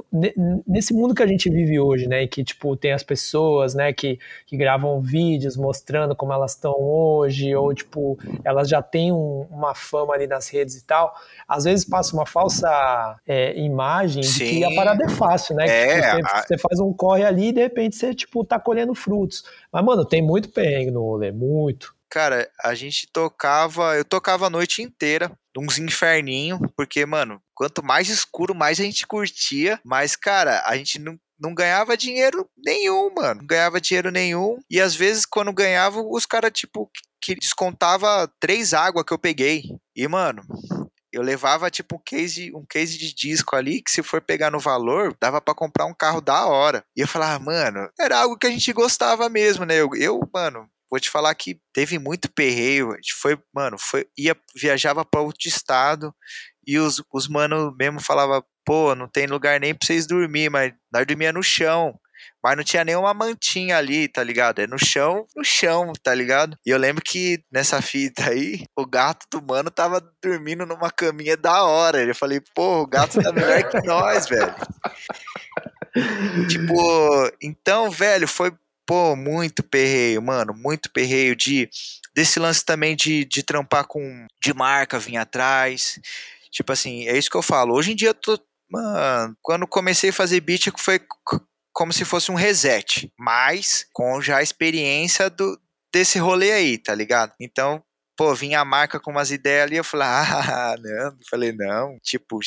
nesse 0.68 0.94
mundo 0.94 1.14
que 1.14 1.22
a 1.22 1.28
gente 1.28 1.50
vive 1.50 1.80
hoje, 1.80 2.08
né? 2.08 2.24
E 2.24 2.28
que, 2.28 2.44
tipo, 2.44 2.76
tem 2.76 2.94
as 2.94 3.04
pessoas, 3.04 3.76
né, 3.76 3.94
que, 3.94 4.18
que 4.48 4.58
gravam 4.58 5.02
vídeos 5.02 5.56
mostrando 5.56 6.16
como 6.16 6.34
elas 6.34 6.52
estão 6.52 6.74
hoje, 6.80 7.54
ou, 7.56 7.74
tipo, 7.74 8.18
elas 8.44 8.55
já 8.64 8.82
têm 8.82 9.12
um, 9.12 9.48
uma 9.50 9.76
fama 9.76 10.14
ali 10.14 10.28
nas 10.28 10.48
redes 10.48 10.76
e 10.76 10.86
tal, 10.86 11.14
às 11.48 11.66
vezes 11.66 11.86
passa 11.86 12.16
uma 12.16 12.26
falsa 12.26 13.20
é, 13.28 13.60
imagem 13.60 14.24
Sim. 14.24 14.46
de 14.46 14.50
que 14.52 14.64
a 14.64 14.76
parada 14.76 15.04
é 15.04 15.10
fácil, 15.10 15.56
né? 15.56 15.66
É, 15.68 15.88
que, 15.88 16.18
tipo, 16.18 16.30
você, 16.30 16.48
você, 16.48 16.58
faz 16.58 16.80
um 16.80 16.94
corre 16.94 17.26
ali 17.26 17.48
e 17.48 17.52
de 17.52 17.62
repente 17.62 17.96
você, 17.96 18.14
tipo, 18.14 18.46
tá 18.46 18.60
colhendo 18.60 18.96
frutos. 18.96 19.44
Mas, 19.72 19.84
mano, 19.84 20.06
tem 20.06 20.22
muito 20.22 20.50
perrengue 20.50 20.92
no 20.92 21.02
rolê, 21.02 21.32
muito. 21.32 21.94
Cara, 22.10 22.50
a 22.64 22.74
gente 22.74 23.08
tocava, 23.12 23.96
eu 23.98 24.06
tocava 24.06 24.46
a 24.46 24.50
noite 24.50 24.82
inteira, 24.82 25.32
uns 25.58 25.78
inferninho, 25.78 26.60
porque, 26.76 27.06
mano, 27.06 27.42
quanto 27.54 27.84
mais 27.84 28.08
escuro, 28.08 28.56
mais 28.56 28.80
a 28.80 28.84
gente 28.84 29.06
curtia, 29.06 29.80
mas, 29.84 30.16
cara, 30.16 30.64
a 30.66 30.78
gente 30.78 31.00
não 31.00 31.20
não 31.40 31.54
ganhava 31.54 31.98
dinheiro 31.98 32.50
nenhum, 32.58 33.14
mano. 33.14 33.42
Não 33.42 33.48
ganhava 33.48 33.82
dinheiro 33.82 34.12
nenhum. 34.12 34.58
E 34.70 34.80
às 34.80 34.96
vezes, 34.96 35.26
quando 35.26 35.52
ganhava, 35.54 36.02
os 36.02 36.26
caras, 36.26 36.52
tipo, 36.54 36.90
que 37.26 37.34
descontava 37.34 38.32
três 38.40 38.72
águas 38.72 39.04
que 39.04 39.12
eu 39.12 39.18
peguei. 39.18 39.64
E, 39.96 40.08
mano, 40.08 40.44
eu 41.12 41.24
levava 41.24 41.72
tipo 41.72 41.96
um 41.96 42.02
case, 42.06 42.52
um 42.54 42.64
case 42.64 43.00
de 43.00 43.16
disco 43.16 43.56
ali 43.56 43.82
que 43.82 43.90
se 43.90 44.04
for 44.04 44.22
pegar 44.22 44.52
no 44.52 44.60
valor, 44.60 45.16
dava 45.20 45.42
para 45.42 45.56
comprar 45.56 45.88
um 45.88 45.94
carro 45.94 46.22
da 46.22 46.46
hora. 46.46 46.86
E 46.96 47.02
eu 47.02 47.08
falava, 47.08 47.44
mano, 47.44 47.90
era 48.00 48.20
algo 48.20 48.38
que 48.38 48.46
a 48.46 48.52
gente 48.52 48.72
gostava 48.72 49.28
mesmo, 49.28 49.66
né? 49.66 49.82
Eu, 49.82 49.90
eu 49.96 50.20
mano, 50.32 50.70
vou 50.88 51.00
te 51.00 51.10
falar 51.10 51.34
que 51.34 51.60
teve 51.74 51.98
muito 51.98 52.32
perreio. 52.32 52.92
A 52.92 52.98
gente 52.98 53.16
foi, 53.16 53.40
mano, 53.52 53.76
foi, 53.80 54.06
ia, 54.16 54.38
viajava 54.56 55.04
para 55.04 55.22
outro 55.22 55.48
estado 55.48 56.14
e 56.68 56.78
os, 56.78 57.02
os 57.12 57.28
mano 57.28 57.76
mesmo 57.76 58.00
falava, 58.00 58.46
pô, 58.64 58.94
não 58.94 59.08
tem 59.08 59.26
lugar 59.26 59.60
nem 59.60 59.74
pra 59.74 59.84
vocês 59.84 60.06
dormir, 60.06 60.52
mas 60.52 60.74
nós 60.94 61.08
dormia 61.08 61.34
no 61.34 61.42
chão. 61.42 62.00
Mas 62.46 62.58
não 62.58 62.64
tinha 62.64 62.86
nenhuma 62.86 63.12
mantinha 63.12 63.76
ali, 63.76 64.08
tá 64.08 64.24
ligado? 64.24 64.60
É 64.60 64.68
no 64.68 64.78
chão, 64.78 65.26
no 65.36 65.44
chão, 65.44 65.92
tá 66.04 66.14
ligado? 66.14 66.56
E 66.64 66.70
eu 66.70 66.78
lembro 66.78 67.02
que 67.04 67.44
nessa 67.52 67.82
fita 67.82 68.30
aí, 68.30 68.66
o 68.78 68.86
gato 68.86 69.26
do 69.32 69.42
mano 69.42 69.72
tava 69.72 70.00
dormindo 70.24 70.64
numa 70.64 70.92
caminha 70.92 71.36
da 71.36 71.64
hora. 71.64 72.04
Eu 72.04 72.14
falei, 72.14 72.40
pô, 72.54 72.84
o 72.84 72.86
gato 72.86 73.20
tá 73.20 73.32
melhor 73.34 73.68
que 73.68 73.82
nós, 73.82 74.30
velho. 74.30 74.54
tipo, 76.48 77.32
então, 77.42 77.90
velho, 77.90 78.28
foi, 78.28 78.54
pô, 78.86 79.16
muito 79.16 79.64
perreio, 79.64 80.22
mano, 80.22 80.54
muito 80.54 80.92
perreio 80.92 81.36
de 81.36 81.68
desse 82.14 82.40
lance 82.40 82.64
também 82.64 82.96
de, 82.96 83.26
de 83.26 83.42
trampar 83.42 83.88
com 83.88 84.28
de 84.40 84.54
marca 84.54 85.00
vir 85.00 85.18
atrás. 85.18 86.00
Tipo 86.52 86.74
assim, 86.74 87.08
é 87.08 87.18
isso 87.18 87.32
que 87.32 87.38
eu 87.38 87.42
falo. 87.42 87.74
Hoje 87.74 87.94
em 87.94 87.96
dia 87.96 88.10
eu 88.10 88.14
tô, 88.14 88.40
mano, 88.70 89.36
quando 89.42 89.66
comecei 89.66 90.12
a 90.12 90.14
fazer 90.14 90.40
beat 90.42 90.70
foi 90.78 91.00
como 91.76 91.92
se 91.92 92.06
fosse 92.06 92.32
um 92.32 92.36
reset, 92.36 93.12
mas 93.20 93.86
com 93.92 94.22
já 94.22 94.38
a 94.38 94.42
experiência 94.42 95.30
do, 95.30 95.60
desse 95.94 96.18
rolê 96.18 96.54
aí, 96.54 96.78
tá 96.78 96.96
ligado? 96.96 97.34
Então, 97.40 97.84
pô, 98.18 98.34
vinha 98.34 98.62
a 98.62 98.66
marca 98.66 98.98
com 98.98 99.12
umas 99.12 99.30
ideias 99.30 99.66
ali, 99.66 99.76
eu 99.76 99.84
falei, 99.84 100.08
ah, 100.10 100.76
não, 100.80 101.18
falei, 101.30 101.52
não, 101.52 102.00
tipo, 102.02 102.40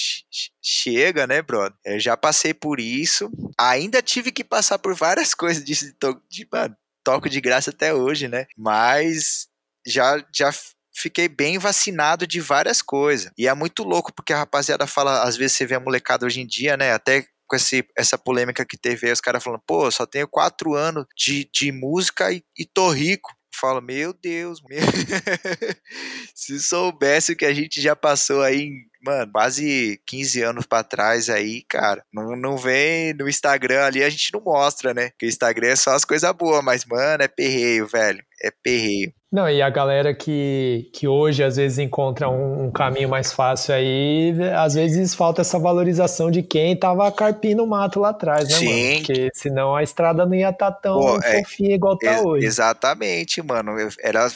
chega, 0.62 1.26
né, 1.26 1.42
brother? 1.42 1.76
Eu 1.84 2.00
já 2.00 2.16
passei 2.16 2.54
por 2.54 2.80
isso, 2.80 3.30
ainda 3.60 4.00
tive 4.00 4.32
que 4.32 4.42
passar 4.42 4.78
por 4.78 4.94
várias 4.94 5.34
coisas 5.36 5.62
de, 5.62 5.74
de, 5.74 5.94
de 6.30 6.48
mano, 6.50 6.74
toco 7.04 7.28
de 7.28 7.38
graça 7.38 7.68
até 7.68 7.92
hoje, 7.92 8.28
né? 8.28 8.46
Mas 8.56 9.46
já, 9.86 10.24
já 10.34 10.50
fiquei 10.96 11.28
bem 11.28 11.58
vacinado 11.58 12.26
de 12.26 12.40
várias 12.40 12.80
coisas. 12.80 13.30
E 13.36 13.46
é 13.46 13.52
muito 13.52 13.84
louco, 13.84 14.10
porque 14.10 14.32
a 14.32 14.38
rapaziada 14.38 14.86
fala, 14.86 15.22
às 15.22 15.36
vezes 15.36 15.56
você 15.56 15.66
vê 15.66 15.74
a 15.74 15.80
molecada 15.80 16.24
hoje 16.24 16.40
em 16.40 16.46
dia, 16.46 16.78
né? 16.78 16.92
Até 16.92 17.26
com 17.48 17.56
esse, 17.56 17.84
essa 17.96 18.18
polêmica 18.18 18.64
que 18.64 18.76
teve 18.76 19.06
aí, 19.06 19.12
os 19.12 19.20
caras 19.20 19.42
falando, 19.42 19.62
pô, 19.66 19.90
só 19.90 20.06
tenho 20.06 20.28
quatro 20.28 20.74
anos 20.74 21.06
de, 21.16 21.48
de 21.52 21.72
música 21.72 22.30
e, 22.30 22.44
e 22.56 22.64
tô 22.64 22.90
rico. 22.90 23.34
falo, 23.58 23.80
meu 23.80 24.12
Deus, 24.12 24.60
meu... 24.68 24.80
se 26.34 26.60
soubesse 26.60 27.32
o 27.32 27.36
que 27.36 27.44
a 27.44 27.52
gente 27.52 27.80
já 27.80 27.96
passou 27.96 28.42
aí, 28.42 28.70
mano, 29.02 29.32
quase 29.32 30.00
15 30.06 30.42
anos 30.42 30.66
para 30.66 30.84
trás 30.84 31.28
aí, 31.28 31.62
cara, 31.68 32.04
não, 32.12 32.36
não 32.36 32.56
vem 32.56 33.14
no 33.14 33.28
Instagram 33.28 33.84
ali, 33.84 34.04
a 34.04 34.10
gente 34.10 34.32
não 34.32 34.40
mostra, 34.40 34.94
né? 34.94 35.10
Porque 35.10 35.26
o 35.26 35.28
Instagram 35.28 35.68
é 35.68 35.76
só 35.76 35.92
as 35.92 36.04
coisas 36.04 36.30
boas, 36.32 36.62
mas, 36.62 36.84
mano, 36.84 37.22
é 37.22 37.28
perreio, 37.28 37.86
velho, 37.86 38.22
é 38.42 38.50
perreio. 38.62 39.12
Não, 39.30 39.48
e 39.48 39.60
a 39.60 39.68
galera 39.68 40.14
que, 40.14 40.90
que 40.94 41.06
hoje 41.06 41.44
às 41.44 41.56
vezes 41.56 41.78
encontra 41.78 42.30
um, 42.30 42.64
um, 42.64 42.70
caminho 42.70 43.10
mais 43.10 43.30
fácil 43.30 43.74
aí, 43.74 44.32
às 44.56 44.72
vezes 44.72 45.14
falta 45.14 45.42
essa 45.42 45.58
valorização 45.58 46.30
de 46.30 46.42
quem 46.42 46.74
tava 46.74 47.12
carpindo 47.12 47.62
o 47.62 47.66
mato 47.66 48.00
lá 48.00 48.08
atrás, 48.08 48.48
né, 48.48 48.54
Sim. 48.54 48.66
mano? 48.66 48.96
Porque 48.96 49.28
senão 49.34 49.76
a 49.76 49.82
estrada 49.82 50.24
não 50.24 50.34
ia 50.34 50.48
estar 50.48 50.72
tá 50.72 50.80
tão 50.80 50.98
Pô, 50.98 51.18
é, 51.22 51.44
fofinha 51.44 51.74
igual 51.74 51.98
tá 51.98 52.22
hoje. 52.22 52.46
Exatamente, 52.46 53.42
mano. 53.42 53.72
Era, 54.00 54.26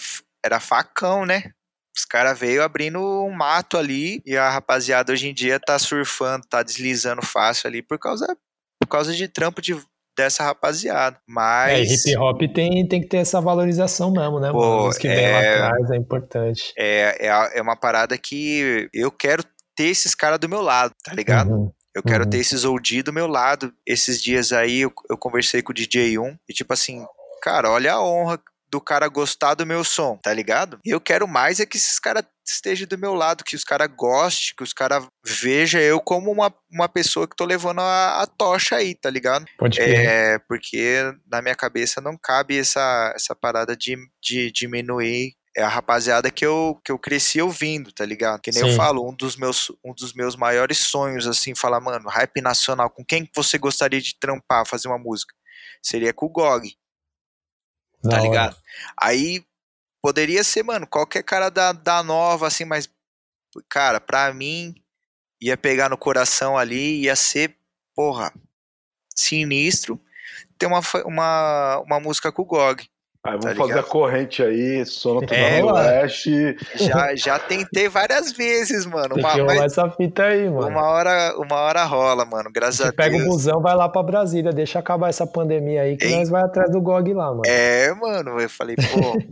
era 0.44 0.60
facão, 0.60 1.24
né? 1.24 1.52
Os 1.96 2.04
caras 2.04 2.38
veio 2.38 2.62
abrindo 2.62 3.00
um 3.00 3.30
mato 3.30 3.78
ali 3.78 4.22
e 4.26 4.36
a 4.36 4.50
rapaziada 4.50 5.10
hoje 5.12 5.28
em 5.28 5.34
dia 5.34 5.58
tá 5.58 5.78
surfando, 5.78 6.46
tá 6.46 6.62
deslizando 6.62 7.22
fácil 7.22 7.68
ali 7.68 7.82
por 7.82 7.98
causa, 7.98 8.26
por 8.78 8.88
causa 8.88 9.14
de 9.14 9.26
trampo 9.26 9.62
de 9.62 9.74
dessa 10.16 10.44
rapaziada. 10.44 11.16
Mas. 11.26 12.06
É, 12.06 12.10
hip 12.10 12.18
hop 12.18 12.40
tem, 12.54 12.86
tem 12.86 13.00
que 13.00 13.08
ter 13.08 13.18
essa 13.18 13.40
valorização 13.40 14.10
mesmo, 14.10 14.40
né? 14.40 14.50
Pô, 14.50 14.88
Os 14.88 14.98
que 14.98 15.08
é, 15.08 15.14
vem 15.14 15.30
lá 15.30 15.68
atrás 15.68 15.90
é 15.90 15.96
importante. 15.96 16.72
É, 16.76 17.26
é, 17.26 17.58
é 17.58 17.62
uma 17.62 17.76
parada 17.76 18.16
que 18.18 18.88
eu 18.92 19.10
quero 19.10 19.44
ter 19.74 19.84
esses 19.84 20.14
caras 20.14 20.38
do 20.38 20.48
meu 20.48 20.60
lado, 20.60 20.92
tá 21.02 21.14
ligado? 21.14 21.50
Uhum. 21.50 21.72
Eu 21.94 22.02
quero 22.02 22.24
uhum. 22.24 22.30
ter 22.30 22.38
esses 22.38 22.64
OG 22.64 23.02
do 23.02 23.12
meu 23.12 23.26
lado. 23.26 23.72
Esses 23.86 24.20
dias 24.22 24.52
aí 24.52 24.80
eu, 24.80 24.92
eu 25.10 25.16
conversei 25.16 25.62
com 25.62 25.72
o 25.72 25.74
DJ1 25.74 26.38
e 26.48 26.52
tipo 26.52 26.72
assim, 26.72 27.04
cara, 27.42 27.70
olha 27.70 27.94
a 27.94 28.02
honra 28.02 28.40
do 28.70 28.80
cara 28.80 29.06
gostar 29.08 29.54
do 29.54 29.66
meu 29.66 29.84
som, 29.84 30.16
tá 30.16 30.32
ligado? 30.32 30.78
Eu 30.82 30.98
quero 30.98 31.28
mais 31.28 31.60
é 31.60 31.66
que 31.66 31.76
esses 31.76 31.98
caras 31.98 32.24
estejam 32.44 32.86
do 32.86 32.98
meu 32.98 33.14
lado, 33.14 33.44
que 33.44 33.56
os 33.56 33.64
caras 33.64 33.88
gostem, 33.96 34.54
que 34.56 34.62
os 34.62 34.72
caras 34.72 35.06
vejam 35.24 35.80
eu 35.80 36.00
como 36.00 36.30
uma, 36.30 36.52
uma 36.70 36.88
pessoa 36.88 37.28
que 37.28 37.36
tô 37.36 37.44
levando 37.44 37.80
a, 37.80 38.22
a 38.22 38.26
tocha 38.26 38.76
aí, 38.76 38.94
tá 38.94 39.08
ligado? 39.10 39.44
Pode 39.58 39.80
é, 39.80 40.38
porque 40.40 41.12
na 41.30 41.40
minha 41.40 41.54
cabeça 41.54 42.00
não 42.00 42.16
cabe 42.16 42.58
essa, 42.58 43.12
essa 43.14 43.34
parada 43.34 43.76
de, 43.76 43.96
de 44.22 44.50
diminuir 44.50 45.34
é 45.54 45.62
a 45.62 45.68
rapaziada 45.68 46.30
que 46.30 46.46
eu, 46.46 46.80
que 46.82 46.90
eu 46.90 46.98
cresci 46.98 47.38
ouvindo, 47.42 47.92
tá 47.92 48.06
ligado? 48.06 48.40
Que 48.40 48.50
nem 48.50 48.62
Sim. 48.62 48.70
eu 48.70 48.74
falo, 48.74 49.06
um 49.06 49.14
dos 49.14 49.36
meus 49.36 49.70
um 49.84 49.92
dos 49.92 50.14
meus 50.14 50.34
maiores 50.34 50.78
sonhos 50.78 51.26
assim, 51.26 51.54
falar, 51.54 51.78
mano, 51.78 52.08
rap 52.08 52.40
nacional, 52.40 52.88
com 52.88 53.04
quem 53.04 53.28
você 53.36 53.58
gostaria 53.58 54.00
de 54.00 54.18
trampar, 54.18 54.66
fazer 54.66 54.88
uma 54.88 54.98
música? 54.98 55.34
Seria 55.82 56.14
com 56.14 56.24
o 56.24 56.30
GOG 56.30 56.74
tá 58.02 58.20
ligado? 58.20 58.56
Aí 59.00 59.44
poderia 60.02 60.42
ser, 60.42 60.62
mano, 60.64 60.86
qualquer 60.86 61.22
cara 61.22 61.48
da, 61.48 61.72
da 61.72 62.02
nova, 62.02 62.48
assim, 62.48 62.64
mas, 62.64 62.90
cara, 63.68 64.00
pra 64.00 64.34
mim, 64.34 64.74
ia 65.40 65.56
pegar 65.56 65.88
no 65.88 65.96
coração 65.96 66.58
ali, 66.58 67.02
ia 67.02 67.16
ser, 67.16 67.56
porra, 67.94 68.32
sinistro 69.14 69.98
ter 70.58 70.66
uma, 70.66 70.80
uma, 71.04 71.82
uma 71.84 72.00
música 72.00 72.30
com 72.30 72.42
o 72.42 72.44
GOG. 72.44 72.88
Aí 73.24 73.38
vamos 73.38 73.56
tá 73.56 73.66
fazer 73.66 73.78
a 73.78 73.82
corrente 73.84 74.42
aí, 74.42 74.84
sono 74.84 75.24
é, 75.30 75.60
do 75.60 75.68
Oeste. 75.68 76.56
Já, 76.74 77.14
já 77.14 77.38
tentei 77.38 77.88
várias 77.88 78.32
vezes, 78.32 78.84
mano. 78.84 79.14
Uma, 79.16 79.34
Tem 79.34 79.46
que 79.46 79.54
mas, 79.54 79.60
essa 79.60 79.88
fita 79.90 80.24
aí, 80.24 80.50
mano. 80.50 80.66
Uma 80.66 80.82
hora, 80.82 81.34
uma 81.38 81.54
hora 81.54 81.84
rola, 81.84 82.24
mano. 82.24 82.50
Graças 82.52 82.80
a, 82.80 82.84
Deus. 82.90 82.96
Pega 82.96 83.16
o 83.16 83.24
busão, 83.24 83.60
vai 83.60 83.76
lá 83.76 83.88
pra 83.88 84.02
Brasília, 84.02 84.50
deixa 84.50 84.80
acabar 84.80 85.08
essa 85.08 85.24
pandemia 85.24 85.82
aí, 85.82 85.96
que 85.96 86.06
Ei. 86.06 86.16
nós 86.16 86.28
vai 86.28 86.42
atrás 86.42 86.72
do 86.72 86.80
GOG 86.80 87.14
lá, 87.14 87.28
mano. 87.30 87.42
É, 87.46 87.94
mano. 87.94 88.40
Eu 88.40 88.50
falei, 88.50 88.74
pô. 88.74 89.22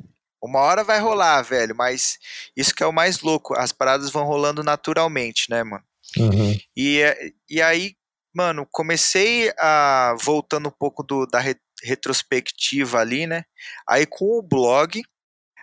Uma 0.43 0.61
hora 0.61 0.83
vai 0.83 0.99
rolar, 0.99 1.43
velho, 1.43 1.75
mas 1.77 2.19
isso 2.57 2.75
que 2.75 2.83
é 2.83 2.87
o 2.87 2.93
mais 2.93 3.21
louco, 3.21 3.55
as 3.55 3.73
paradas 3.73 4.11
vão 4.11 4.25
rolando 4.25 4.63
naturalmente, 4.63 5.51
né, 5.51 5.63
mano? 5.63 5.85
Uhum. 6.17 6.59
E, 6.77 7.03
e 7.49 7.61
aí, 7.63 7.95
mano, 8.35 8.67
comecei 8.71 9.53
a. 9.59 10.17
Voltando 10.23 10.69
um 10.69 10.73
pouco 10.73 11.03
do, 11.03 11.27
da, 11.27 11.41
retrospectiva 11.83 12.99
ali, 12.99 13.27
né? 13.27 13.45
Aí 13.89 14.07
com 14.07 14.39
o 14.39 14.43
blog, 14.43 15.03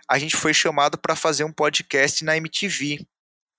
a 0.08 0.18
gente 0.18 0.36
foi 0.36 0.54
chamado 0.54 0.98
para 0.98 1.16
fazer 1.16 1.44
um 1.44 1.52
podcast 1.52 2.24
na 2.24 2.36
MTV 2.36 3.06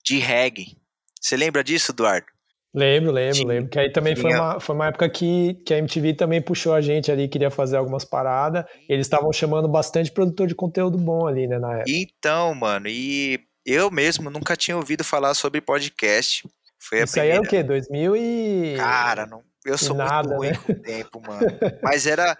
de 0.04 0.18
reggae. 0.18 0.76
Você 1.20 1.36
lembra 1.36 1.62
disso, 1.62 1.92
Eduardo? 1.92 2.26
Lembro, 2.72 3.10
lembro, 3.10 3.34
tinha, 3.34 3.48
lembro. 3.48 3.70
Que 3.70 3.78
aí 3.78 3.90
também 3.90 4.14
tinha... 4.14 4.30
foi, 4.30 4.38
uma, 4.38 4.60
foi 4.60 4.74
uma 4.74 4.86
época 4.86 5.08
que, 5.08 5.54
que 5.66 5.74
a 5.74 5.78
MTV 5.78 6.14
também 6.14 6.40
puxou 6.40 6.72
a 6.72 6.80
gente 6.80 7.10
ali, 7.10 7.28
queria 7.28 7.50
fazer 7.50 7.76
algumas 7.76 8.04
paradas. 8.04 8.64
Eles 8.88 9.06
estavam 9.06 9.32
chamando 9.32 9.68
bastante 9.68 10.10
produtor 10.12 10.46
de 10.46 10.54
conteúdo 10.54 10.96
bom 10.96 11.26
ali, 11.26 11.46
né, 11.48 11.58
na 11.58 11.78
época. 11.78 11.90
Então, 11.90 12.54
mano, 12.54 12.86
e 12.88 13.40
eu 13.66 13.90
mesmo 13.90 14.30
nunca 14.30 14.56
tinha 14.56 14.76
ouvido 14.76 15.02
falar 15.02 15.34
sobre 15.34 15.60
podcast. 15.60 16.48
Foi 16.78 17.02
Isso 17.02 17.12
primeira... 17.12 17.38
aí 17.38 17.38
é 17.38 17.46
o 17.46 17.48
quê? 17.48 17.62
2000 17.62 18.16
e... 18.16 18.74
Cara, 18.76 19.26
não, 19.26 19.42
eu 19.64 19.76
sou 19.76 19.96
Nada, 19.96 20.36
muito 20.36 20.38
ruim 20.38 20.48
né? 20.50 20.58
com 20.64 20.72
o 20.72 20.82
tempo, 20.82 21.20
mano. 21.26 21.46
Mas 21.82 22.06
era, 22.06 22.36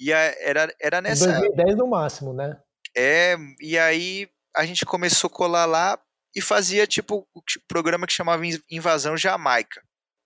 ia, 0.00 0.16
era, 0.40 0.72
era 0.80 1.00
nessa. 1.00 1.26
2010 1.26 1.76
no 1.76 1.86
máximo, 1.88 2.32
né? 2.32 2.56
É, 2.96 3.36
e 3.60 3.78
aí 3.78 4.28
a 4.54 4.64
gente 4.64 4.84
começou 4.84 5.28
a 5.28 5.32
colar 5.32 5.66
lá 5.66 5.98
e 6.34 6.40
fazia 6.40 6.86
tipo 6.86 7.28
o 7.34 7.42
programa 7.68 8.06
que 8.06 8.12
chamava 8.12 8.42
Invasão 8.70 9.16
Jamaica. 9.16 9.82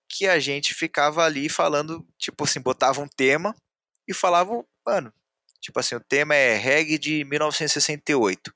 Que 0.09 0.27
a 0.27 0.39
gente 0.39 0.73
ficava 0.73 1.23
ali 1.23 1.49
falando, 1.49 2.07
tipo 2.17 2.43
assim, 2.43 2.61
botava 2.61 3.01
um 3.01 3.07
tema 3.07 3.53
e 4.07 4.13
falava, 4.13 4.63
mano, 4.85 5.13
tipo 5.59 5.79
assim, 5.79 5.95
o 5.95 5.99
tema 5.99 6.33
é 6.33 6.55
reggae 6.55 6.97
de 6.97 7.25
1968. 7.25 8.53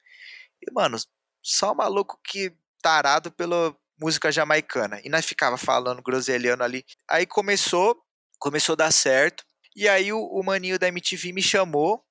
E, 0.61 0.71
mano, 0.71 0.97
só 1.43 1.73
maluco 1.73 2.17
que 2.23 2.55
tarado 2.81 3.31
pelo, 3.31 3.75
música 4.01 4.31
jamaicana. 4.31 4.99
E 5.03 5.09
nós 5.09 5.25
ficava 5.25 5.57
falando 5.57 6.01
groselhando 6.01 6.63
ali. 6.63 6.83
Aí 7.07 7.25
começou, 7.27 7.95
começou 8.39 8.73
a 8.73 8.77
dar 8.77 8.91
certo. 8.91 9.45
E 9.75 9.87
aí 9.87 10.11
o, 10.11 10.19
o 10.19 10.43
maninho 10.43 10.79
da 10.79 10.87
MTV 10.87 11.31
me 11.31 11.43
chamou, 11.43 12.03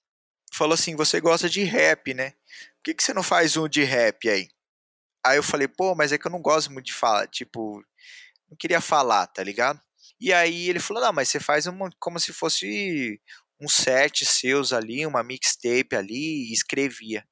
falou 0.53 0.75
assim: 0.75 0.95
"Você 0.95 1.21
gosta 1.21 1.49
de 1.49 1.65
rap, 1.65 2.15
né? 2.15 2.31
Por 2.31 2.85
que, 2.85 2.95
que 2.95 3.03
você 3.03 3.13
não 3.13 3.23
faz 3.23 3.57
um 3.57 3.69
de 3.69 3.83
rap 3.83 4.29
aí?" 4.29 4.49
Aí 5.25 5.37
eu 5.37 5.43
falei: 5.43 5.69
"Pô, 5.69 5.95
mas 5.95 6.13
é 6.13 6.19
que 6.19 6.27
eu 6.27 6.31
não 6.31 6.43
gosto 6.43 6.73
muito 6.73 6.87
de 6.87 6.95
falar, 6.95 7.27
tipo, 7.29 7.83
não 8.49 8.57
queria 8.59 8.81
falar, 8.81 9.27
tá 9.27 9.43
ligado?" 9.43 9.81
E 10.21 10.33
aí 10.33 10.69
ele 10.69 10.81
falou: 10.81 11.03
"Não, 11.03 11.13
mas 11.13 11.29
você 11.29 11.41
faz 11.41 11.67
uma 11.67 11.91
como 11.99 12.19
se 12.19 12.33
fosse 12.33 13.21
um 13.61 13.69
set 13.69 14.25
seus 14.25 14.73
ali, 14.73 15.07
uma 15.07 15.23
mixtape 15.23 15.95
ali 15.97 16.51
e 16.51 16.53
escrevia." 16.53 17.25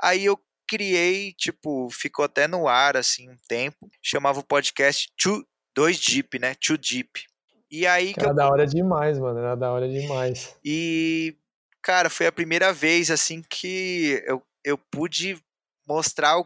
Aí 0.00 0.24
eu 0.24 0.38
criei, 0.68 1.32
tipo, 1.32 1.88
ficou 1.90 2.24
até 2.26 2.46
no 2.46 2.68
ar, 2.68 2.96
assim, 2.96 3.28
um 3.30 3.36
tempo. 3.48 3.90
Chamava 4.02 4.40
o 4.40 4.44
podcast 4.44 5.10
Too, 5.20 5.42
2 5.74 5.98
Deep, 5.98 6.38
né? 6.38 6.54
Too 6.54 6.76
Deep. 6.76 7.24
E 7.70 7.86
aí. 7.86 8.12
Era 8.16 8.30
eu... 8.30 8.34
da 8.34 8.48
hora 8.48 8.66
demais, 8.66 9.18
mano. 9.18 9.38
Era 9.38 9.54
da 9.54 9.72
hora 9.72 9.88
demais. 9.88 10.54
E, 10.64 11.36
cara, 11.82 12.10
foi 12.10 12.26
a 12.26 12.32
primeira 12.32 12.72
vez, 12.72 13.10
assim, 13.10 13.42
que 13.48 14.22
eu, 14.26 14.42
eu 14.62 14.76
pude 14.76 15.42
mostrar 15.86 16.36
o 16.38 16.44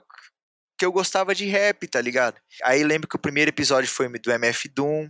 que 0.82 0.86
eu 0.86 0.90
gostava 0.92 1.32
de 1.32 1.46
rap, 1.46 1.86
tá 1.86 2.00
ligado? 2.00 2.40
Aí 2.64 2.82
lembro 2.82 3.08
que 3.08 3.14
o 3.14 3.20
primeiro 3.20 3.50
episódio 3.50 3.88
foi 3.88 4.08
do 4.18 4.32
MF 4.32 4.68
Doom. 4.68 5.08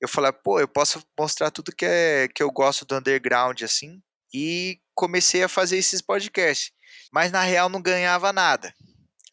Eu 0.00 0.08
falei, 0.08 0.32
pô, 0.32 0.58
eu 0.58 0.66
posso 0.66 1.04
mostrar 1.18 1.50
tudo 1.50 1.74
que, 1.76 1.84
é, 1.84 2.28
que 2.34 2.42
eu 2.42 2.50
gosto 2.50 2.86
do 2.86 2.96
underground, 2.96 3.60
assim. 3.62 4.00
E 4.32 4.78
comecei 4.94 5.42
a 5.42 5.48
fazer 5.48 5.76
esses 5.76 6.00
podcasts 6.00 6.72
mas 7.12 7.32
na 7.32 7.42
real 7.42 7.68
não 7.68 7.80
ganhava 7.80 8.32
nada. 8.32 8.74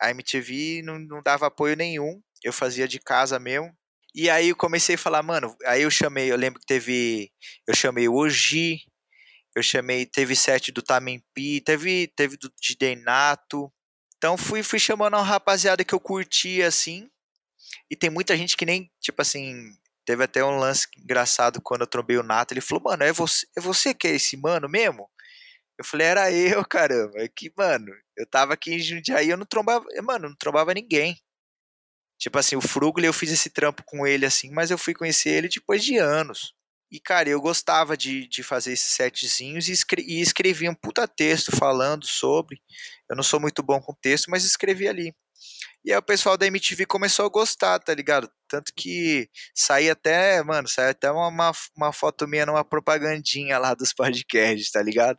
A 0.02 0.10
MTV 0.12 0.82
não, 0.84 1.00
não 1.00 1.22
dava 1.22 1.48
apoio 1.48 1.76
nenhum, 1.76 2.22
eu 2.44 2.52
fazia 2.52 2.88
de 2.88 3.00
casa 3.00 3.40
mesmo. 3.40 3.74
E 4.16 4.30
aí 4.30 4.50
eu 4.50 4.56
comecei 4.56 4.96
a 4.96 4.98
falar, 4.98 5.24
mano, 5.24 5.56
aí 5.66 5.82
eu 5.82 5.92
chamei, 5.92 6.32
eu 6.32 6.38
lembro 6.38 6.60
que 6.60 6.66
teve, 6.66 7.32
eu 7.68 7.76
chamei 7.76 8.08
o 8.08 8.16
Oji, 8.16 8.82
eu 9.56 9.64
chamei, 9.64 10.06
teve 10.06 10.36
set 10.36 10.72
do 10.72 10.82
Tamempi, 10.82 11.62
teve, 11.62 12.12
teve 12.16 12.38
do 12.38 12.52
DJ 12.62 12.96
Nato. 12.98 13.72
Então 14.24 14.38
fui, 14.38 14.64
fui 14.64 14.80
chamando 14.80 15.16
uma 15.16 15.22
rapaziada 15.22 15.84
que 15.84 15.94
eu 15.94 16.00
curtia, 16.00 16.66
assim, 16.66 17.10
e 17.92 17.96
tem 17.98 18.10
muita 18.10 18.38
gente 18.38 18.56
que 18.56 18.66
nem, 18.66 18.90
tipo 19.02 19.22
assim, 19.22 19.70
teve 20.06 20.24
até 20.24 20.42
um 20.42 20.58
lance 20.58 20.88
engraçado 20.98 21.62
quando 21.62 21.82
eu 21.82 21.88
trombei 21.88 22.16
o 22.16 22.24
Nato, 22.24 22.54
ele 22.54 22.62
falou, 22.62 22.86
mano, 22.86 23.04
é 23.04 23.12
você, 23.12 23.46
é 23.58 23.60
você 23.60 23.94
que 23.94 24.08
é 24.08 24.12
esse 24.12 24.38
mano 24.38 24.70
mesmo? 24.70 25.10
Eu 25.78 25.84
falei, 25.84 26.08
era 26.08 26.32
eu, 26.32 26.64
caramba. 26.66 27.12
É 27.18 27.28
que, 27.28 27.52
mano, 27.58 27.92
eu 28.16 28.26
tava 28.26 28.54
aqui 28.54 28.74
em 28.74 28.80
Jundiaí, 28.80 29.30
eu 29.30 29.36
não 29.36 29.46
trombava, 29.46 29.84
mano, 30.02 30.30
não 30.30 30.36
trombava 30.38 30.74
ninguém. 30.74 31.22
Tipo 32.18 32.40
assim, 32.40 32.56
o 32.56 32.62
Frugler, 32.62 33.10
eu 33.10 33.14
fiz 33.14 33.30
esse 33.30 33.50
trampo 33.50 33.84
com 33.86 34.08
ele 34.08 34.26
assim, 34.26 34.52
mas 34.52 34.72
eu 34.72 34.78
fui 34.78 34.94
conhecer 34.94 35.32
ele 35.32 35.50
depois 35.50 35.84
de 35.84 35.98
anos. 35.98 36.56
E, 36.94 37.00
cara, 37.00 37.28
eu 37.28 37.42
gostava 37.42 37.98
de, 37.98 38.28
de 38.28 38.44
fazer 38.44 38.74
esses 38.74 38.94
setzinhos 38.94 39.68
e, 39.68 39.72
escre 39.72 40.04
e 40.04 40.22
escrevia 40.22 40.70
um 40.70 40.76
puta 40.76 41.08
texto 41.08 41.52
falando 41.52 42.06
sobre. 42.06 42.62
Eu 43.10 43.16
não 43.16 43.24
sou 43.24 43.40
muito 43.40 43.64
bom 43.64 43.82
com 43.82 43.96
texto, 43.96 44.30
mas 44.30 44.46
escrevi 44.46 44.88
ali. 44.88 45.12
E 45.84 45.92
aí 45.92 45.98
o 45.98 46.04
pessoal 46.04 46.38
da 46.38 46.46
MTV 46.46 46.86
começou 46.86 47.26
a 47.26 47.30
gostar, 47.30 47.80
tá 47.80 47.96
ligado? 47.96 48.30
Tanto 48.48 48.72
que 48.78 49.28
saía 49.56 49.94
até, 49.94 50.44
mano, 50.44 50.68
saía 50.68 50.92
até 50.92 51.10
uma, 51.12 51.52
uma, 51.76 51.92
foto 51.92 52.28
minha 52.28 52.46
numa 52.46 52.64
propagandinha 52.64 53.58
lá 53.58 53.74
dos 53.74 53.92
podcasts, 53.92 54.70
tá 54.72 54.82
ligado? 54.84 55.18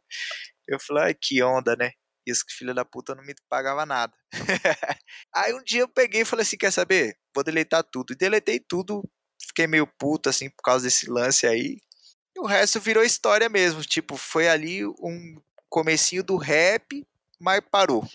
Eu 0.68 0.78
falei, 0.78 1.04
ai, 1.06 1.14
que 1.14 1.42
onda, 1.42 1.74
né? 1.74 1.90
E 2.24 2.30
os 2.30 2.44
filhos 2.56 2.76
da 2.76 2.84
puta 2.84 3.16
não 3.16 3.24
me 3.24 3.34
pagava 3.48 3.84
nada. 3.84 4.12
aí 5.34 5.52
um 5.52 5.62
dia 5.64 5.80
eu 5.80 5.88
peguei 5.88 6.22
e 6.22 6.24
falei 6.24 6.44
assim: 6.44 6.56
quer 6.56 6.72
saber? 6.72 7.18
Vou 7.34 7.44
deletar 7.44 7.82
tudo. 7.84 8.12
E 8.12 8.16
deletei 8.16 8.60
tudo. 8.60 9.02
Fiquei 9.46 9.66
meio 9.66 9.86
puto, 9.86 10.28
assim, 10.28 10.48
por 10.50 10.62
causa 10.62 10.84
desse 10.84 11.10
lance 11.10 11.46
aí. 11.46 11.78
E 12.36 12.40
o 12.40 12.46
resto 12.46 12.80
virou 12.80 13.04
história 13.04 13.48
mesmo. 13.48 13.82
Tipo, 13.82 14.16
foi 14.16 14.48
ali 14.48 14.84
um 14.84 15.40
comecinho 15.68 16.22
do 16.22 16.36
rap, 16.36 17.06
mas 17.40 17.60
parou. 17.70 18.06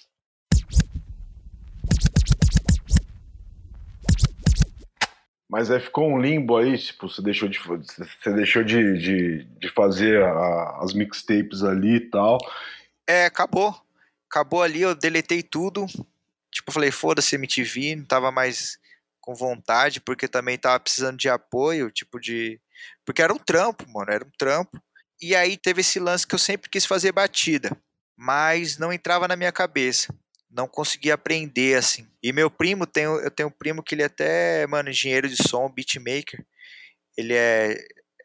Mas 5.49 5.71
aí 5.71 5.79
ficou 5.79 6.07
um 6.07 6.21
limbo 6.21 6.57
aí, 6.57 6.77
tipo, 6.77 7.09
você 7.09 7.23
deixou 7.23 7.49
de, 7.49 7.57
você 7.57 8.33
deixou 8.33 8.63
de, 8.63 8.99
de, 8.99 9.43
de 9.43 9.69
fazer 9.69 10.21
a, 10.21 10.77
as 10.83 10.93
mixtapes 10.93 11.63
ali 11.63 11.95
e 11.95 12.09
tal. 12.09 12.37
É, 13.07 13.25
acabou. 13.25 13.75
Acabou 14.29 14.61
ali, 14.61 14.81
eu 14.81 14.93
deletei 14.93 15.41
tudo. 15.41 15.87
Tipo, 16.51 16.71
falei, 16.71 16.91
foda-se 16.91 17.35
MTV, 17.35 17.95
não 17.95 18.05
tava 18.05 18.31
mais 18.31 18.77
com 19.29 19.35
vontade, 19.35 20.01
porque 20.01 20.27
também 20.27 20.57
tava 20.57 20.79
precisando 20.79 21.17
de 21.17 21.29
apoio, 21.29 21.91
tipo 21.91 22.19
de. 22.19 22.59
Porque 23.05 23.21
era 23.21 23.31
um 23.31 23.37
trampo, 23.37 23.87
mano, 23.87 24.11
era 24.11 24.25
um 24.25 24.31
trampo. 24.39 24.81
E 25.21 25.35
aí 25.35 25.55
teve 25.55 25.81
esse 25.81 25.99
lance 25.99 26.25
que 26.25 26.33
eu 26.33 26.39
sempre 26.39 26.67
quis 26.67 26.83
fazer 26.83 27.11
batida, 27.11 27.77
mas 28.17 28.79
não 28.79 28.91
entrava 28.91 29.27
na 29.27 29.35
minha 29.35 29.51
cabeça 29.51 30.13
não 30.51 30.67
consegui 30.67 31.11
aprender 31.11 31.77
assim. 31.77 32.07
E 32.23 32.33
meu 32.33 32.49
primo, 32.49 32.87
tem, 32.87 33.03
eu 33.03 33.29
tenho 33.29 33.49
um 33.49 33.51
primo 33.51 33.83
que 33.83 33.93
ele 33.93 34.01
é 34.01 34.05
até, 34.05 34.65
mano, 34.65 34.89
engenheiro 34.89 35.29
de 35.29 35.35
som, 35.47 35.71
beatmaker. 35.71 36.43
Ele 37.15 37.35
é, 37.35 37.73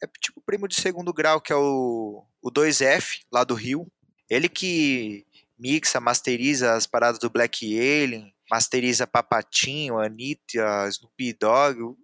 é 0.03 0.07
tipo 0.19 0.41
primo 0.41 0.67
de 0.67 0.75
segundo 0.75 1.13
grau, 1.13 1.39
que 1.39 1.53
é 1.53 1.57
o, 1.57 2.25
o 2.41 2.51
2F, 2.51 3.21
lá 3.31 3.45
do 3.45 3.53
Rio. 3.53 3.87
Ele 4.31 4.49
que 4.49 5.27
mixa, 5.59 6.01
masteriza 6.01 6.73
as 6.73 6.87
paradas 6.87 7.19
do 7.19 7.29
Black 7.29 7.79
Alien, 7.79 8.34
masteriza 8.51 9.07
Papatinho, 9.07 9.99
Anitta, 9.99 10.89
Snoop 10.89 11.33
Dogg. 11.35 11.97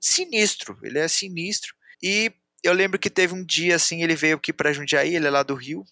Sinistro, 0.00 0.78
ele 0.82 0.98
é 0.98 1.08
sinistro. 1.08 1.74
E 2.02 2.32
eu 2.62 2.72
lembro 2.72 2.98
que 2.98 3.10
teve 3.10 3.34
um 3.34 3.44
dia 3.44 3.76
assim, 3.76 4.02
ele 4.02 4.14
veio 4.14 4.36
aqui 4.36 4.52
pra 4.52 4.72
Jundiaí, 4.72 5.14
ele 5.14 5.26
é 5.26 5.30
lá 5.30 5.42
do 5.42 5.54
Rio. 5.54 5.84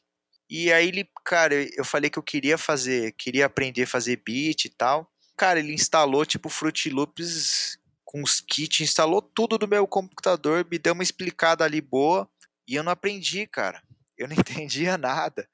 E 0.49 0.73
aí 0.73 0.89
ele, 0.89 1.09
cara, 1.25 1.55
eu 1.77 1.85
falei 1.85 2.09
que 2.09 2.19
eu 2.19 2.23
queria 2.23 2.57
fazer, 2.57 3.13
queria 3.13 3.47
aprender 3.47 3.83
a 3.83 3.87
fazer 3.87 4.23
beat 4.25 4.67
e 4.67 4.71
tal. 4.71 5.11
Cara, 5.37 5.59
ele 5.59 5.75
instalou 5.75 6.25
tipo 6.25 6.49
Fruit 6.49 6.89
Loops 6.89 7.79
com 8.05 8.23
os 8.23 8.41
kits, 8.41 8.81
instalou 8.81 9.21
tudo 9.21 9.59
do 9.59 9.69
meu 9.69 9.87
computador, 9.87 10.67
me 10.71 10.79
deu 10.79 10.95
uma 10.95 11.03
explicada 11.03 11.65
ali 11.65 11.81
boa 11.81 12.29
e 12.67 12.77
eu 12.77 12.83
não 12.83 12.93
aprendi, 12.93 13.47
cara. 13.47 13.83
Eu 14.17 14.29
não 14.29 14.37
entendia 14.39 14.97
nada. 14.97 15.49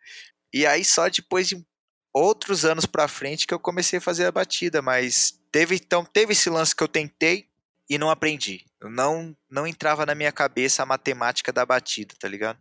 E 0.53 0.66
aí 0.66 0.85
só 0.85 1.09
depois 1.09 1.49
de 1.49 1.64
outros 2.13 2.65
anos 2.65 2.87
pra 2.87 3.09
frente 3.09 3.47
que 3.47 3.55
eu 3.55 3.59
comecei 3.59 3.99
a 3.99 4.03
fazer 4.03 4.27
a 4.27 4.33
batida, 4.33 4.83
mas 4.83 5.39
teve 5.51 5.77
então 5.77 6.05
teve 6.05 6.33
esse 6.33 6.51
lance 6.51 6.75
que 6.75 6.83
eu 6.83 6.89
tentei 6.89 7.47
e 7.89 7.99
não 7.99 8.11
aprendi. 8.11 8.65
Não 8.83 9.35
não 9.51 9.67
entrava 9.67 10.05
na 10.05 10.15
minha 10.15 10.33
cabeça 10.33 10.83
a 10.83 10.87
matemática 10.87 11.53
da 11.53 11.65
batida, 11.65 12.15
tá 12.19 12.29
ligado? 12.29 12.59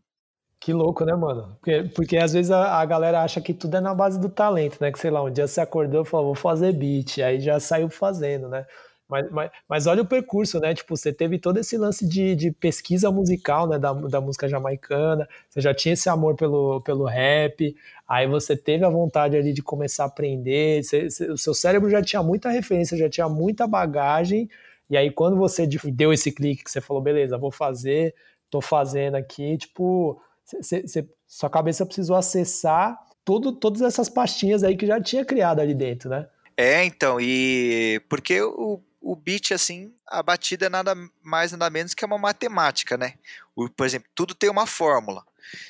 Que 0.62 0.72
louco, 0.72 1.04
né, 1.04 1.16
mano? 1.16 1.58
Porque, 1.60 1.92
porque 1.96 2.18
às 2.18 2.34
vezes 2.34 2.52
a, 2.52 2.80
a, 2.80 2.86
galera 2.86 3.24
acha 3.24 3.42
que 3.42 3.52
tudo 3.52 3.78
é 3.78 3.82
na 3.82 3.96
base 3.96 4.20
do 4.20 4.30
talento, 4.30 4.78
né? 4.80 4.92
Que 4.92 5.00
sei 5.00 5.10
lá, 5.10 5.24
um 5.24 5.32
dia 5.32 5.48
você 5.48 5.60
acordou 5.60 6.04
e 6.04 6.06
falou, 6.06 6.28
vou 6.28 6.36
fazer 6.36 6.72
beat, 6.72 7.18
aí 7.18 7.40
já 7.40 7.60
saiu 7.60 7.90
fazendo, 7.90 8.48
né? 8.48 8.64
Mas, 9.12 9.30
mas, 9.30 9.52
mas 9.68 9.88
olha 9.88 10.02
o 10.02 10.06
percurso, 10.06 10.60
né? 10.60 10.74
Tipo, 10.74 10.96
você 10.96 11.12
teve 11.12 11.38
todo 11.38 11.58
esse 11.58 11.78
lance 11.78 12.08
de, 12.08 12.34
de 12.34 12.52
pesquisa 12.52 13.12
musical, 13.12 13.68
né? 13.68 13.78
Da, 13.78 13.92
da 13.92 14.22
música 14.22 14.48
jamaicana, 14.48 15.28
você 15.50 15.60
já 15.60 15.74
tinha 15.74 15.94
esse 15.94 16.10
amor 16.10 16.36
pelo, 16.36 16.80
pelo 16.82 17.04
rap, 17.04 17.76
aí 18.08 18.26
você 18.26 18.56
teve 18.56 18.86
a 18.86 18.90
vontade 18.90 19.36
ali 19.36 19.52
de 19.52 19.62
começar 19.62 20.06
a 20.06 20.08
aprender, 20.08 20.84
você, 20.84 21.10
você, 21.10 21.30
o 21.30 21.38
seu 21.38 21.54
cérebro 21.54 21.90
já 21.90 22.02
tinha 22.02 22.24
muita 22.24 22.50
referência, 22.50 22.98
já 22.98 23.10
tinha 23.10 23.28
muita 23.28 23.68
bagagem, 23.68 24.50
e 24.90 24.96
aí 24.96 25.12
quando 25.12 25.36
você 25.36 25.68
deu 25.68 26.14
esse 26.14 26.32
clique 26.32 26.64
que 26.64 26.72
você 26.72 26.80
falou, 26.80 27.04
beleza, 27.04 27.38
vou 27.38 27.52
fazer, 27.52 28.16
tô 28.50 28.62
fazendo 28.62 29.16
aqui, 29.16 29.58
tipo 29.58 30.22
Cê, 30.62 30.86
cê, 30.88 31.08
sua 31.28 31.50
cabeça 31.50 31.86
precisou 31.86 32.16
acessar 32.16 33.00
todo, 33.24 33.54
todas 33.54 33.82
essas 33.82 34.10
pastinhas 34.10 34.64
aí 34.64 34.76
que 34.76 34.86
já 34.86 35.00
tinha 35.00 35.24
criado 35.24 35.60
ali 35.60 35.74
dentro, 35.74 36.10
né? 36.10 36.28
É, 36.58 36.84
então, 36.84 37.18
e 37.20 38.02
porque 38.10 38.42
o, 38.42 38.82
o 39.02 39.16
beat, 39.16 39.52
assim, 39.52 39.94
a 40.08 40.22
batida 40.22 40.68
é 40.68 40.70
nada 40.70 40.94
mais, 41.24 41.52
nada 41.52 41.70
menos 41.70 41.94
que 41.94 42.06
uma 42.06 42.18
matemática, 42.18 42.98
né? 42.98 43.16
O, 43.56 43.70
por 43.70 43.86
exemplo, 43.86 44.10
tudo 44.14 44.36
tem 44.36 44.50
uma 44.50 44.68
fórmula. 44.68 45.26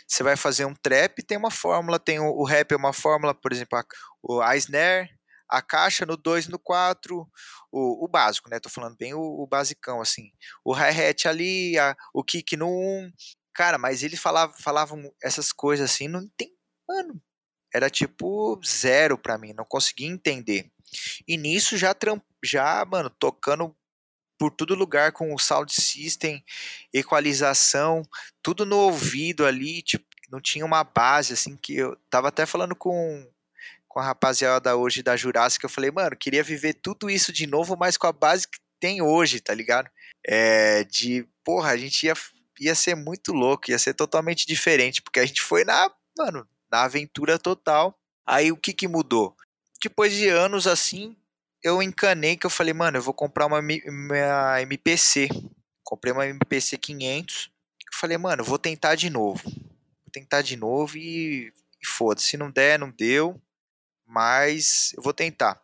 Você 0.06 0.22
vai 0.22 0.36
fazer 0.36 0.66
um 0.66 0.76
trap, 0.76 1.24
tem 1.24 1.38
uma 1.38 1.50
fórmula, 1.50 1.98
tem 1.98 2.20
o, 2.20 2.26
o 2.26 2.44
rap 2.44 2.72
é 2.74 2.76
uma 2.76 2.94
fórmula, 2.94 3.34
por 3.34 3.52
exemplo, 3.52 3.80
a, 3.80 3.86
o, 4.22 4.42
a 4.42 4.56
snare, 4.58 5.10
a 5.50 5.62
caixa 5.62 6.06
no 6.06 6.18
2 6.18 6.48
no 6.48 6.60
4, 6.60 7.28
o, 7.72 8.06
o 8.06 8.08
básico, 8.08 8.50
né? 8.50 8.60
Tô 8.60 8.70
falando 8.70 8.98
bem 8.98 9.14
o, 9.14 9.48
basicão, 9.48 10.02
assim. 10.02 10.32
O 10.64 10.74
hi-hat 10.74 11.28
ali, 11.28 11.80
a, 11.80 11.96
o 12.14 12.24
kick 12.24 12.58
no 12.58 12.68
1, 12.68 12.70
um, 12.70 13.12
Cara, 13.54 13.78
mas 13.78 14.02
eles 14.02 14.20
falavam, 14.20 14.56
falavam 14.58 15.14
essas 15.22 15.52
coisas 15.52 15.92
assim, 15.92 16.08
não 16.08 16.28
tem. 16.38 16.56
Mano, 16.88 17.22
era 17.74 17.90
tipo 17.90 18.60
zero 18.66 19.18
para 19.18 19.38
mim, 19.38 19.54
não 19.54 19.66
conseguia 19.66 20.08
entender. 20.08 20.72
E 21.28 21.38
nisso 21.38 21.78
já, 21.78 21.94
já 22.44 22.86
mano, 22.86 23.10
tocando 23.10 23.76
por 24.38 24.52
todo 24.52 24.74
lugar 24.74 25.12
com 25.12 25.34
o 25.34 25.39
sound 25.39 25.72
system, 25.72 26.44
equalização, 26.92 28.02
tudo 28.42 28.66
no 28.66 28.78
ouvido 28.78 29.46
ali, 29.46 29.82
tipo, 29.84 30.06
não 30.32 30.42
tinha 30.42 30.66
uma 30.66 30.84
base, 30.84 31.34
assim, 31.34 31.56
que 31.56 31.76
eu 31.76 31.96
tava 32.10 32.30
até 32.30 32.46
falando 32.46 32.76
com, 32.76 33.30
com 33.88 34.00
a 34.00 34.04
rapaziada 34.04 34.76
hoje 34.76 35.04
da 35.04 35.16
Jurássica, 35.16 35.66
eu 35.66 35.70
falei, 35.70 35.92
mano, 35.92 36.16
queria 36.16 36.42
viver 36.42 36.74
tudo 36.74 37.10
isso 37.10 37.32
de 37.32 37.46
novo, 37.46 37.78
mas 37.78 37.98
com 37.98 38.08
a 38.08 38.12
base 38.12 38.48
que 38.48 38.58
tem 38.80 39.02
hoje, 39.02 39.39
tá 39.39 39.54
ligado? 39.54 39.89
É, 40.26 40.84
de, 40.86 41.28
porra, 41.44 41.72
a 41.72 41.78
gente 41.78 42.08
ia 42.08 42.16
ia 42.62 42.76
ser 42.76 42.96
muito 42.96 43.34
louco, 43.34 43.72
ia 43.72 43.80
ser 43.80 43.96
totalmente 43.96 44.46
diferente, 44.46 45.02
porque 45.02 45.20
a 45.20 45.26
gente 45.26 45.42
foi 45.42 45.66
na, 45.66 45.92
mano, 46.16 46.48
na 46.72 46.84
aventura 46.84 47.39
total. 47.39 47.98
Aí 48.26 48.52
o 48.52 48.58
que 48.58 48.72
que 48.72 48.88
mudou? 48.88 49.36
Depois 49.82 50.14
de 50.14 50.30
anos 50.30 50.68
assim, 50.68 51.18
eu 51.64 51.82
encanei 51.82 52.36
que 52.36 52.45
eu 52.45 52.49
falei, 52.49 52.74
mano, 52.74 52.97
eu 52.97 53.01
vou 53.01 53.14
comprar 53.14 53.45
uma 53.45 53.62
minha 53.62 54.62
MPC. 54.62 55.30
Comprei 55.84 56.12
uma 56.12 56.28
MPC 56.28 56.78
500. 56.78 57.51
Eu 57.91 57.97
falei, 57.99 58.18
mano, 58.18 58.43
vou 58.43 58.57
tentar 58.57 58.95
de 58.95 59.09
novo. 59.09 59.43
Vou 59.43 60.12
tentar 60.12 60.41
de 60.41 60.55
novo 60.55 60.97
e, 60.97 61.53
e 61.82 61.88
foda-se. 61.88 62.28
Se 62.28 62.38
não 62.38 62.49
der, 62.49 62.80
não 62.80 62.89
deu. 62.89 63.39
Mas 64.05 64.93
eu 64.97 65.03
vou 65.03 65.14
tentar. 65.14 65.62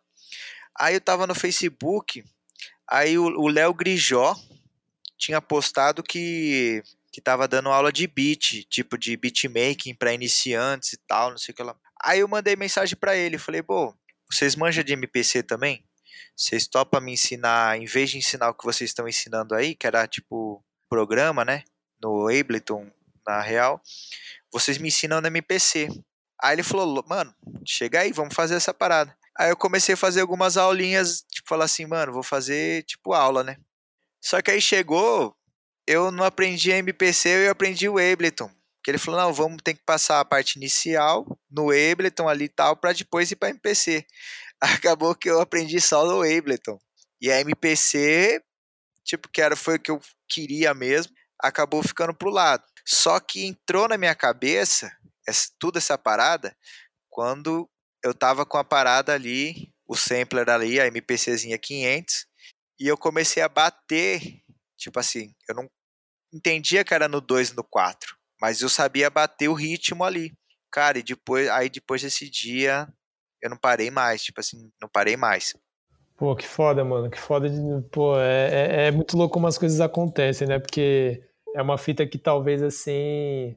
Aí 0.78 0.94
eu 0.94 1.00
tava 1.00 1.26
no 1.26 1.34
Facebook. 1.34 2.24
Aí 2.88 3.18
o 3.18 3.48
Léo 3.48 3.74
Grijó, 3.74 4.34
tinha 5.18 5.42
postado 5.42 6.02
que 6.02 6.82
que 7.10 7.22
tava 7.22 7.48
dando 7.48 7.70
aula 7.70 7.90
de 7.90 8.06
beat, 8.06 8.64
tipo 8.68 8.96
de 8.96 9.16
beatmaking 9.16 9.94
para 9.94 10.12
iniciantes 10.12 10.92
e 10.92 10.96
tal, 10.98 11.30
não 11.30 11.38
sei 11.38 11.52
o 11.52 11.56
que 11.56 11.62
lá. 11.62 11.74
Aí 12.00 12.20
eu 12.20 12.28
mandei 12.28 12.54
mensagem 12.54 12.96
para 12.96 13.16
ele, 13.16 13.38
falei: 13.38 13.62
"Pô, 13.62 13.94
vocês 14.30 14.54
manjam 14.54 14.84
de 14.84 14.92
MPC 14.92 15.42
também? 15.42 15.87
Vocês 16.38 16.68
topam 16.68 17.00
me 17.00 17.12
ensinar, 17.12 17.76
em 17.76 17.84
vez 17.84 18.10
de 18.10 18.18
ensinar 18.18 18.50
o 18.50 18.54
que 18.54 18.64
vocês 18.64 18.90
estão 18.90 19.08
ensinando 19.08 19.56
aí, 19.56 19.74
que 19.74 19.86
era 19.88 20.06
tipo 20.06 20.64
programa, 20.88 21.44
né, 21.44 21.64
no 22.00 22.28
Ableton, 22.28 22.88
na 23.26 23.42
real, 23.42 23.82
vocês 24.52 24.78
me 24.78 24.88
ensinam 24.88 25.20
no 25.20 25.26
MPC". 25.26 25.88
Aí 26.40 26.54
ele 26.54 26.62
falou: 26.62 27.04
"Mano, 27.08 27.34
chega 27.66 28.00
aí, 28.00 28.12
vamos 28.12 28.34
fazer 28.34 28.54
essa 28.54 28.72
parada". 28.72 29.16
Aí 29.36 29.50
eu 29.50 29.56
comecei 29.56 29.94
a 29.94 29.96
fazer 29.96 30.20
algumas 30.20 30.56
aulinhas, 30.56 31.22
tipo, 31.30 31.48
falar 31.48 31.64
assim, 31.64 31.86
mano, 31.86 32.12
vou 32.12 32.22
fazer 32.22 32.84
tipo 32.84 33.12
aula, 33.12 33.42
né? 33.44 33.56
Só 34.20 34.42
que 34.42 34.50
aí 34.50 34.60
chegou, 34.60 35.36
eu 35.86 36.10
não 36.12 36.24
aprendi 36.24 36.70
MPC, 36.70 37.46
eu 37.46 37.50
aprendi 37.50 37.88
o 37.88 37.98
Ableton. 37.98 38.50
Que 38.82 38.90
ele 38.92 38.98
falou: 38.98 39.20
não, 39.20 39.32
vamos 39.32 39.58
ter 39.62 39.74
que 39.74 39.82
passar 39.84 40.20
a 40.20 40.24
parte 40.24 40.56
inicial 40.56 41.26
no 41.50 41.70
Ableton 41.70 42.28
ali 42.28 42.44
e 42.46 42.48
tal, 42.48 42.76
para 42.76 42.92
depois 42.92 43.30
ir 43.30 43.36
para 43.36 43.50
MPC. 43.50 44.06
Acabou 44.60 45.14
que 45.14 45.30
eu 45.30 45.40
aprendi 45.40 45.80
só 45.80 46.04
no 46.04 46.22
Ableton. 46.22 46.78
E 47.20 47.30
a 47.30 47.40
MPC, 47.40 48.42
tipo, 49.04 49.28
que 49.28 49.40
era, 49.40 49.56
foi 49.56 49.76
o 49.76 49.80
que 49.80 49.90
eu 49.90 50.00
queria 50.28 50.74
mesmo, 50.74 51.12
acabou 51.40 51.82
ficando 51.82 52.14
pro 52.14 52.30
lado. 52.30 52.64
Só 52.86 53.20
que 53.20 53.44
entrou 53.44 53.88
na 53.88 53.98
minha 53.98 54.14
cabeça, 54.14 54.90
essa, 55.26 55.50
tudo 55.58 55.78
essa 55.78 55.98
parada, 55.98 56.56
quando 57.10 57.68
eu 58.02 58.14
tava 58.14 58.46
com 58.46 58.56
a 58.56 58.64
parada 58.64 59.12
ali, 59.12 59.72
o 59.86 59.96
sampler 59.96 60.48
ali, 60.48 60.80
a 60.80 60.86
MPCzinha 60.86 61.58
500, 61.58 62.26
e 62.80 62.86
eu 62.86 62.96
comecei 62.96 63.42
a 63.42 63.48
bater, 63.48 64.20
tipo 64.76 64.98
assim, 65.00 65.34
eu 65.48 65.54
não 65.54 65.68
entendia 66.32 66.84
que 66.84 66.94
era 66.94 67.08
no 67.08 67.20
2 67.20 67.50
e 67.50 67.56
no 67.56 67.64
4, 67.64 68.16
mas 68.40 68.60
eu 68.60 68.68
sabia 68.68 69.10
bater 69.10 69.48
o 69.48 69.54
ritmo 69.54 70.04
ali. 70.04 70.32
Cara, 70.70 70.98
e 70.98 71.02
depois, 71.02 71.48
aí 71.48 71.68
depois 71.68 72.02
desse 72.02 72.28
dia, 72.30 72.86
eu 73.42 73.50
não 73.50 73.56
parei 73.56 73.90
mais, 73.90 74.22
tipo 74.22 74.40
assim, 74.40 74.70
não 74.80 74.88
parei 74.88 75.16
mais. 75.16 75.54
Pô, 76.16 76.34
que 76.34 76.46
foda, 76.46 76.84
mano, 76.84 77.08
que 77.08 77.18
foda 77.18 77.48
de. 77.48 77.60
Pô, 77.90 78.18
é, 78.18 78.48
é, 78.50 78.86
é 78.86 78.90
muito 78.90 79.16
louco 79.16 79.34
como 79.34 79.46
as 79.46 79.56
coisas 79.56 79.80
acontecem, 79.80 80.48
né? 80.48 80.58
Porque 80.58 81.22
é 81.54 81.62
uma 81.62 81.78
fita 81.78 82.06
que 82.06 82.18
talvez 82.18 82.62
assim 82.62 83.56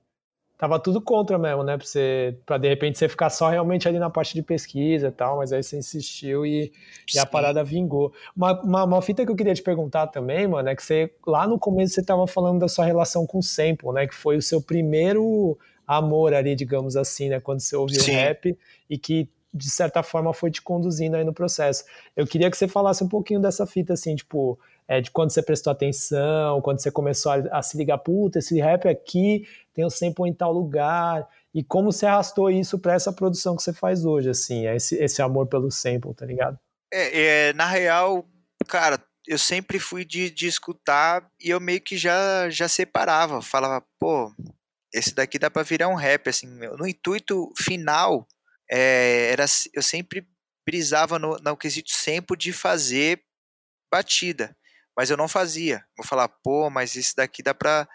tava 0.62 0.80
tudo 0.80 1.02
contra 1.02 1.40
mesmo, 1.40 1.64
né? 1.64 1.76
Pra, 1.76 1.88
você, 1.88 2.38
pra 2.46 2.60
de 2.60 2.70
repente 2.70 3.00
você 3.00 3.10
ficar 3.10 3.32
só 3.32 3.50
realmente 3.50 3.88
ali 3.88 3.98
na 3.98 4.12
parte 4.12 4.36
de 4.36 4.44
pesquisa 4.44 5.08
e 5.08 5.12
tal, 5.12 5.38
mas 5.38 5.52
aí 5.52 5.64
você 5.64 5.76
insistiu 5.76 6.46
e, 6.46 6.72
e 7.12 7.18
a 7.18 7.26
parada 7.26 7.64
vingou. 7.64 8.14
Uma, 8.38 8.62
uma, 8.62 8.84
uma, 8.84 9.02
fita 9.02 9.26
que 9.26 9.32
eu 9.32 9.36
queria 9.36 9.56
te 9.56 9.64
perguntar 9.64 10.06
também, 10.06 10.48
mano, 10.48 10.70
é 10.70 10.76
que 10.76 10.84
você, 10.84 11.12
lá 11.26 11.48
no 11.48 11.58
começo 11.58 11.96
você 11.96 12.04
tava 12.04 12.28
falando 12.28 12.60
da 12.60 12.68
sua 12.68 12.86
relação 12.86 13.26
com 13.26 13.40
o 13.40 13.44
sample, 13.44 13.92
né? 13.92 14.06
Que 14.06 14.14
foi 14.14 14.38
o 14.38 14.42
seu 14.42 14.62
primeiro 14.62 15.58
amor 15.88 16.32
ali, 16.32 16.56
digamos 16.56 16.96
assim, 16.96 17.30
né? 17.30 17.40
Quando 17.40 17.60
você 17.60 17.76
ouviu 17.76 18.00
Sim. 18.00 18.12
rap 18.12 18.56
e 18.88 19.00
que 19.00 19.28
de 19.54 19.70
certa 19.70 20.02
forma 20.02 20.34
foi 20.34 20.50
te 20.50 20.62
conduzindo 20.62 21.16
aí 21.16 21.24
no 21.24 21.34
processo. 21.34 21.84
Eu 22.16 22.26
queria 22.26 22.50
que 22.50 22.58
você 22.58 22.68
falasse 22.68 23.04
um 23.04 23.08
pouquinho 23.08 23.42
dessa 23.42 23.66
fita, 23.66 23.94
assim, 23.94 24.16
tipo, 24.16 24.58
é, 24.88 25.02
de 25.02 25.12
quando 25.12 25.32
você 25.32 25.42
prestou 25.42 25.72
atenção, 25.72 26.62
quando 26.62 26.82
você 26.82 26.92
começou 26.92 27.32
a, 27.32 27.36
a, 27.60 27.62
se 27.62 27.78
ligar, 27.78 27.98
puta, 27.98 28.40
esse 28.40 28.60
rap 28.60 28.88
aqui 28.88 29.48
tem 29.74 29.86
o 29.86 29.90
sample 29.90 30.30
em 30.30 30.34
tal 30.34 30.52
lugar, 30.52 31.28
e 31.54 31.64
como 31.64 31.92
você 31.92 32.06
arrastou 32.06 32.50
isso 32.50 32.80
para 32.80 32.94
essa 32.94 33.12
produção 33.12 33.56
que 33.56 33.64
você 33.64 33.74
faz 33.74 34.06
hoje, 34.06 34.30
assim, 34.30 34.68
esse, 34.68 34.96
esse 34.96 35.22
amor 35.22 35.48
pelo 35.48 35.70
sample, 35.70 36.14
tá 36.14 36.26
ligado? 36.26 36.58
É, 36.94 37.50
é, 37.50 37.54
na 37.54 37.66
real, 37.66 38.26
cara, 38.68 39.02
eu 39.28 39.38
sempre 39.38 39.80
fui 39.80 40.04
de, 40.04 40.30
de 40.30 40.48
escutar 40.48 41.26
e 41.40 41.50
eu 41.50 41.60
meio 41.60 41.82
que 41.82 41.98
já, 41.98 42.50
já 42.50 42.68
separava, 42.68 43.42
falava, 43.42 43.84
pô, 44.00 44.34
esse 44.94 45.14
daqui 45.14 45.40
dá 45.40 45.50
pra 45.50 45.64
virar 45.64 45.88
um 45.88 45.96
rap, 45.96 46.30
assim, 46.30 46.48
no 46.48 46.88
intuito 46.88 47.52
final, 47.58 48.28
é, 48.72 49.32
era, 49.32 49.46
eu 49.74 49.84
sempre 49.84 50.26
brisava 50.66 51.20
no, 51.20 51.38
no 51.38 51.58
quesito 51.58 51.92
sempre 51.92 52.38
de 52.38 52.54
fazer 52.54 53.22
batida, 53.92 54.56
mas 54.96 55.10
eu 55.10 55.18
não 55.18 55.28
fazia. 55.28 55.86
Vou 55.98 56.06
falar, 56.06 56.30
pô, 56.30 56.70
mas 56.70 56.96
esse 56.96 57.16
daqui 57.16 57.44
dá 57.44 57.54
pra. 57.54 57.88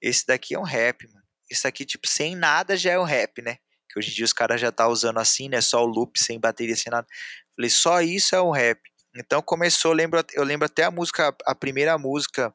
Esse 0.00 0.26
daqui 0.26 0.54
é 0.54 0.58
um 0.58 0.64
rap, 0.64 1.06
mano. 1.08 1.22
Esse 1.50 1.64
daqui, 1.64 1.84
tipo, 1.84 2.08
sem 2.08 2.34
nada 2.34 2.76
já 2.76 2.92
é 2.92 2.98
um 2.98 3.04
rap, 3.04 3.42
né? 3.42 3.58
Que 3.88 3.98
hoje 3.98 4.10
em 4.10 4.14
dia 4.14 4.24
os 4.24 4.32
caras 4.32 4.60
já 4.60 4.72
tá 4.72 4.88
usando 4.88 5.18
assim, 5.18 5.48
né? 5.48 5.60
Só 5.60 5.82
o 5.82 5.86
loop, 5.86 6.18
sem 6.18 6.40
bateria, 6.40 6.74
sem 6.74 6.90
nada. 6.90 7.06
Falei, 7.54 7.70
só 7.70 8.00
isso 8.00 8.34
é 8.34 8.40
um 8.40 8.50
rap. 8.50 8.80
Então 9.14 9.42
começou, 9.42 9.90
eu 9.90 9.96
lembro, 9.96 10.24
eu 10.32 10.42
lembro 10.42 10.64
até 10.64 10.84
a 10.84 10.90
música, 10.90 11.36
a 11.44 11.54
primeira 11.54 11.98
música 11.98 12.54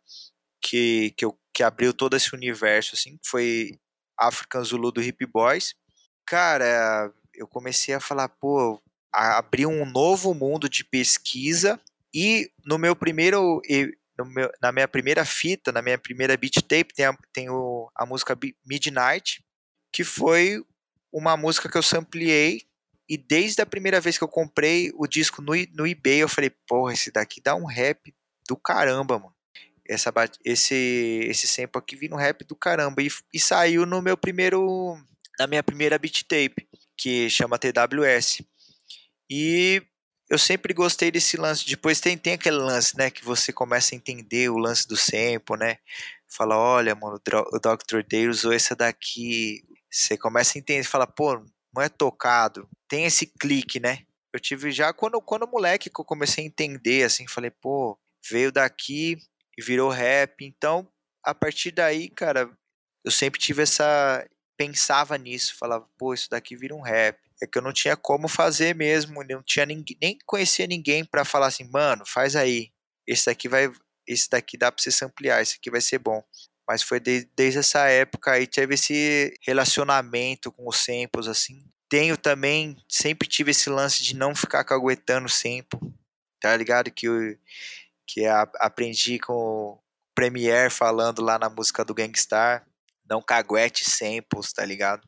que, 0.60 1.14
que, 1.16 1.24
eu, 1.24 1.40
que 1.54 1.62
abriu 1.62 1.94
todo 1.94 2.16
esse 2.16 2.34
universo, 2.34 2.96
assim, 2.96 3.20
foi 3.24 3.80
African 4.20 4.64
Zulu 4.64 4.92
do 4.92 5.02
Hip 5.02 5.24
Boys. 5.28 5.76
Cara, 6.26 7.14
eu 7.38 7.48
comecei 7.48 7.94
a 7.94 8.00
falar, 8.00 8.28
pô, 8.28 8.82
a 9.14 9.38
abrir 9.38 9.66
um 9.66 9.86
novo 9.86 10.34
mundo 10.34 10.68
de 10.68 10.84
pesquisa 10.84 11.80
e 12.14 12.52
no 12.66 12.78
meu 12.78 12.96
primeiro 12.96 13.62
no 14.18 14.26
meu, 14.26 14.52
na 14.62 14.72
minha 14.72 14.88
primeira 14.88 15.24
fita, 15.24 15.72
na 15.72 15.82
minha 15.82 15.98
primeira 15.98 16.36
beat 16.36 16.56
tape 16.68 16.94
tem, 16.94 17.06
a, 17.06 17.18
tem 17.32 17.50
o, 17.50 17.90
a 17.96 18.06
música 18.06 18.38
Midnight, 18.66 19.44
que 19.94 20.04
foi 20.04 20.62
uma 21.12 21.38
música 21.38 21.70
que 21.70 21.78
eu 21.78 21.84
sampleei 21.84 22.64
e 23.08 23.16
desde 23.16 23.62
a 23.62 23.66
primeira 23.66 24.02
vez 24.02 24.18
que 24.18 24.24
eu 24.24 24.28
comprei 24.28 24.92
o 24.96 25.08
disco 25.08 25.42
no, 25.42 25.54
no 25.74 25.88
eBay, 25.88 26.24
eu 26.24 26.28
falei, 26.28 26.50
porra, 26.68 26.94
esse 26.94 27.12
daqui 27.12 27.40
dá 27.40 27.56
um 27.56 27.66
rap 27.66 28.14
do 28.48 28.58
caramba, 28.58 29.18
mano. 29.18 29.34
Essa, 29.88 30.12
esse, 30.44 31.26
esse 31.30 31.48
sample 31.48 31.80
aqui 31.80 31.96
vindo 31.96 32.14
um 32.14 32.20
rap 32.20 32.44
do 32.44 32.56
caramba. 32.56 33.02
E, 33.02 33.08
e 33.34 33.40
saiu 33.40 33.86
no 33.86 34.02
meu 34.02 34.18
primeiro. 34.18 34.98
Na 35.40 35.48
minha 35.48 35.64
primeira 35.64 35.98
beat 35.98 36.24
tape 36.28 36.68
que 36.98 37.30
chama 37.30 37.60
TWS. 37.60 38.42
E 39.30 39.82
eu 40.30 40.38
sempre 40.38 40.74
gostei 40.74 41.12
desse 41.12 41.38
lance. 41.38 41.66
Depois 41.66 42.00
tem, 42.00 42.18
tem 42.18 42.34
aquele 42.34 42.58
lance, 42.58 42.98
né, 42.98 43.10
que 43.10 43.24
você 43.24 43.54
começa 43.54 43.94
a 43.94 43.98
entender 43.98 44.50
o 44.50 44.58
lance 44.58 44.88
do 44.88 44.98
sample, 44.98 45.58
né? 45.58 45.78
Fala, 46.28 46.58
olha, 46.58 46.94
mano, 46.96 47.16
o 47.16 47.60
Dr. 47.60 48.04
Day 48.08 48.28
usou 48.28 48.52
essa 48.52 48.76
daqui. 48.76 49.64
Você 49.90 50.18
começa 50.18 50.58
a 50.58 50.60
entender, 50.60 50.84
fala, 50.84 51.08
pô, 51.08 51.42
não 51.74 51.82
é 51.82 51.90
tocado. 51.90 52.68
Tem 52.88 53.06
esse 53.06 53.28
clique, 53.28 53.80
né? 53.80 54.04
Eu 54.34 54.40
tive 54.40 54.72
já 54.72 54.92
quando 54.94 55.22
quando 55.22 55.48
moleque 55.48 55.90
que 55.90 56.00
eu 56.00 56.06
comecei 56.06 56.44
a 56.44 56.48
entender 56.48 57.04
assim, 57.04 57.28
falei, 57.28 57.50
pô, 57.50 57.98
veio 58.30 58.52
daqui 58.52 59.18
e 59.58 59.64
virou 59.64 59.90
rap. 59.90 60.46
Então, 60.46 60.88
a 61.24 61.34
partir 61.34 61.72
daí, 61.72 62.10
cara, 62.10 62.50
eu 63.04 63.12
sempre 63.12 63.40
tive 63.40 63.64
essa 63.64 64.28
pensava 64.58 65.18
nisso, 65.18 65.56
falava, 65.56 65.88
pô, 65.98 66.14
isso 66.14 66.30
daqui 66.30 66.56
vira 66.56 66.76
um 66.76 66.82
rap. 66.82 67.20
É 67.42 67.46
que 67.46 67.58
eu 67.58 67.62
não 67.62 67.72
tinha 67.72 67.96
como 67.96 68.28
fazer 68.28 68.74
mesmo, 68.74 69.24
não 69.24 69.44
tinha 69.44 69.66
ninguém, 69.66 69.98
nem 70.02 70.18
conhecia 70.26 70.66
ninguém 70.66 71.06
para 71.06 71.24
falar 71.24 71.48
assim, 71.48 71.70
mano, 71.70 72.04
faz 72.06 72.36
aí. 72.36 72.72
Esse 73.06 73.28
daqui 73.28 73.48
vai, 73.48 73.72
esse 74.08 74.30
daqui 74.30 74.58
dá 74.58 74.72
para 74.72 74.84
você 74.84 75.06
ampliar, 75.06 75.42
esse 75.42 75.58
aqui 75.58 75.70
vai 75.70 75.80
ser 75.80 76.00
bom. 76.00 76.24
Mas 76.68 76.82
foi 76.82 77.00
de, 77.00 77.30
desde 77.36 77.60
essa 77.60 77.88
época 77.88 78.32
aí 78.32 78.46
teve 78.48 78.74
esse 78.74 79.34
relacionamento 79.46 80.52
com 80.52 80.68
os 80.68 80.78
samples 80.78 81.28
assim. 81.28 81.64
Tenho 81.88 82.18
também, 82.18 82.76
sempre 82.90 83.28
tive 83.28 83.52
esse 83.52 83.70
lance 83.70 84.04
de 84.04 84.16
não 84.16 84.36
ficar 84.36 84.64
caguetando 84.66 85.30
sample. 85.30 85.80
Tá 86.42 86.58
ligado 86.58 86.92
que 86.92 87.08
eu, 87.08 87.38
que 88.06 88.26
a, 88.26 88.42
aprendi 88.56 89.20
com 89.20 89.34
o 89.34 89.80
Premiere 90.14 90.70
falando 90.70 91.22
lá 91.22 91.40
na 91.40 91.50
música 91.50 91.86
do 91.86 91.94
Gangstar 91.94 92.68
não 93.10 93.22
caguete 93.22 93.90
samples, 93.90 94.52
tá 94.54 94.66
ligado? 94.66 95.08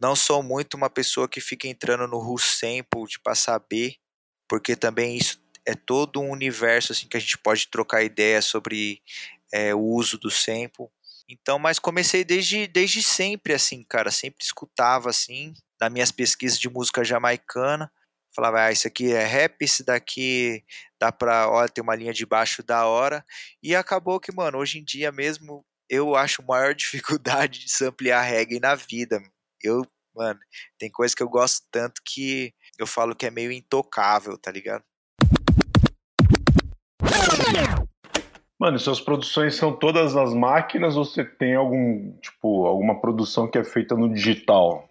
Não 0.00 0.14
sou 0.14 0.42
muito 0.42 0.74
uma 0.74 0.90
pessoa 0.90 1.28
que 1.28 1.40
fica 1.40 1.68
entrando 1.68 2.06
no 2.06 2.18
Who 2.18 2.38
Sample 2.38 3.06
de 3.08 3.20
pra 3.20 3.34
saber, 3.34 3.96
porque 4.48 4.76
também 4.76 5.16
isso 5.16 5.40
é 5.66 5.74
todo 5.74 6.20
um 6.20 6.30
universo 6.30 6.92
assim 6.92 7.06
que 7.06 7.16
a 7.16 7.20
gente 7.20 7.38
pode 7.38 7.68
trocar 7.68 8.02
ideia 8.02 8.40
sobre 8.40 9.02
é, 9.52 9.74
o 9.74 9.80
uso 9.80 10.18
do 10.18 10.30
sample. 10.30 10.86
Então, 11.28 11.58
mas 11.58 11.78
comecei 11.78 12.24
desde, 12.24 12.66
desde 12.66 13.02
sempre 13.02 13.52
assim, 13.52 13.84
cara, 13.84 14.10
sempre 14.10 14.44
escutava 14.44 15.10
assim, 15.10 15.54
nas 15.80 15.92
minhas 15.92 16.10
pesquisas 16.10 16.58
de 16.58 16.68
música 16.68 17.04
jamaicana, 17.04 17.90
falava, 18.34 18.64
ah, 18.64 18.72
isso 18.72 18.88
aqui 18.88 19.12
é 19.12 19.24
rap, 19.24 19.62
esse 19.62 19.84
daqui 19.84 20.64
dá 20.98 21.12
pra, 21.12 21.48
olha, 21.48 21.68
tem 21.68 21.82
uma 21.82 21.94
linha 21.94 22.12
de 22.12 22.26
baixo 22.26 22.62
da 22.62 22.86
hora, 22.86 23.24
e 23.62 23.74
acabou 23.74 24.18
que, 24.18 24.32
mano, 24.32 24.58
hoje 24.58 24.78
em 24.78 24.84
dia 24.84 25.12
mesmo, 25.12 25.64
eu 25.90 26.14
acho 26.14 26.46
maior 26.46 26.72
dificuldade 26.76 27.58
de 27.58 27.70
samplear 27.70 28.24
reggae 28.24 28.60
na 28.60 28.76
vida. 28.76 29.20
Eu, 29.60 29.84
mano, 30.14 30.38
tem 30.78 30.88
coisa 30.88 31.14
que 31.14 31.22
eu 31.22 31.28
gosto 31.28 31.66
tanto 31.70 32.00
que 32.06 32.54
eu 32.78 32.86
falo 32.86 33.14
que 33.14 33.26
é 33.26 33.30
meio 33.30 33.50
intocável, 33.50 34.38
tá 34.38 34.52
ligado? 34.52 34.84
Mano, 38.58 38.78
suas 38.78 39.00
produções 39.00 39.54
são 39.54 39.74
todas 39.74 40.14
nas 40.14 40.32
máquinas 40.34 40.96
ou 40.96 41.04
você 41.04 41.24
tem 41.24 41.54
algum, 41.54 42.12
tipo, 42.20 42.66
alguma 42.66 43.00
produção 43.00 43.50
que 43.50 43.58
é 43.58 43.64
feita 43.64 43.96
no 43.96 44.12
digital? 44.12 44.86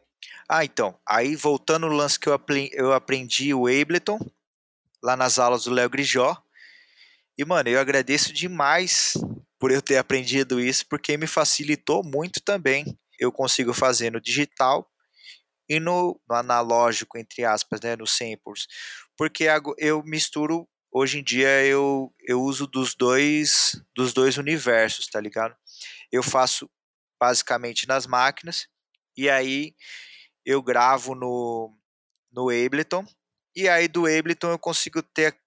Ah, 0.50 0.66
então, 0.66 0.98
aí 1.08 1.36
voltando 1.36 1.88
no 1.88 1.96
lance 1.96 2.20
que 2.20 2.28
eu 2.28 2.34
aprendi, 2.34 2.72
eu 2.74 2.92
aprendi 2.92 3.54
o 3.54 3.68
Ableton, 3.68 4.20
lá 5.04 5.16
nas 5.16 5.38
aulas 5.38 5.66
do 5.66 5.72
Léo 5.72 5.90
Grijó, 5.90 6.36
e, 7.38 7.46
mano, 7.46 7.70
eu 7.70 7.80
agradeço 7.80 8.34
demais 8.34 9.14
por 9.60 9.72
eu 9.72 9.82
ter 9.82 9.98
aprendido 9.98 10.60
isso, 10.60 10.86
porque 10.90 11.18
me 11.18 11.28
facilitou 11.28 12.04
muito 12.04 12.42
também. 12.42 12.86
Eu 13.20 13.32
consigo 13.32 13.74
fazer 13.74 14.12
no 14.12 14.22
digital 14.22 14.90
e 15.68 15.80
no, 15.80 16.20
no 16.28 16.36
analógico, 16.36 17.18
entre 17.18 17.44
aspas, 17.44 17.82
né, 17.82 17.96
no 17.96 18.08
samples. 18.08 18.66
Porque 19.18 19.46
eu 19.78 20.02
misturo, 20.04 20.68
hoje 20.92 21.20
em 21.20 21.24
dia 21.24 21.64
eu, 21.66 22.14
eu 22.22 22.42
uso 22.42 22.66
dos 22.66 22.96
dois, 22.96 23.80
dos 23.94 24.14
dois 24.14 24.38
universos, 24.38 25.08
tá 25.08 25.20
ligado? 25.20 25.56
Eu 26.12 26.24
faço 26.24 26.70
basicamente 27.20 27.86
nas 27.86 28.08
máquinas 28.08 28.68
e 29.16 29.30
aí 29.30 29.76
eu 30.46 30.64
gravo 30.64 31.14
no, 31.14 31.78
no 32.32 32.50
Ableton 32.50 33.06
e 33.54 33.68
aí 33.68 33.90
do 33.90 34.06
Ableton 34.06 34.52
eu 34.52 34.60
consigo 34.60 35.04
ter 35.04 35.38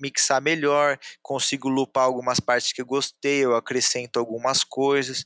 mixar 0.00 0.40
melhor, 0.40 0.98
consigo 1.22 1.68
lupar 1.68 2.04
algumas 2.04 2.40
partes 2.40 2.72
que 2.72 2.82
eu 2.82 2.86
gostei, 2.86 3.44
eu 3.44 3.54
acrescento 3.54 4.18
algumas 4.18 4.64
coisas. 4.64 5.24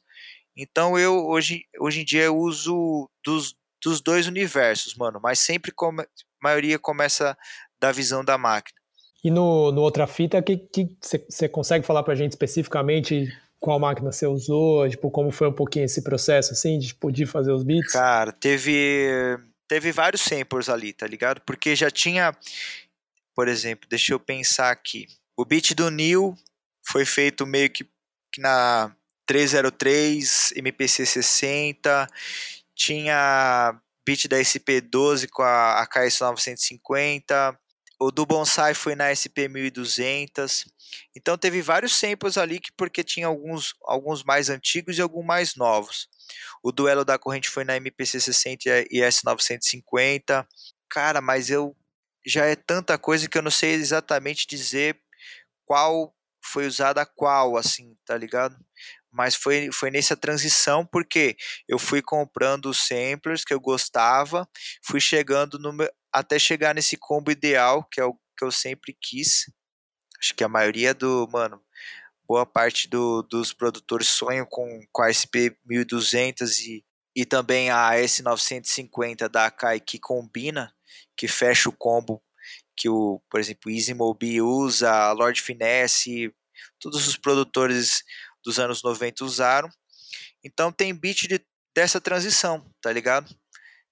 Então 0.56 0.98
eu 0.98 1.26
hoje, 1.26 1.64
hoje 1.78 2.00
em 2.00 2.04
dia 2.04 2.24
eu 2.24 2.36
uso 2.36 3.10
dos, 3.24 3.54
dos 3.82 4.00
dois 4.00 4.26
universos, 4.26 4.94
mano, 4.94 5.20
mas 5.22 5.38
sempre 5.38 5.70
come, 5.72 6.02
a 6.02 6.06
maioria 6.42 6.78
começa 6.78 7.36
da 7.80 7.92
visão 7.92 8.24
da 8.24 8.38
máquina. 8.38 8.78
E 9.22 9.30
no, 9.30 9.72
no 9.72 9.80
outra 9.82 10.06
fita, 10.06 10.40
que 10.40 10.68
você 11.28 11.48
consegue 11.48 11.84
falar 11.84 12.02
pra 12.02 12.14
gente 12.14 12.32
especificamente 12.32 13.28
qual 13.58 13.78
máquina 13.78 14.12
você 14.12 14.26
usou, 14.26 14.88
tipo, 14.88 15.10
como 15.10 15.30
foi 15.30 15.48
um 15.48 15.52
pouquinho 15.52 15.84
esse 15.84 16.02
processo, 16.02 16.52
assim, 16.52 16.78
de 16.78 16.94
poder 16.94 17.16
tipo, 17.16 17.32
fazer 17.32 17.52
os 17.52 17.64
beats? 17.64 17.92
Cara, 17.92 18.30
teve, 18.32 19.38
teve 19.66 19.90
vários 19.92 20.22
samples 20.22 20.68
ali, 20.68 20.92
tá 20.92 21.06
ligado? 21.06 21.40
Porque 21.40 21.74
já 21.74 21.90
tinha, 21.90 22.32
por 23.36 23.48
exemplo, 23.48 23.86
deixa 23.88 24.14
eu 24.14 24.18
pensar 24.18 24.70
aqui. 24.70 25.06
O 25.36 25.44
beat 25.44 25.74
do 25.74 25.90
Neil 25.90 26.34
foi 26.88 27.04
feito 27.04 27.46
meio 27.46 27.68
que 27.68 27.86
na 28.38 28.96
303, 29.26 30.52
MPC 30.56 31.04
60, 31.04 32.06
tinha 32.74 33.78
beat 34.06 34.26
da 34.28 34.38
SP12 34.38 35.28
com 35.28 35.42
a 35.42 35.82
AKS 35.82 36.20
950, 36.20 37.58
o 37.98 38.10
do 38.10 38.24
Bonsai 38.24 38.72
foi 38.72 38.94
na 38.94 39.12
SP 39.12 39.48
1200. 39.48 40.66
Então 41.14 41.36
teve 41.36 41.60
vários 41.60 41.94
samples 41.94 42.38
ali 42.38 42.60
que 42.60 42.70
porque 42.76 43.02
tinha 43.02 43.26
alguns 43.26 43.74
alguns 43.84 44.22
mais 44.22 44.48
antigos 44.48 44.96
e 44.96 45.02
alguns 45.02 45.24
mais 45.24 45.56
novos. 45.56 46.08
O 46.62 46.70
duelo 46.70 47.04
da 47.04 47.18
corrente 47.18 47.50
foi 47.50 47.64
na 47.64 47.76
MPC 47.76 48.20
60 48.20 48.62
e 48.90 49.00
S950. 49.00 50.46
Cara, 50.88 51.20
mas 51.20 51.50
eu 51.50 51.74
já 52.26 52.44
é 52.44 52.56
tanta 52.56 52.98
coisa 52.98 53.28
que 53.28 53.38
eu 53.38 53.42
não 53.42 53.50
sei 53.50 53.74
exatamente 53.74 54.46
dizer 54.46 55.00
qual 55.64 56.14
foi 56.44 56.66
usada 56.66 57.04
qual, 57.04 57.56
assim, 57.56 57.96
tá 58.04 58.16
ligado? 58.16 58.56
Mas 59.10 59.34
foi, 59.34 59.70
foi 59.72 59.90
nessa 59.90 60.16
transição 60.16 60.84
porque 60.84 61.36
eu 61.68 61.78
fui 61.78 62.02
comprando 62.02 62.66
os 62.66 62.78
samplers 62.86 63.44
que 63.44 63.54
eu 63.54 63.60
gostava, 63.60 64.48
fui 64.84 65.00
chegando 65.00 65.58
no 65.58 65.72
meu, 65.72 65.90
até 66.12 66.38
chegar 66.38 66.74
nesse 66.74 66.96
combo 66.96 67.30
ideal, 67.30 67.84
que 67.90 68.00
é 68.00 68.04
o 68.04 68.14
que 68.36 68.44
eu 68.44 68.50
sempre 68.50 68.96
quis. 69.00 69.50
Acho 70.20 70.34
que 70.34 70.44
a 70.44 70.48
maioria 70.48 70.92
do, 70.92 71.28
mano, 71.32 71.60
boa 72.26 72.44
parte 72.44 72.88
do, 72.88 73.22
dos 73.22 73.52
produtores 73.52 74.08
sonham 74.08 74.46
com, 74.46 74.80
com 74.92 75.02
a 75.02 75.12
SP 75.12 75.56
1200 75.64 76.58
e, 76.60 76.84
e 77.14 77.24
também 77.24 77.70
a 77.70 77.92
S950 77.92 79.28
da 79.28 79.46
Akai 79.46 79.80
que 79.80 79.98
combina, 79.98 80.75
que 81.16 81.28
fecha 81.28 81.68
o 81.68 81.76
combo 81.76 82.22
que 82.76 82.88
o, 82.88 83.20
por 83.30 83.40
exemplo, 83.40 83.70
Easy 83.70 83.94
Mobi 83.94 84.40
usa, 84.40 85.12
Lord 85.12 85.40
Finesse, 85.40 86.32
todos 86.78 87.06
os 87.08 87.16
produtores 87.16 88.04
dos 88.44 88.58
anos 88.58 88.82
90 88.82 89.24
usaram. 89.24 89.68
Então 90.44 90.70
tem 90.70 90.94
beat 90.94 91.26
de, 91.26 91.40
dessa 91.74 92.00
transição, 92.00 92.70
tá 92.80 92.92
ligado? 92.92 93.34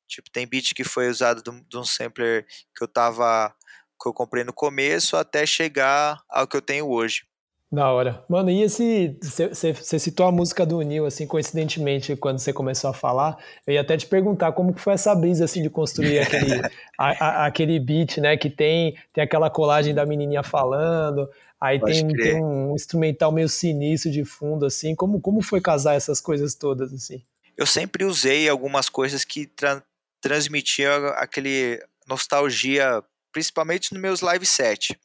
Tipo, 0.06 0.30
tem 0.30 0.46
beat 0.46 0.74
que 0.74 0.84
foi 0.84 1.08
usado 1.08 1.42
de 1.42 1.76
um 1.78 1.84
sampler 1.84 2.46
que 2.76 2.84
eu 2.84 2.88
tava 2.88 3.54
que 4.00 4.08
eu 4.08 4.12
comprei 4.12 4.44
no 4.44 4.52
começo 4.52 5.16
até 5.16 5.46
chegar 5.46 6.22
ao 6.28 6.46
que 6.46 6.56
eu 6.56 6.62
tenho 6.62 6.88
hoje. 6.88 7.26
Da 7.74 7.90
hora. 7.90 8.24
Mano, 8.28 8.50
e 8.50 8.62
esse. 8.62 9.18
Você 9.20 9.98
citou 9.98 10.26
a 10.26 10.32
música 10.32 10.64
do 10.64 10.80
Neil, 10.80 11.06
assim, 11.06 11.26
coincidentemente, 11.26 12.14
quando 12.14 12.38
você 12.38 12.52
começou 12.52 12.88
a 12.88 12.94
falar. 12.94 13.36
Eu 13.66 13.74
ia 13.74 13.80
até 13.80 13.96
te 13.96 14.06
perguntar 14.06 14.52
como 14.52 14.72
que 14.72 14.80
foi 14.80 14.92
essa 14.92 15.12
brisa, 15.12 15.44
assim, 15.44 15.60
de 15.60 15.68
construir 15.68 16.20
aquele, 16.20 16.60
a, 16.96 17.26
a, 17.26 17.46
aquele 17.46 17.80
beat, 17.80 18.18
né? 18.18 18.36
Que 18.36 18.48
tem, 18.48 18.96
tem 19.12 19.24
aquela 19.24 19.50
colagem 19.50 19.92
da 19.92 20.06
menininha 20.06 20.44
falando, 20.44 21.28
aí 21.60 21.80
tem, 21.80 22.06
tem, 22.06 22.40
um 22.40 22.76
instrumental 22.76 23.32
meio 23.32 23.48
sinistro 23.48 24.08
de 24.08 24.24
fundo, 24.24 24.64
assim. 24.66 24.94
Como, 24.94 25.20
como 25.20 25.42
foi 25.42 25.60
casar 25.60 25.94
essas 25.94 26.20
coisas 26.20 26.54
todas, 26.54 26.92
assim? 26.92 27.24
Eu 27.56 27.66
sempre 27.66 28.04
usei 28.04 28.48
algumas 28.48 28.88
coisas 28.88 29.24
que 29.24 29.46
tra 29.46 29.82
transmitiam 30.20 31.08
aquele 31.16 31.82
nostalgia, 32.08 33.02
principalmente 33.32 33.92
nos 33.92 34.00
meus 34.00 34.20
live 34.20 34.46
sets 34.46 34.96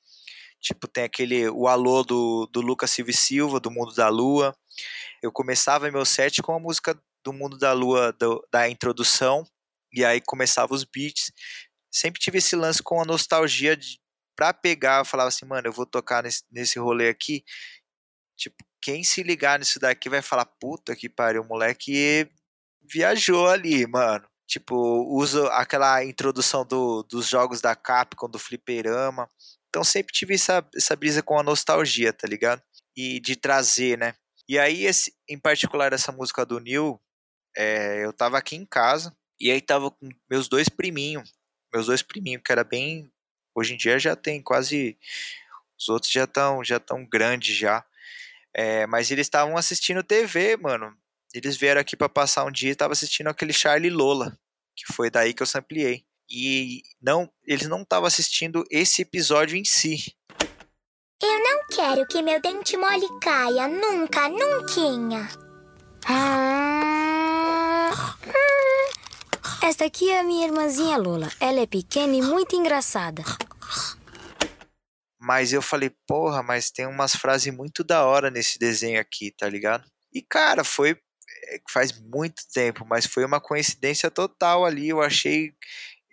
Tipo, 0.62 0.88
tem 0.88 1.04
aquele 1.04 1.50
o 1.50 1.68
alô 1.68 2.04
do, 2.04 2.48
do 2.48 2.62
Lucas 2.62 2.92
Silva 2.92 3.12
Silva, 3.14 3.60
do 3.60 3.72
Mundo 3.72 3.94
da 3.94 4.10
Lua. 4.10 4.56
Eu 5.22 5.32
começava 5.32 5.90
meu 5.92 6.06
set 6.06 6.42
com 6.42 6.54
a 6.54 6.60
música 6.60 7.00
do 7.24 7.34
Mundo 7.34 7.58
da 7.58 7.74
Lua 7.74 8.12
do, 8.14 8.46
da 8.52 8.70
introdução, 8.70 9.46
e 9.94 10.04
aí 10.04 10.22
começava 10.22 10.74
os 10.74 10.84
beats. 10.84 11.32
Sempre 11.92 12.20
tive 12.20 12.38
esse 12.38 12.56
lance 12.56 12.84
com 12.84 13.02
a 13.02 13.06
nostalgia 13.06 13.76
de, 13.76 14.00
pra 14.36 14.54
pegar, 14.54 15.00
eu 15.00 15.06
falava 15.06 15.30
assim, 15.30 15.46
mano, 15.46 15.68
eu 15.68 15.74
vou 15.74 15.86
tocar 15.86 16.24
nesse, 16.24 16.44
nesse 16.52 16.80
rolê 16.80 17.10
aqui. 17.10 17.44
Tipo, 18.38 18.64
quem 18.82 19.04
se 19.04 19.24
ligar 19.24 19.60
nisso 19.60 19.80
daqui 19.80 20.10
vai 20.10 20.22
falar, 20.22 20.46
puta 20.46 20.96
que 20.96 21.10
pariu, 21.10 21.42
o 21.42 21.48
moleque 21.48 22.30
viajou 22.82 23.48
ali, 23.48 23.86
mano. 23.88 24.28
Tipo, 24.48 24.76
uso 25.16 25.46
aquela 25.48 26.04
introdução 26.04 26.66
do, 26.66 27.04
dos 27.04 27.28
jogos 27.28 27.62
da 27.62 27.76
Capcom, 27.76 28.28
do 28.30 28.40
Fliperama. 28.40 29.30
Então 29.80 29.84
sempre 29.86 30.14
tive 30.14 30.36
essa, 30.36 30.62
essa 30.76 30.94
brisa 30.94 31.24
com 31.24 31.40
a 31.40 31.44
nostalgia, 31.44 32.12
tá 32.12 32.28
ligado? 32.28 32.62
E 32.98 33.18
de 33.22 33.38
trazer, 33.38 33.98
né? 33.98 34.14
E 34.46 34.60
aí, 34.60 34.86
esse, 34.86 35.16
em 35.26 35.40
particular, 35.40 35.94
essa 35.94 36.12
música 36.12 36.46
do 36.46 36.60
Neil, 36.60 37.00
é, 37.56 38.04
eu 38.04 38.12
tava 38.12 38.38
aqui 38.38 38.58
em 38.58 38.66
casa, 38.66 39.16
e 39.40 39.50
aí 39.50 39.62
tava 39.62 39.90
com 39.90 40.10
meus 40.30 40.50
dois 40.50 40.68
priminhos, 40.68 41.32
meus 41.74 41.86
dois 41.86 42.02
priminhos, 42.02 42.42
que 42.44 42.52
era 42.52 42.66
bem. 42.66 43.10
Hoje 43.56 43.74
em 43.74 43.78
dia 43.78 43.98
já 43.98 44.18
tem 44.18 44.42
quase. 44.42 44.98
Os 45.80 45.88
outros 45.88 46.12
já 46.12 46.26
estão 46.26 46.62
já 46.62 46.78
tão 46.78 47.08
grandes 47.08 47.56
já. 47.56 47.86
É, 48.54 48.86
mas 48.86 49.10
eles 49.12 49.28
estavam 49.28 49.56
assistindo 49.56 50.04
TV, 50.04 50.58
mano. 50.58 50.94
Eles 51.34 51.56
vieram 51.56 51.80
aqui 51.80 51.96
para 51.96 52.10
passar 52.10 52.44
um 52.44 52.52
dia 52.52 52.68
e 52.68 52.72
estavam 52.74 52.92
assistindo 52.92 53.28
aquele 53.28 53.54
Charlie 53.54 53.90
Lola, 53.90 54.38
que 54.76 54.92
foi 54.92 55.10
daí 55.10 55.34
que 55.34 55.42
eu 55.42 55.48
sampliei 55.48 56.04
e 56.30 56.84
não, 57.02 57.30
eles 57.46 57.68
não 57.68 57.82
estavam 57.82 58.08
assistindo 58.08 58.64
esse 58.70 59.02
episódio 59.02 59.58
em 59.58 59.66
si. 59.66 60.16
Eu 61.22 61.44
não 61.44 61.68
quero 61.68 62.08
que 62.08 62.22
meu 62.22 62.42
dente 62.42 62.78
mole 62.78 63.08
caia, 63.22 63.68
nunca, 63.68 64.30
nunca. 64.30 65.28
Ah, 66.06 66.80
esta 69.62 69.86
aqui 69.86 70.10
é 70.10 70.20
a 70.20 70.24
minha 70.24 70.48
irmãzinha 70.48 70.98
Lola. 70.98 71.30
Ela 71.40 71.60
é 71.60 71.68
pequena 71.68 72.16
e 72.16 72.22
muito 72.22 72.56
engraçada. 72.56 73.24
Mas 75.20 75.52
eu 75.52 75.62
falei, 75.62 75.92
porra, 76.08 76.42
mas 76.42 76.72
tem 76.72 76.88
umas 76.88 77.16
frases 77.16 77.54
muito 77.54 77.84
da 77.84 78.06
hora 78.06 78.32
nesse 78.32 78.58
desenho 78.58 79.00
aqui, 79.00 79.32
tá 79.38 79.50
ligado? 79.50 79.86
E 80.14 80.22
cara, 80.22 80.64
foi 80.64 80.98
é, 81.50 81.62
faz 81.70 82.00
muito 82.00 82.44
tempo, 82.54 82.86
mas 82.86 83.06
foi 83.06 83.26
uma 83.26 83.42
coincidência 83.42 84.10
total 84.10 84.66
ali. 84.66 84.90
Eu 84.90 85.02
achei 85.02 85.54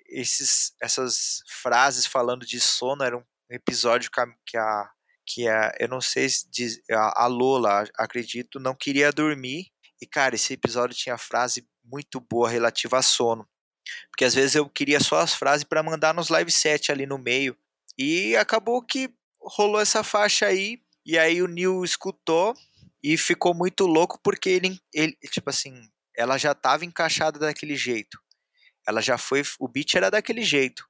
esses, 0.09 0.72
essas 0.82 1.42
frases 1.62 2.07
falando 2.07 2.44
de 2.46 2.61
sono 2.61 3.02
era 3.02 3.16
um 3.16 3.24
episódio 3.50 4.11
que 4.11 4.57
a, 4.57 4.90
que 5.26 5.48
a 5.48 5.72
eu 5.78 5.88
não 5.88 6.00
sei 6.00 6.28
se 6.28 6.48
diz, 6.50 6.80
a 6.90 7.26
Lola, 7.26 7.84
acredito, 7.96 8.61
não 8.61 8.74
queria 8.74 9.11
dormir. 9.12 9.66
E 10.00 10.07
cara, 10.07 10.34
esse 10.34 10.52
episódio 10.52 10.96
tinha 10.96 11.18
frase 11.18 11.66
muito 11.84 12.20
boa 12.20 12.48
relativa 12.48 12.98
a 12.98 13.02
sono. 13.02 13.48
Porque 14.11 14.24
às 14.24 14.34
vezes 14.34 14.54
eu 14.54 14.68
queria 14.68 15.00
só 15.00 15.18
as 15.18 15.34
frases 15.34 15.64
para 15.64 15.82
mandar 15.82 16.14
nos 16.14 16.28
live 16.28 16.50
set 16.50 16.90
ali 16.90 17.07
no 17.07 17.18
meio. 17.18 17.57
E 17.98 18.36
acabou 18.36 18.82
que 18.82 19.11
rolou 19.40 19.80
essa 19.80 20.02
faixa 20.02 20.46
aí. 20.46 20.80
E 21.04 21.18
aí 21.18 21.40
o 21.40 21.46
Neil 21.46 21.84
escutou 21.84 22.54
e 23.02 23.16
ficou 23.16 23.54
muito 23.54 23.86
louco 23.86 24.18
porque 24.22 24.48
ele, 24.48 24.80
ele 24.92 25.16
tipo 25.30 25.48
assim, 25.48 25.88
ela 26.16 26.36
já 26.36 26.52
estava 26.52 26.84
encaixada 26.84 27.38
daquele 27.38 27.76
jeito. 27.76 28.18
Ela 28.87 29.01
já 29.01 29.18
foi. 29.18 29.43
O 29.59 29.68
beat 29.68 29.95
era 29.95 30.11
daquele 30.11 30.43
jeito. 30.43 30.87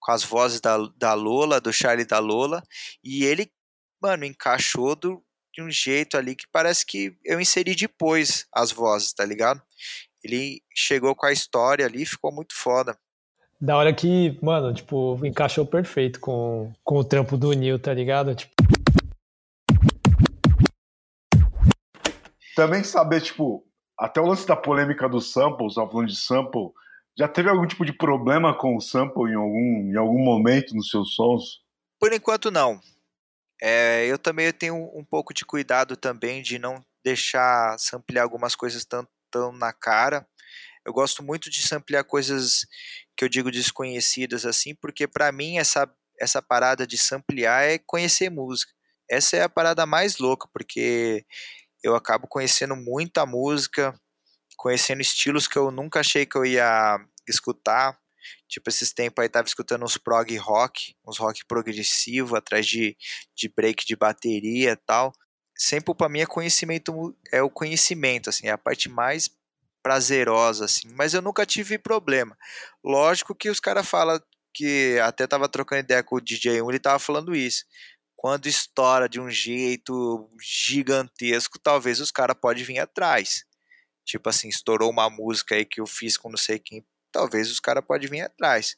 Com 0.00 0.12
as 0.12 0.24
vozes 0.24 0.60
da, 0.60 0.76
da 0.96 1.14
Lola, 1.14 1.60
do 1.60 1.72
Charlie 1.72 2.04
da 2.04 2.18
Lola. 2.18 2.62
E 3.02 3.24
ele, 3.24 3.50
mano, 4.00 4.24
encaixou 4.24 4.96
do, 4.96 5.22
de 5.52 5.62
um 5.62 5.70
jeito 5.70 6.16
ali 6.16 6.34
que 6.34 6.46
parece 6.50 6.84
que 6.86 7.16
eu 7.24 7.40
inseri 7.40 7.74
depois 7.74 8.46
as 8.52 8.72
vozes, 8.72 9.12
tá 9.12 9.24
ligado? 9.24 9.62
Ele 10.24 10.62
chegou 10.74 11.14
com 11.14 11.26
a 11.26 11.32
história 11.32 11.84
ali 11.84 12.06
ficou 12.06 12.32
muito 12.32 12.54
foda. 12.54 12.96
Da 13.60 13.76
hora 13.76 13.92
que, 13.92 14.38
mano, 14.42 14.74
tipo, 14.74 15.24
encaixou 15.24 15.64
perfeito 15.64 16.18
com, 16.18 16.72
com 16.82 16.96
o 16.96 17.04
trampo 17.04 17.36
do 17.36 17.52
Neil, 17.52 17.78
tá 17.78 17.94
ligado? 17.94 18.34
Tipo... 18.34 18.52
Também 22.56 22.82
saber, 22.82 23.20
tipo, 23.20 23.64
até 23.96 24.20
o 24.20 24.26
lance 24.26 24.46
da 24.46 24.56
polêmica 24.56 25.08
dos 25.08 25.32
samples, 25.32 25.74
falando 25.74 26.08
de 26.08 26.16
sample, 26.16 26.72
já 27.18 27.28
teve 27.28 27.48
algum 27.48 27.66
tipo 27.66 27.84
de 27.84 27.92
problema 27.92 28.56
com 28.56 28.76
o 28.76 28.80
sample 28.80 29.30
em 29.30 29.34
algum, 29.34 29.90
em 29.90 29.96
algum 29.96 30.18
momento 30.18 30.74
nos 30.74 30.90
seus 30.90 31.14
sons? 31.14 31.60
Por 32.00 32.12
enquanto 32.12 32.50
não. 32.50 32.80
É, 33.60 34.06
eu 34.06 34.18
também 34.18 34.52
tenho 34.52 34.76
um 34.94 35.04
pouco 35.04 35.32
de 35.32 35.44
cuidado 35.44 35.96
também 35.96 36.42
de 36.42 36.58
não 36.58 36.84
deixar 37.04 37.78
samplear 37.78 38.24
algumas 38.24 38.54
coisas 38.54 38.84
tão, 38.84 39.06
tão 39.30 39.52
na 39.52 39.72
cara. 39.72 40.26
Eu 40.84 40.92
gosto 40.92 41.22
muito 41.22 41.48
de 41.48 41.62
samplear 41.62 42.04
coisas 42.04 42.66
que 43.16 43.24
eu 43.24 43.28
digo 43.28 43.52
desconhecidas 43.52 44.44
assim, 44.44 44.74
porque 44.74 45.06
para 45.06 45.30
mim 45.30 45.58
essa, 45.58 45.88
essa 46.18 46.42
parada 46.42 46.86
de 46.86 46.98
samplear 46.98 47.64
é 47.64 47.78
conhecer 47.78 48.30
música. 48.30 48.72
Essa 49.08 49.36
é 49.36 49.42
a 49.42 49.48
parada 49.48 49.86
mais 49.86 50.18
louca, 50.18 50.48
porque 50.52 51.24
eu 51.84 51.94
acabo 51.94 52.26
conhecendo 52.26 52.74
muita 52.74 53.26
música, 53.26 53.94
conhecendo 54.62 55.00
estilos 55.00 55.48
que 55.48 55.58
eu 55.58 55.72
nunca 55.72 55.98
achei 55.98 56.24
que 56.24 56.36
eu 56.36 56.46
ia 56.46 57.04
escutar. 57.28 57.98
Tipo, 58.48 58.70
esses 58.70 58.92
tempos 58.92 59.20
aí 59.20 59.28
tava 59.28 59.48
escutando 59.48 59.84
uns 59.84 59.98
prog 59.98 60.36
rock, 60.36 60.94
uns 61.04 61.18
rock 61.18 61.44
progressivo, 61.46 62.36
atrás 62.36 62.64
de, 62.64 62.96
de 63.34 63.48
break 63.48 63.84
de 63.84 63.96
bateria 63.96 64.70
e 64.70 64.76
tal. 64.76 65.12
Sempre 65.56 65.92
para 65.92 66.08
mim 66.08 66.20
é 66.20 66.26
conhecimento, 66.26 67.12
é 67.32 67.42
o 67.42 67.50
conhecimento, 67.50 68.30
assim, 68.30 68.46
é 68.46 68.52
a 68.52 68.58
parte 68.58 68.88
mais 68.88 69.28
prazerosa, 69.82 70.66
assim. 70.66 70.88
Mas 70.94 71.12
eu 71.12 71.20
nunca 71.20 71.44
tive 71.44 71.76
problema. 71.76 72.38
Lógico 72.84 73.34
que 73.34 73.50
os 73.50 73.58
caras 73.58 73.88
falam 73.88 74.22
que 74.54 74.96
até 75.02 75.26
tava 75.26 75.48
trocando 75.48 75.80
ideia 75.80 76.04
com 76.04 76.14
o 76.14 76.20
DJ 76.20 76.62
1, 76.62 76.70
ele 76.70 76.78
tava 76.78 77.00
falando 77.00 77.34
isso. 77.34 77.64
Quando 78.14 78.46
estoura 78.46 79.08
de 79.08 79.20
um 79.20 79.28
jeito 79.28 80.30
gigantesco, 80.40 81.58
talvez 81.58 81.98
os 81.98 82.12
caras 82.12 82.36
podem 82.40 82.62
vir 82.62 82.78
atrás. 82.78 83.44
Tipo 84.04 84.28
assim, 84.28 84.48
estourou 84.48 84.90
uma 84.90 85.08
música 85.08 85.54
aí 85.54 85.64
que 85.64 85.80
eu 85.80 85.86
fiz 85.86 86.16
com 86.16 86.28
não 86.28 86.36
sei 86.36 86.58
quem, 86.58 86.84
talvez 87.12 87.50
os 87.50 87.60
caras 87.60 87.84
podem 87.86 88.08
vir 88.08 88.22
atrás. 88.22 88.76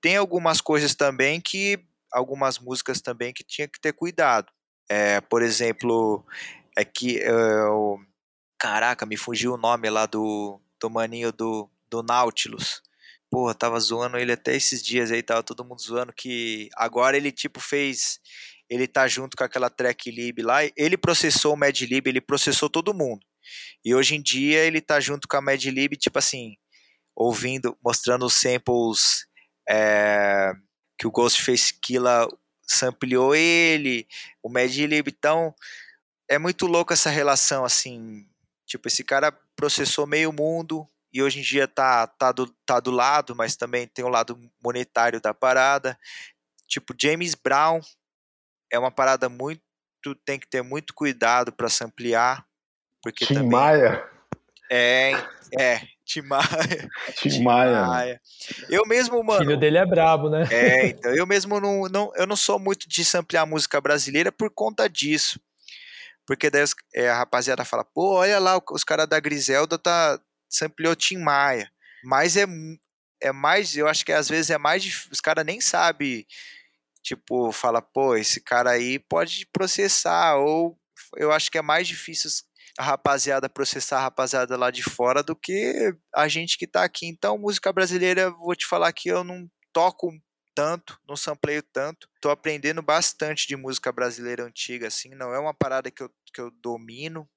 Tem 0.00 0.16
algumas 0.16 0.60
coisas 0.60 0.94
também 0.94 1.40
que, 1.40 1.78
algumas 2.12 2.58
músicas 2.58 3.00
também 3.00 3.32
que 3.32 3.44
tinha 3.44 3.68
que 3.68 3.80
ter 3.80 3.92
cuidado. 3.92 4.52
É, 4.88 5.20
por 5.20 5.42
exemplo, 5.42 6.24
é 6.76 6.84
que 6.84 7.18
é, 7.20 7.30
Caraca, 8.58 9.04
me 9.04 9.16
fugiu 9.16 9.52
o 9.52 9.58
nome 9.58 9.90
lá 9.90 10.06
do, 10.06 10.58
do 10.80 10.88
maninho 10.88 11.30
do, 11.30 11.68
do 11.90 12.02
Nautilus. 12.02 12.82
Porra, 13.30 13.54
tava 13.54 13.78
zoando 13.78 14.16
ele 14.16 14.32
até 14.32 14.56
esses 14.56 14.82
dias 14.82 15.10
aí, 15.10 15.22
tava 15.22 15.42
todo 15.42 15.64
mundo 15.64 15.82
zoando 15.82 16.14
que 16.14 16.70
agora 16.74 17.16
ele 17.16 17.30
tipo 17.30 17.60
fez. 17.60 18.20
Ele 18.70 18.86
tá 18.86 19.06
junto 19.06 19.36
com 19.36 19.44
aquela 19.44 19.68
track 19.68 20.10
lib 20.10 20.40
lá. 20.40 20.60
Ele 20.76 20.96
processou 20.96 21.52
o 21.52 21.56
Madlib, 21.56 22.06
ele 22.06 22.20
processou 22.22 22.70
todo 22.70 22.94
mundo. 22.94 23.20
E 23.84 23.94
hoje 23.94 24.14
em 24.14 24.22
dia 24.22 24.64
ele 24.64 24.80
tá 24.80 25.00
junto 25.00 25.28
com 25.28 25.36
a 25.36 25.40
Madlib, 25.40 25.96
tipo 25.96 26.18
assim, 26.18 26.56
ouvindo, 27.14 27.76
mostrando 27.84 28.26
os 28.26 28.34
samples 28.34 29.26
é, 29.68 30.52
que 30.98 31.06
o 31.06 31.10
Ghostface 31.10 31.74
Killah 31.80 32.26
sampleou 32.66 33.34
ele, 33.34 34.06
o 34.42 34.48
Madlib. 34.48 35.08
Então, 35.08 35.54
é 36.28 36.38
muito 36.38 36.66
louco 36.66 36.92
essa 36.92 37.10
relação, 37.10 37.64
assim. 37.64 38.26
Tipo, 38.66 38.88
esse 38.88 39.04
cara 39.04 39.30
processou 39.56 40.06
meio 40.06 40.32
mundo 40.32 40.88
e 41.12 41.22
hoje 41.22 41.38
em 41.38 41.42
dia 41.42 41.68
tá, 41.68 42.06
tá, 42.06 42.32
do, 42.32 42.46
tá 42.66 42.80
do 42.80 42.90
lado, 42.90 43.36
mas 43.36 43.56
também 43.56 43.86
tem 43.86 44.04
o 44.04 44.08
lado 44.08 44.36
monetário 44.62 45.20
da 45.20 45.32
parada. 45.32 45.98
Tipo, 46.66 46.94
James 47.00 47.34
Brown 47.34 47.80
é 48.72 48.78
uma 48.78 48.90
parada 48.90 49.28
muito. 49.28 49.62
Tem 50.24 50.38
que 50.38 50.48
ter 50.48 50.62
muito 50.62 50.92
cuidado 50.92 51.52
para 51.52 51.68
samplear. 51.68 52.44
Porque 53.04 53.26
Tim 53.26 53.34
também. 53.34 53.50
Maia? 53.50 54.02
É, 54.72 55.12
é, 55.58 55.80
Tim 56.06 56.22
Maia. 56.26 56.90
Tim 57.16 57.42
Maia. 57.42 58.20
Eu 58.70 58.86
mesmo, 58.86 59.22
mano. 59.22 59.40
O 59.40 59.44
filho 59.44 59.58
dele 59.58 59.76
é 59.76 59.84
brabo, 59.84 60.30
né? 60.30 60.48
É, 60.50 60.86
então 60.86 61.14
eu 61.14 61.26
mesmo 61.26 61.60
não, 61.60 61.82
não, 61.82 62.12
eu 62.16 62.26
não 62.26 62.34
sou 62.34 62.58
muito 62.58 62.88
de 62.88 63.04
samplear 63.04 63.46
música 63.46 63.78
brasileira 63.80 64.32
por 64.32 64.50
conta 64.50 64.88
disso. 64.88 65.38
Porque 66.26 66.48
daí 66.48 66.64
é, 66.94 67.10
a 67.10 67.18
rapaziada 67.18 67.64
fala, 67.64 67.84
pô, 67.84 68.14
olha 68.14 68.38
lá, 68.38 68.58
os 68.70 68.82
caras 68.82 69.06
da 69.06 69.20
Griselda 69.20 69.78
tá 69.78 70.18
sampleou 70.48 70.96
Tim 70.96 71.18
Maia. 71.18 71.70
Mas 72.02 72.38
é, 72.38 72.46
é 73.20 73.32
mais, 73.32 73.76
eu 73.76 73.86
acho 73.86 74.04
que 74.04 74.12
às 74.12 74.28
vezes 74.28 74.50
é 74.50 74.56
mais 74.56 74.82
difícil, 74.82 75.10
os 75.12 75.20
caras 75.20 75.44
nem 75.44 75.60
sabem, 75.60 76.26
tipo, 77.02 77.52
fala, 77.52 77.82
pô, 77.82 78.16
esse 78.16 78.40
cara 78.40 78.70
aí 78.70 78.98
pode 78.98 79.46
processar, 79.52 80.36
ou 80.36 80.78
eu 81.16 81.30
acho 81.30 81.50
que 81.50 81.58
é 81.58 81.62
mais 81.62 81.86
difícil 81.86 82.30
a 82.78 82.82
rapaziada 82.82 83.48
processar 83.48 83.98
a 83.98 84.02
rapaziada 84.02 84.56
lá 84.56 84.70
de 84.70 84.82
fora 84.82 85.22
do 85.22 85.36
que 85.36 85.94
a 86.14 86.26
gente 86.28 86.58
que 86.58 86.66
tá 86.66 86.84
aqui. 86.84 87.06
Então, 87.06 87.38
música 87.38 87.72
brasileira, 87.72 88.30
vou 88.30 88.54
te 88.54 88.66
falar 88.66 88.92
que 88.92 89.08
eu 89.08 89.22
não 89.22 89.48
toco 89.72 90.10
tanto, 90.54 90.98
não 91.08 91.16
sampleio 91.16 91.62
tanto. 91.62 92.08
Tô 92.20 92.30
aprendendo 92.30 92.82
bastante 92.82 93.46
de 93.46 93.56
música 93.56 93.92
brasileira 93.92 94.44
antiga, 94.44 94.88
assim, 94.88 95.10
não 95.14 95.34
é 95.34 95.38
uma 95.38 95.54
parada 95.54 95.90
que 95.90 96.02
eu, 96.02 96.10
que 96.32 96.40
eu 96.40 96.50
domino. 96.50 97.28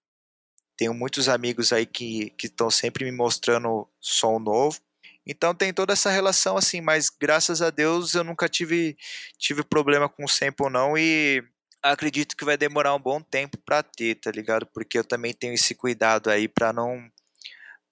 Tenho 0.77 0.93
muitos 0.93 1.27
amigos 1.27 1.73
aí 1.73 1.85
que 1.85 2.33
estão 2.43 2.69
sempre 2.69 3.03
me 3.03 3.11
mostrando 3.11 3.89
som 3.99 4.37
novo. 4.39 4.79
Então 5.25 5.53
tem 5.53 5.73
toda 5.73 5.91
essa 5.91 6.09
relação 6.09 6.55
assim, 6.55 6.79
mas 6.79 7.09
graças 7.09 7.61
a 7.61 7.69
Deus 7.69 8.13
eu 8.13 8.23
nunca 8.23 8.47
tive, 8.47 8.95
tive 9.37 9.61
problema 9.61 10.07
com 10.07 10.27
sample 10.27 10.69
não 10.69 10.97
e 10.97 11.43
acredito 11.91 12.35
que 12.35 12.45
vai 12.45 12.57
demorar 12.57 12.93
um 12.95 12.99
bom 12.99 13.21
tempo 13.21 13.57
para 13.65 13.83
ter, 13.83 14.15
tá 14.15 14.31
ligado? 14.31 14.65
Porque 14.67 14.97
eu 14.97 15.03
também 15.03 15.33
tenho 15.33 15.53
esse 15.53 15.75
cuidado 15.75 16.29
aí 16.29 16.47
para 16.47 16.71
não 16.71 16.99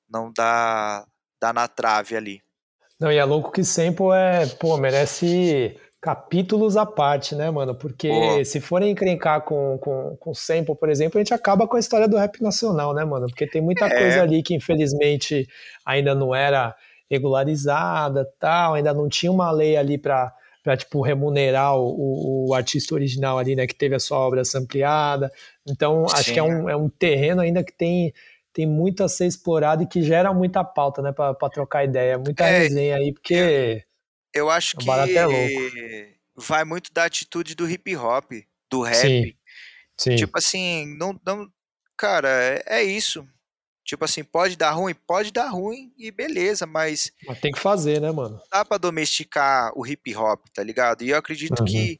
não 0.09 0.31
dar 0.35 1.05
dar 1.41 1.53
na 1.53 1.67
trave 1.67 2.15
ali. 2.15 2.41
Não, 2.99 3.11
e 3.11 3.17
é 3.17 3.23
louco 3.23 3.51
que 3.51 3.63
sample 3.63 4.11
é, 4.13 4.45
pô, 4.45 4.77
merece 4.77 5.77
capítulos 6.01 6.77
à 6.77 6.85
parte, 6.85 7.35
né, 7.35 7.49
mano? 7.49 7.75
Porque 7.75 8.07
pô. 8.09 8.45
se 8.45 8.61
forem 8.61 8.91
encrencar 8.91 9.41
com, 9.41 9.77
com, 9.79 10.15
com 10.17 10.33
sample, 10.33 10.75
por 10.75 10.89
exemplo, 10.89 11.17
a 11.17 11.23
gente 11.23 11.33
acaba 11.33 11.67
com 11.67 11.75
a 11.75 11.79
história 11.79 12.07
do 12.07 12.15
rap 12.15 12.41
nacional, 12.41 12.93
né, 12.93 13.03
mano? 13.03 13.25
Porque 13.27 13.47
tem 13.47 13.61
muita 13.61 13.87
é. 13.87 13.99
coisa 13.99 14.21
ali 14.21 14.43
que 14.43 14.53
infelizmente 14.53 15.47
ainda 15.83 16.13
não 16.13 16.33
era 16.33 16.75
regularizada, 17.09 18.27
tal, 18.39 18.75
ainda 18.75 18.93
não 18.93 19.09
tinha 19.09 19.31
uma 19.31 19.51
lei 19.51 19.75
ali 19.75 19.97
para 19.97 20.31
para 20.65 20.75
tipo 20.75 20.99
remunerar 20.99 21.77
o, 21.77 22.47
o, 22.47 22.53
artista 22.55 22.95
original 22.95 23.37
ali, 23.37 23.55
né, 23.55 23.67
que 23.67 23.75
teve 23.75 23.93
a 23.93 23.99
sua 23.99 24.17
obra 24.17 24.41
ampliada. 24.55 25.31
Então, 25.63 26.05
acho 26.05 26.23
Sim. 26.23 26.33
que 26.33 26.39
é 26.39 26.43
um, 26.43 26.67
é 26.67 26.75
um 26.75 26.89
terreno 26.89 27.39
ainda 27.39 27.63
que 27.63 27.71
tem 27.71 28.11
tem 28.51 28.65
muito 28.65 29.03
a 29.03 29.09
ser 29.09 29.27
explorado 29.27 29.83
e 29.83 29.85
que 29.85 30.01
gera 30.01 30.33
muita 30.33 30.63
pauta, 30.63 31.01
né, 31.01 31.11
para 31.11 31.35
trocar 31.49 31.83
ideia, 31.83 32.17
muita 32.17 32.45
é, 32.45 32.59
resenha 32.59 32.95
aí, 32.95 33.13
porque 33.13 33.83
eu 34.33 34.49
acho 34.49 34.77
que 34.77 34.89
é 34.89 36.15
vai 36.35 36.63
muito 36.63 36.91
da 36.91 37.03
atitude 37.03 37.53
do 37.53 37.69
hip 37.69 37.95
hop, 37.95 38.31
do 38.71 38.81
rap. 38.81 38.95
Sim. 38.95 39.33
Sim. 39.97 40.15
Tipo 40.15 40.37
assim, 40.37 40.97
não, 40.97 41.19
não 41.25 41.47
cara, 41.95 42.29
é, 42.29 42.63
é 42.79 42.83
isso. 42.83 43.27
Tipo 43.85 44.03
assim, 44.03 44.23
pode 44.23 44.57
dar 44.57 44.71
ruim? 44.71 44.95
Pode 44.95 45.31
dar 45.31 45.47
ruim 45.49 45.93
e 45.95 46.09
beleza, 46.09 46.65
mas. 46.65 47.11
Mas 47.27 47.39
tem 47.39 47.51
que 47.51 47.59
fazer, 47.59 48.01
né, 48.01 48.11
mano? 48.11 48.41
Dá 48.51 48.65
pra 48.65 48.79
domesticar 48.79 49.71
o 49.75 49.85
hip 49.85 50.15
hop, 50.15 50.43
tá 50.51 50.63
ligado? 50.63 51.03
E 51.03 51.11
eu 51.11 51.17
acredito 51.17 51.59
uhum. 51.59 51.65
que 51.65 51.99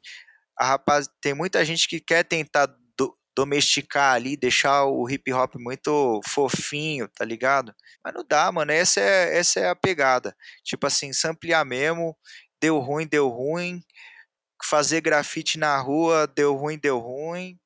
a 0.58 0.66
rapaz, 0.66 1.08
tem 1.22 1.36
muita 1.36 1.64
gente 1.64 1.88
que 1.88 2.00
quer 2.00 2.24
tentar 2.24 2.66
do, 2.98 3.16
domesticar 3.38 4.16
ali, 4.16 4.36
deixar 4.36 4.86
o 4.86 5.08
hip 5.08 5.32
hop 5.32 5.56
muito 5.58 6.22
fofinho, 6.28 7.08
tá 7.10 7.24
ligado? 7.24 7.72
Mas 8.04 8.16
não 8.16 8.26
dá, 8.28 8.52
mano. 8.52 8.72
Essa 8.72 9.02
é, 9.02 9.38
essa 9.38 9.60
é 9.60 9.70
a 9.70 9.76
pegada. 9.76 10.36
Tipo 10.64 10.88
assim, 10.88 11.14
samplear 11.14 11.64
mesmo, 11.64 12.18
deu 12.60 12.80
ruim, 12.80 13.06
deu 13.06 13.30
ruim. 13.30 13.80
Fazer 14.64 15.02
grafite 15.02 15.60
na 15.60 15.78
rua, 15.78 16.26
deu 16.26 16.56
ruim, 16.56 16.80
deu 16.80 16.98
ruim. 16.98 17.60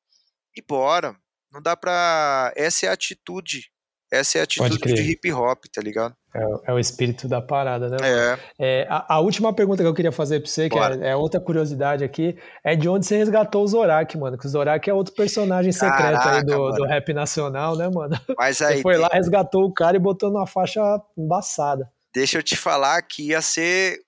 E 0.58 0.62
bora. 0.62 1.16
Não 1.50 1.62
dá 1.62 1.78
pra. 1.78 2.52
Essa 2.58 2.88
é 2.88 2.90
a 2.90 2.94
atitude 2.94 3.72
essa 4.12 4.38
é 4.38 4.42
a 4.42 4.44
atitude 4.44 4.94
de 4.94 5.02
hip 5.12 5.32
hop, 5.32 5.66
tá 5.72 5.82
ligado? 5.82 6.16
É, 6.34 6.72
é, 6.72 6.74
o 6.74 6.80
espírito 6.80 7.28
da 7.28 7.42
parada, 7.42 7.90
né? 7.90 7.98
É. 8.02 8.40
é 8.60 8.88
a, 8.90 9.16
a, 9.16 9.20
última 9.20 9.54
pergunta 9.54 9.82
que 9.82 9.88
eu 9.88 9.94
queria 9.94 10.12
fazer 10.12 10.40
pra 10.40 10.50
você, 10.50 10.70
que 10.70 10.78
é, 10.78 11.10
é, 11.10 11.16
outra 11.16 11.40
curiosidade 11.40 12.04
aqui, 12.04 12.38
é 12.64 12.76
de 12.76 12.88
onde 12.88 13.06
você 13.06 13.18
resgatou 13.18 13.64
o 13.64 13.68
Zorak, 13.68 14.18
mano. 14.18 14.38
Que 14.38 14.46
o 14.46 14.50
Zorak 14.50 14.90
é 14.90 14.94
outro 14.94 15.14
personagem 15.14 15.72
secreto 15.72 15.98
Caraca, 15.98 16.38
aí 16.38 16.44
do, 16.44 16.72
do, 16.72 16.86
rap 16.86 17.14
nacional, 17.14 17.76
né, 17.76 17.90
mano? 17.90 18.20
Mas 18.38 18.62
aí, 18.62 18.78
você 18.78 18.82
foi 18.82 18.98
lá, 18.98 19.10
resgatou 19.12 19.64
o 19.66 19.74
cara 19.74 19.98
e 19.98 20.00
botou 20.00 20.32
numa 20.32 20.48
faixa 20.48 20.82
embaçada. 21.18 21.92
Deixa 22.14 22.38
eu 22.38 22.44
te 22.44 22.56
falar 22.56 23.02
que 23.04 23.30
ia 23.30 23.42
ser 23.42 24.00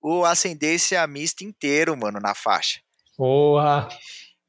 o 0.00 0.24
Ascendência 0.24 1.04
Mista 1.06 1.44
inteiro, 1.44 1.96
mano, 1.96 2.20
na 2.20 2.34
faixa. 2.34 2.80
Porra! 3.16 3.88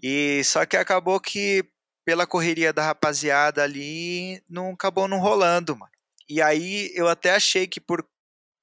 E 0.01 0.43
só 0.43 0.65
que 0.65 0.77
acabou 0.77 1.19
que 1.19 1.63
pela 2.05 2.27
correria 2.27 2.73
da 2.73 2.83
rapaziada 2.83 3.63
ali, 3.63 4.41
não 4.49 4.71
acabou 4.71 5.07
não 5.07 5.19
rolando, 5.19 5.77
mano. 5.77 5.91
E 6.29 6.41
aí 6.41 6.91
eu 6.95 7.07
até 7.07 7.35
achei 7.35 7.67
que 7.67 7.79
por 7.79 8.05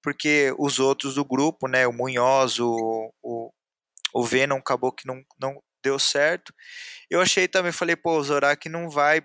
porque 0.03 0.55
os 0.59 0.79
outros 0.79 1.17
do 1.17 1.25
grupo, 1.25 1.69
né, 1.69 1.87
o 1.87 1.93
Munhoz, 1.93 2.59
o, 2.61 3.13
o, 3.23 3.53
o 4.15 4.25
Venom 4.25 4.57
acabou 4.57 4.93
que 4.93 5.07
não, 5.07 5.23
não 5.41 5.61
deu 5.83 5.99
certo. 5.99 6.55
Eu 7.11 7.21
achei 7.21 7.49
também, 7.49 7.73
falei, 7.73 7.97
pô, 7.97 8.17
o 8.17 8.23
Zorak 8.23 8.69
não 8.69 8.89
vai 8.89 9.23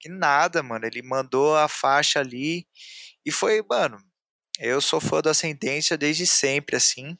que 0.00 0.08
nada, 0.08 0.62
mano. 0.62 0.84
Ele 0.84 1.00
mandou 1.02 1.56
a 1.56 1.68
faixa 1.68 2.20
ali 2.20 2.66
e 3.24 3.30
foi, 3.30 3.62
mano, 3.68 3.98
eu 4.58 4.80
sou 4.80 5.00
fã 5.00 5.22
da 5.22 5.30
Ascendência 5.30 5.96
desde 5.96 6.26
sempre, 6.26 6.76
assim. 6.76 7.16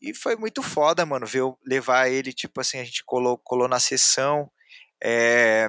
E 0.00 0.12
foi 0.14 0.36
muito 0.36 0.62
foda, 0.62 1.06
mano, 1.06 1.26
ver 1.26 1.42
levar 1.64 2.08
ele, 2.10 2.32
tipo 2.32 2.60
assim, 2.60 2.78
a 2.78 2.84
gente 2.84 3.04
colou, 3.04 3.38
colou 3.38 3.68
na 3.68 3.78
sessão 3.78 4.50
é, 5.02 5.68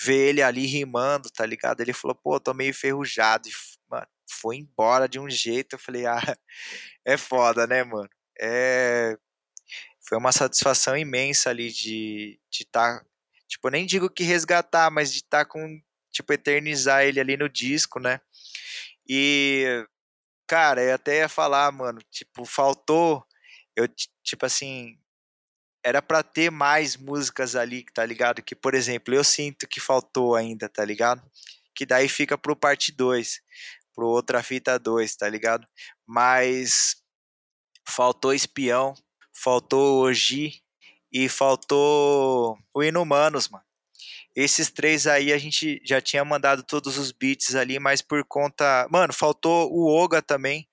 ver 0.00 0.30
ele 0.30 0.42
ali 0.42 0.66
rimando, 0.66 1.30
tá 1.30 1.46
ligado? 1.46 1.80
Ele 1.80 1.92
falou, 1.92 2.14
pô, 2.14 2.40
tô 2.40 2.52
meio 2.52 2.70
enferrujado. 2.70 3.48
E, 3.48 3.52
mano, 3.88 4.06
foi 4.28 4.56
embora 4.56 5.08
de 5.08 5.20
um 5.20 5.30
jeito. 5.30 5.74
Eu 5.74 5.78
falei, 5.78 6.04
ah, 6.06 6.36
é 7.04 7.16
foda, 7.16 7.66
né, 7.66 7.84
mano? 7.84 8.10
É. 8.40 9.16
Foi 10.04 10.18
uma 10.18 10.32
satisfação 10.32 10.96
imensa 10.96 11.50
ali 11.50 11.70
de 11.70 12.40
estar. 12.50 12.98
Tá, 13.00 13.06
tipo, 13.48 13.68
nem 13.68 13.86
digo 13.86 14.10
que 14.10 14.24
resgatar, 14.24 14.90
mas 14.90 15.12
de 15.12 15.18
estar 15.18 15.44
tá 15.44 15.44
com. 15.44 15.80
Tipo, 16.10 16.32
eternizar 16.32 17.04
ele 17.04 17.20
ali 17.20 17.36
no 17.36 17.48
disco, 17.48 18.00
né? 18.00 18.20
E. 19.08 19.86
Cara, 20.46 20.82
eu 20.82 20.94
até 20.94 21.18
ia 21.18 21.28
falar, 21.28 21.70
mano, 21.72 22.00
tipo, 22.10 22.44
faltou. 22.44 23.24
Eu, 23.76 23.88
tipo 24.22 24.44
assim, 24.44 24.98
era 25.84 26.00
para 26.00 26.22
ter 26.22 26.50
mais 26.50 26.96
músicas 26.96 27.56
ali, 27.56 27.84
tá 27.92 28.04
ligado? 28.04 28.42
Que, 28.42 28.54
por 28.54 28.74
exemplo, 28.74 29.14
eu 29.14 29.24
sinto 29.24 29.66
que 29.66 29.80
faltou 29.80 30.36
ainda, 30.36 30.68
tá 30.68 30.84
ligado? 30.84 31.22
Que 31.74 31.84
daí 31.84 32.08
fica 32.08 32.38
pro 32.38 32.54
parte 32.54 32.92
2, 32.92 33.40
pro 33.94 34.06
outra 34.06 34.42
fita 34.42 34.78
2, 34.78 35.16
tá 35.16 35.28
ligado? 35.28 35.66
Mas 36.06 36.96
faltou 37.86 38.32
Espião, 38.32 38.94
faltou 39.34 40.02
Oji 40.02 40.62
e 41.12 41.28
faltou 41.28 42.58
o 42.72 42.82
Inumanos, 42.82 43.48
mano. 43.48 43.64
Esses 44.34 44.70
três 44.70 45.06
aí 45.06 45.30
a 45.30 45.36
gente 45.36 45.80
já 45.84 46.00
tinha 46.00 46.24
mandado 46.24 46.62
todos 46.62 46.96
os 46.96 47.12
beats 47.12 47.54
ali, 47.54 47.78
mas 47.78 48.00
por 48.00 48.24
conta. 48.24 48.86
Mano, 48.90 49.12
faltou 49.12 49.70
o 49.70 49.86
Oga 49.86 50.22
também. 50.22 50.66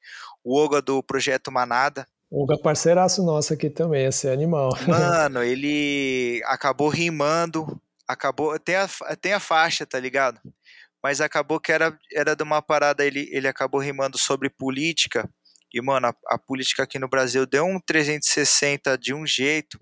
O 0.43 0.57
Oga 0.57 0.81
do 0.81 1.03
Projeto 1.03 1.51
Manada. 1.51 2.07
O 2.31 2.45
parceiraço 2.59 3.23
nosso 3.23 3.53
aqui 3.53 3.69
também, 3.69 4.05
esse 4.05 4.27
animal. 4.27 4.69
Mano, 4.87 5.43
ele 5.43 6.41
acabou 6.45 6.89
rimando, 6.89 7.81
acabou. 8.07 8.57
Tem 8.59 8.75
a, 8.75 8.87
tem 9.19 9.33
a 9.33 9.39
faixa, 9.39 9.85
tá 9.85 9.99
ligado? 9.99 10.39
mas 11.03 11.21
acabou 11.21 11.59
que 11.59 11.71
era, 11.71 11.97
era 12.13 12.35
de 12.35 12.43
uma 12.43 12.61
parada, 12.61 13.05
ele, 13.05 13.29
ele 13.31 13.47
acabou 13.47 13.79
rimando 13.79 14.17
sobre 14.17 14.49
política, 14.49 15.29
e, 15.73 15.81
mano, 15.81 16.07
a, 16.07 16.15
a 16.27 16.37
política 16.37 16.83
aqui 16.83 16.97
no 16.97 17.07
Brasil 17.07 17.45
deu 17.45 17.65
um 17.65 17.79
360 17.79 18.97
de 18.97 19.13
um 19.13 19.25
jeito, 19.25 19.79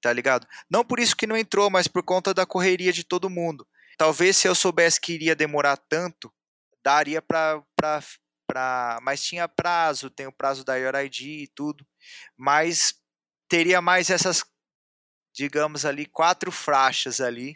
tá 0.00 0.12
ligado? 0.12 0.46
Não 0.70 0.84
por 0.84 0.98
isso 0.98 1.16
que 1.16 1.26
não 1.26 1.36
entrou, 1.36 1.70
mas 1.70 1.86
por 1.86 2.02
conta 2.02 2.32
da 2.32 2.46
correria 2.46 2.92
de 2.92 3.04
todo 3.04 3.30
mundo. 3.30 3.66
Talvez 3.98 4.36
se 4.36 4.48
eu 4.48 4.54
soubesse 4.54 5.00
que 5.00 5.12
iria 5.12 5.36
demorar 5.36 5.76
tanto, 5.76 6.32
daria 6.82 7.20
pra, 7.20 7.62
pra, 7.76 8.00
pra 8.48 8.98
mas 9.02 9.22
tinha 9.22 9.46
prazo, 9.46 10.10
tem 10.10 10.26
o 10.26 10.32
prazo 10.32 10.64
da 10.64 10.76
ID 11.02 11.20
e 11.20 11.50
tudo, 11.54 11.86
mas 12.36 12.94
teria 13.48 13.80
mais 13.80 14.10
essas, 14.10 14.42
digamos 15.34 15.84
ali, 15.84 16.06
quatro 16.06 16.50
faixas 16.50 17.20
ali, 17.20 17.54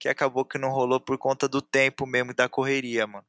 que 0.00 0.08
acabou 0.08 0.44
que 0.44 0.58
não 0.58 0.70
rolou 0.70 0.98
por 0.98 1.18
conta 1.18 1.46
do 1.46 1.60
tempo 1.60 2.06
mesmo 2.06 2.34
da 2.34 2.48
correria, 2.48 3.06
mano. 3.06 3.26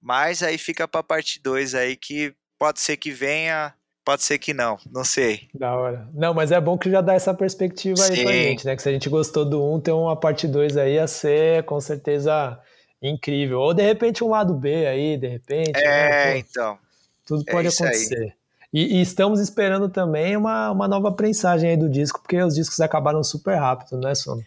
Mas 0.00 0.42
aí 0.42 0.58
fica 0.58 0.86
pra 0.86 1.02
parte 1.02 1.40
2 1.42 1.74
aí 1.74 1.96
que 1.96 2.34
pode 2.58 2.80
ser 2.80 2.96
que 2.96 3.10
venha, 3.10 3.74
pode 4.04 4.22
ser 4.22 4.38
que 4.38 4.52
não, 4.52 4.76
não 4.90 5.04
sei. 5.04 5.48
Da 5.54 5.74
hora. 5.74 6.08
Não, 6.12 6.34
mas 6.34 6.52
é 6.52 6.60
bom 6.60 6.76
que 6.76 6.90
já 6.90 7.00
dá 7.00 7.14
essa 7.14 7.32
perspectiva 7.32 8.02
aí 8.04 8.16
Sim. 8.16 8.24
pra 8.24 8.32
gente, 8.32 8.66
né? 8.66 8.76
Que 8.76 8.82
se 8.82 8.88
a 8.88 8.92
gente 8.92 9.08
gostou 9.08 9.44
do 9.44 9.62
1, 9.62 9.74
um, 9.74 9.80
ter 9.80 9.92
uma 9.92 10.18
parte 10.18 10.46
2 10.46 10.76
aí 10.76 10.94
ia 10.94 11.06
ser 11.06 11.64
com 11.64 11.80
certeza 11.80 12.60
incrível. 13.02 13.60
Ou 13.60 13.74
de 13.74 13.82
repente 13.82 14.22
um 14.22 14.30
lado 14.30 14.54
B 14.54 14.86
aí, 14.86 15.16
de 15.16 15.26
repente. 15.26 15.76
É, 15.76 16.34
né? 16.34 16.38
então. 16.38 16.78
Tudo 17.26 17.44
é 17.46 17.52
pode 17.52 17.68
é 17.68 17.70
acontecer. 17.70 18.36
E, 18.72 18.98
e, 18.98 19.02
estamos 19.02 19.38
esperando 19.40 19.88
também 19.88 20.34
uma, 20.36 20.70
uma 20.70 20.88
nova 20.88 21.12
prensagem 21.12 21.70
aí 21.70 21.76
do 21.76 21.90
disco, 21.90 22.20
porque 22.22 22.40
os 22.40 22.54
discos 22.54 22.80
acabaram 22.80 23.22
super 23.22 23.56
rápido, 23.56 23.98
né, 23.98 24.14
Sono? 24.14 24.42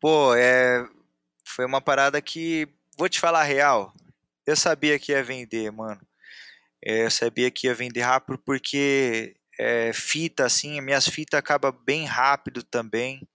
Pô, 0.00 0.34
é. 0.34 0.86
Foi 1.44 1.66
uma 1.66 1.80
parada 1.80 2.20
que. 2.22 2.68
Vou 2.96 3.08
te 3.08 3.20
falar 3.20 3.40
a 3.40 3.44
real. 3.44 3.92
Eu 4.46 4.56
sabia 4.56 4.98
que 4.98 5.12
ia 5.12 5.22
vender, 5.22 5.70
mano. 5.70 6.00
É, 6.82 7.04
eu 7.04 7.10
sabia 7.10 7.50
que 7.50 7.66
ia 7.66 7.74
vender 7.74 8.02
rápido 8.02 8.38
porque 8.38 9.34
é, 9.58 9.92
fita, 9.92 10.44
assim, 10.44 10.80
minhas 10.80 11.06
fitas 11.06 11.38
acabam 11.38 11.74
bem 11.84 12.04
rápido 12.04 12.62
também. 12.62 13.26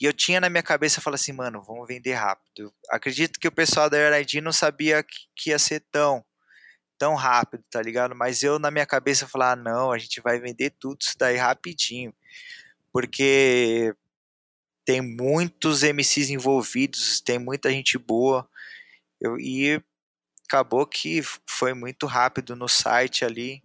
E 0.00 0.04
eu 0.04 0.12
tinha 0.12 0.40
na 0.40 0.48
minha 0.48 0.62
cabeça, 0.62 1.00
falar 1.00 1.16
assim, 1.16 1.32
mano, 1.32 1.62
vamos 1.62 1.86
vender 1.88 2.14
rápido. 2.14 2.72
acredito 2.88 3.38
que 3.40 3.48
o 3.48 3.52
pessoal 3.52 3.90
da 3.90 4.16
RID 4.16 4.40
não 4.40 4.52
sabia 4.52 5.02
que, 5.02 5.16
que, 5.34 5.50
ia 5.50 5.58
ser 5.58 5.84
tão, 5.90 6.24
tão 6.96 7.16
rápido, 7.16 7.64
tá 7.68 7.82
ligado? 7.82 8.14
Mas 8.14 8.44
eu 8.44 8.58
na 8.60 8.70
minha 8.70 8.86
cabeça 8.86 9.26
falar, 9.26 9.52
ah, 9.52 9.56
não, 9.56 9.90
a 9.90 9.98
gente 9.98 10.20
vai 10.20 10.38
vender 10.38 10.70
tudo 10.78 10.98
isso 11.00 11.16
daí 11.18 11.36
rapidinho. 11.36 12.14
Porque 12.92 13.92
tem 14.84 15.00
muitos 15.00 15.82
MCs 15.82 16.30
envolvidos, 16.30 17.20
tem 17.20 17.38
muita 17.38 17.70
gente 17.70 17.98
boa. 17.98 18.48
Eu, 19.20 19.36
e 19.38 19.82
acabou 20.44 20.86
que 20.86 21.22
foi 21.44 21.74
muito 21.74 22.06
rápido 22.06 22.54
no 22.54 22.68
site 22.68 23.24
ali. 23.24 23.62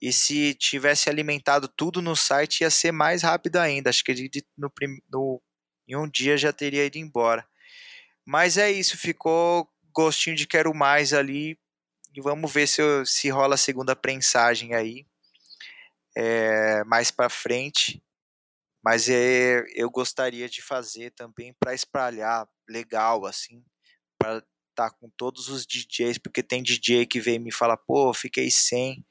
E 0.00 0.12
se 0.12 0.54
tivesse 0.54 1.08
alimentado 1.08 1.66
tudo 1.66 2.02
no 2.02 2.14
site, 2.14 2.60
ia 2.60 2.70
ser 2.70 2.92
mais 2.92 3.22
rápido 3.22 3.56
ainda. 3.56 3.88
Acho 3.88 4.04
que 4.04 4.12
no, 4.58 4.70
no 5.10 5.42
em 5.86 5.96
um 5.96 6.08
dia 6.08 6.36
já 6.36 6.52
teria 6.52 6.84
ido 6.84 6.98
embora. 6.98 7.46
Mas 8.24 8.56
é 8.56 8.70
isso, 8.70 8.96
ficou 8.96 9.68
gostinho 9.92 10.36
de 10.36 10.46
quero 10.46 10.74
mais 10.74 11.12
ali. 11.12 11.58
E 12.14 12.20
vamos 12.20 12.52
ver 12.52 12.66
se, 12.66 12.82
se 13.06 13.30
rola 13.30 13.54
a 13.54 13.58
segunda 13.58 13.96
prensagem 13.96 14.74
aí. 14.74 15.06
É, 16.14 16.84
mais 16.84 17.10
para 17.10 17.28
frente. 17.28 18.02
Mas 18.84 19.08
é, 19.08 19.64
eu 19.74 19.90
gostaria 19.90 20.48
de 20.48 20.60
fazer 20.60 21.10
também 21.12 21.54
para 21.58 21.74
espalhar 21.74 22.48
legal, 22.68 23.24
assim. 23.24 23.64
Para 24.18 24.38
estar 24.38 24.90
tá 24.90 24.90
com 24.90 25.08
todos 25.10 25.48
os 25.48 25.64
DJs, 25.64 26.18
porque 26.18 26.42
tem 26.42 26.62
DJ 26.62 27.06
que 27.06 27.20
vem 27.20 27.38
me 27.38 27.52
fala, 27.52 27.76
pô, 27.76 28.12
fiquei 28.12 28.50
sem. 28.50 29.04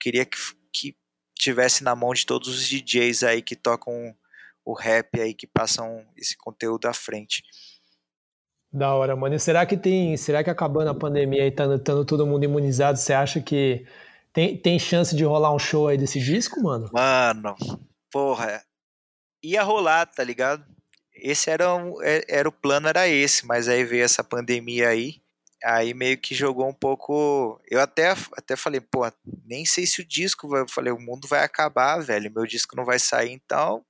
Queria 0.00 0.26
que, 0.26 0.36
que 0.72 0.96
tivesse 1.34 1.84
na 1.84 1.94
mão 1.94 2.12
de 2.12 2.26
todos 2.26 2.48
os 2.48 2.68
DJs 2.68 3.22
aí 3.22 3.40
que 3.40 3.56
tocam 3.56 4.16
o 4.68 4.74
rap 4.74 5.18
aí 5.18 5.32
que 5.32 5.46
passam 5.46 6.04
esse 6.14 6.36
conteúdo 6.36 6.86
à 6.86 6.92
frente. 6.92 7.42
Da 8.70 8.94
hora, 8.94 9.16
mano. 9.16 9.34
E 9.34 9.40
será 9.40 9.64
que 9.64 9.78
tem. 9.78 10.14
Será 10.18 10.44
que 10.44 10.50
acabando 10.50 10.90
a 10.90 10.94
pandemia 10.94 11.46
e 11.46 11.48
estando 11.48 12.04
todo 12.04 12.26
mundo 12.26 12.44
imunizado, 12.44 12.98
você 12.98 13.14
acha 13.14 13.40
que 13.40 13.86
tem, 14.30 14.58
tem 14.58 14.78
chance 14.78 15.16
de 15.16 15.24
rolar 15.24 15.54
um 15.54 15.58
show 15.58 15.88
aí 15.88 15.96
desse 15.96 16.20
disco, 16.20 16.62
mano? 16.62 16.90
Mano, 16.92 17.56
porra. 18.12 18.62
Ia 19.42 19.62
rolar, 19.62 20.04
tá 20.04 20.22
ligado? 20.22 20.62
Esse 21.14 21.48
era, 21.48 21.74
um, 21.74 22.02
é, 22.02 22.22
era 22.28 22.46
o 22.46 22.52
plano, 22.52 22.88
era 22.88 23.08
esse, 23.08 23.46
mas 23.46 23.68
aí 23.68 23.84
veio 23.84 24.04
essa 24.04 24.22
pandemia 24.22 24.90
aí. 24.90 25.22
Aí 25.64 25.94
meio 25.94 26.18
que 26.18 26.34
jogou 26.34 26.68
um 26.68 26.74
pouco. 26.74 27.58
Eu 27.70 27.80
até, 27.80 28.10
até 28.36 28.54
falei, 28.54 28.82
pô, 28.82 29.10
nem 29.46 29.64
sei 29.64 29.86
se 29.86 30.02
o 30.02 30.06
disco 30.06 30.46
vai. 30.46 30.60
Eu 30.60 30.68
falei, 30.68 30.92
o 30.92 31.00
mundo 31.00 31.26
vai 31.26 31.42
acabar, 31.42 31.98
velho. 32.00 32.30
Meu 32.30 32.44
disco 32.44 32.76
não 32.76 32.84
vai 32.84 32.98
sair, 32.98 33.32
então 33.32 33.82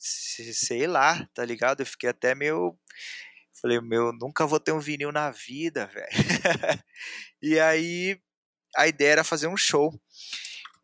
sei 0.00 0.86
lá, 0.86 1.28
tá 1.34 1.44
ligado? 1.44 1.80
Eu 1.80 1.86
fiquei 1.86 2.08
até 2.08 2.34
meio. 2.34 2.76
Falei, 3.60 3.80
meu, 3.80 4.12
nunca 4.12 4.46
vou 4.46 4.58
ter 4.58 4.72
um 4.72 4.80
vinil 4.80 5.12
na 5.12 5.30
vida, 5.30 5.86
velho. 5.86 6.08
e 7.42 7.60
aí 7.60 8.18
a 8.76 8.88
ideia 8.88 9.12
era 9.12 9.24
fazer 9.24 9.48
um 9.48 9.56
show. 9.56 9.92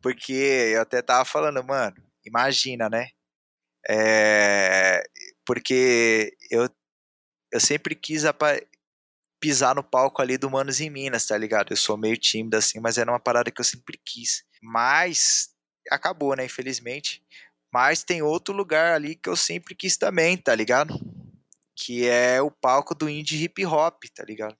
Porque 0.01 0.33
eu 0.33 0.81
até 0.81 1.01
tava 1.01 1.25
falando, 1.25 1.63
mano, 1.63 1.95
imagina, 2.23 2.89
né? 2.89 3.09
É, 3.89 5.03
porque 5.45 6.35
eu, 6.51 6.69
eu 7.51 7.59
sempre 7.59 7.95
quis 7.95 8.23
pisar 9.39 9.75
no 9.75 9.83
palco 9.83 10.21
ali 10.21 10.37
do 10.37 10.49
Manos 10.49 10.79
em 10.79 10.89
Minas, 10.89 11.25
tá 11.25 11.37
ligado? 11.37 11.71
Eu 11.71 11.77
sou 11.77 11.97
meio 11.97 12.17
tímido 12.17 12.57
assim, 12.57 12.79
mas 12.79 12.97
era 12.97 13.11
uma 13.11 13.19
parada 13.19 13.49
que 13.49 13.61
eu 13.61 13.65
sempre 13.65 13.99
quis. 14.05 14.43
Mas 14.61 15.49
acabou, 15.89 16.35
né? 16.35 16.45
Infelizmente. 16.45 17.23
Mas 17.73 18.03
tem 18.03 18.21
outro 18.21 18.53
lugar 18.53 18.93
ali 18.93 19.15
que 19.15 19.29
eu 19.29 19.35
sempre 19.35 19.75
quis 19.75 19.97
também, 19.97 20.37
tá 20.37 20.55
ligado? 20.55 20.99
Que 21.75 22.07
é 22.07 22.41
o 22.41 22.49
palco 22.49 22.95
do 22.95 23.09
indie 23.09 23.43
hip 23.43 23.65
hop, 23.65 24.03
tá 24.15 24.23
ligado? 24.23 24.57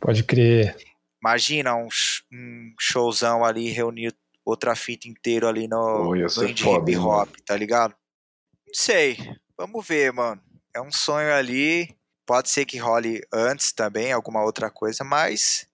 Pode 0.00 0.24
crer. 0.24 0.76
Imagina 1.22 1.74
um, 1.74 1.88
um 2.32 2.74
showzão 2.78 3.44
ali, 3.44 3.70
reunir 3.70 4.14
outra 4.44 4.74
fita 4.76 5.08
inteiro 5.08 5.46
ali 5.48 5.66
no, 5.66 6.10
oh, 6.10 6.14
no 6.14 6.48
indie 6.48 6.62
foda, 6.62 6.90
hip 6.90 6.98
hop, 6.98 7.28
mano. 7.28 7.32
tá 7.44 7.56
ligado? 7.56 7.94
Não 8.66 8.74
sei. 8.74 9.16
Vamos 9.56 9.86
ver, 9.86 10.12
mano. 10.12 10.40
É 10.74 10.80
um 10.80 10.92
sonho 10.92 11.32
ali. 11.32 11.96
Pode 12.26 12.50
ser 12.50 12.64
que 12.64 12.76
role 12.76 13.22
antes 13.32 13.72
também, 13.72 14.12
alguma 14.12 14.42
outra 14.42 14.68
coisa, 14.68 15.04
mas 15.04 15.68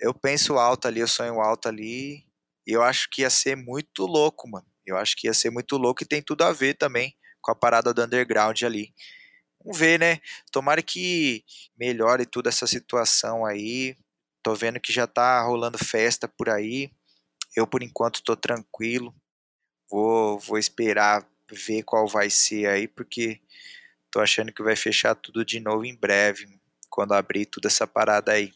eu 0.00 0.14
penso 0.14 0.56
alto 0.56 0.86
ali, 0.86 1.00
eu 1.00 1.08
sonho 1.08 1.40
alto 1.40 1.68
ali. 1.68 2.24
E 2.66 2.72
eu 2.72 2.82
acho 2.82 3.08
que 3.10 3.22
ia 3.22 3.30
ser 3.30 3.56
muito 3.56 4.06
louco, 4.06 4.48
mano. 4.48 4.66
Eu 4.86 4.96
acho 4.96 5.16
que 5.16 5.26
ia 5.26 5.34
ser 5.34 5.50
muito 5.50 5.76
louco 5.76 6.02
e 6.02 6.06
tem 6.06 6.22
tudo 6.22 6.42
a 6.42 6.52
ver 6.52 6.74
também 6.74 7.14
com 7.40 7.50
a 7.50 7.54
parada 7.54 7.92
do 7.92 8.02
underground 8.02 8.62
ali. 8.62 8.92
Vamos 9.62 9.78
ver, 9.78 9.98
né? 9.98 10.20
Tomara 10.50 10.82
que 10.82 11.44
melhore 11.78 12.24
toda 12.26 12.48
essa 12.48 12.66
situação 12.66 13.44
aí. 13.44 13.96
Tô 14.42 14.54
vendo 14.54 14.80
que 14.80 14.92
já 14.92 15.06
tá 15.06 15.42
rolando 15.42 15.78
festa 15.78 16.26
por 16.26 16.48
aí. 16.48 16.90
Eu, 17.54 17.66
por 17.66 17.82
enquanto, 17.82 18.22
tô 18.22 18.34
tranquilo. 18.36 19.14
Vou, 19.90 20.38
vou 20.38 20.58
esperar 20.58 21.26
ver 21.50 21.82
qual 21.82 22.06
vai 22.06 22.30
ser 22.30 22.66
aí, 22.66 22.88
porque 22.88 23.40
tô 24.10 24.20
achando 24.20 24.52
que 24.52 24.62
vai 24.62 24.76
fechar 24.76 25.14
tudo 25.14 25.44
de 25.44 25.60
novo 25.60 25.84
em 25.84 25.96
breve, 25.96 26.46
quando 26.88 27.12
abrir 27.12 27.46
toda 27.46 27.68
essa 27.68 27.86
parada 27.86 28.32
aí. 28.32 28.52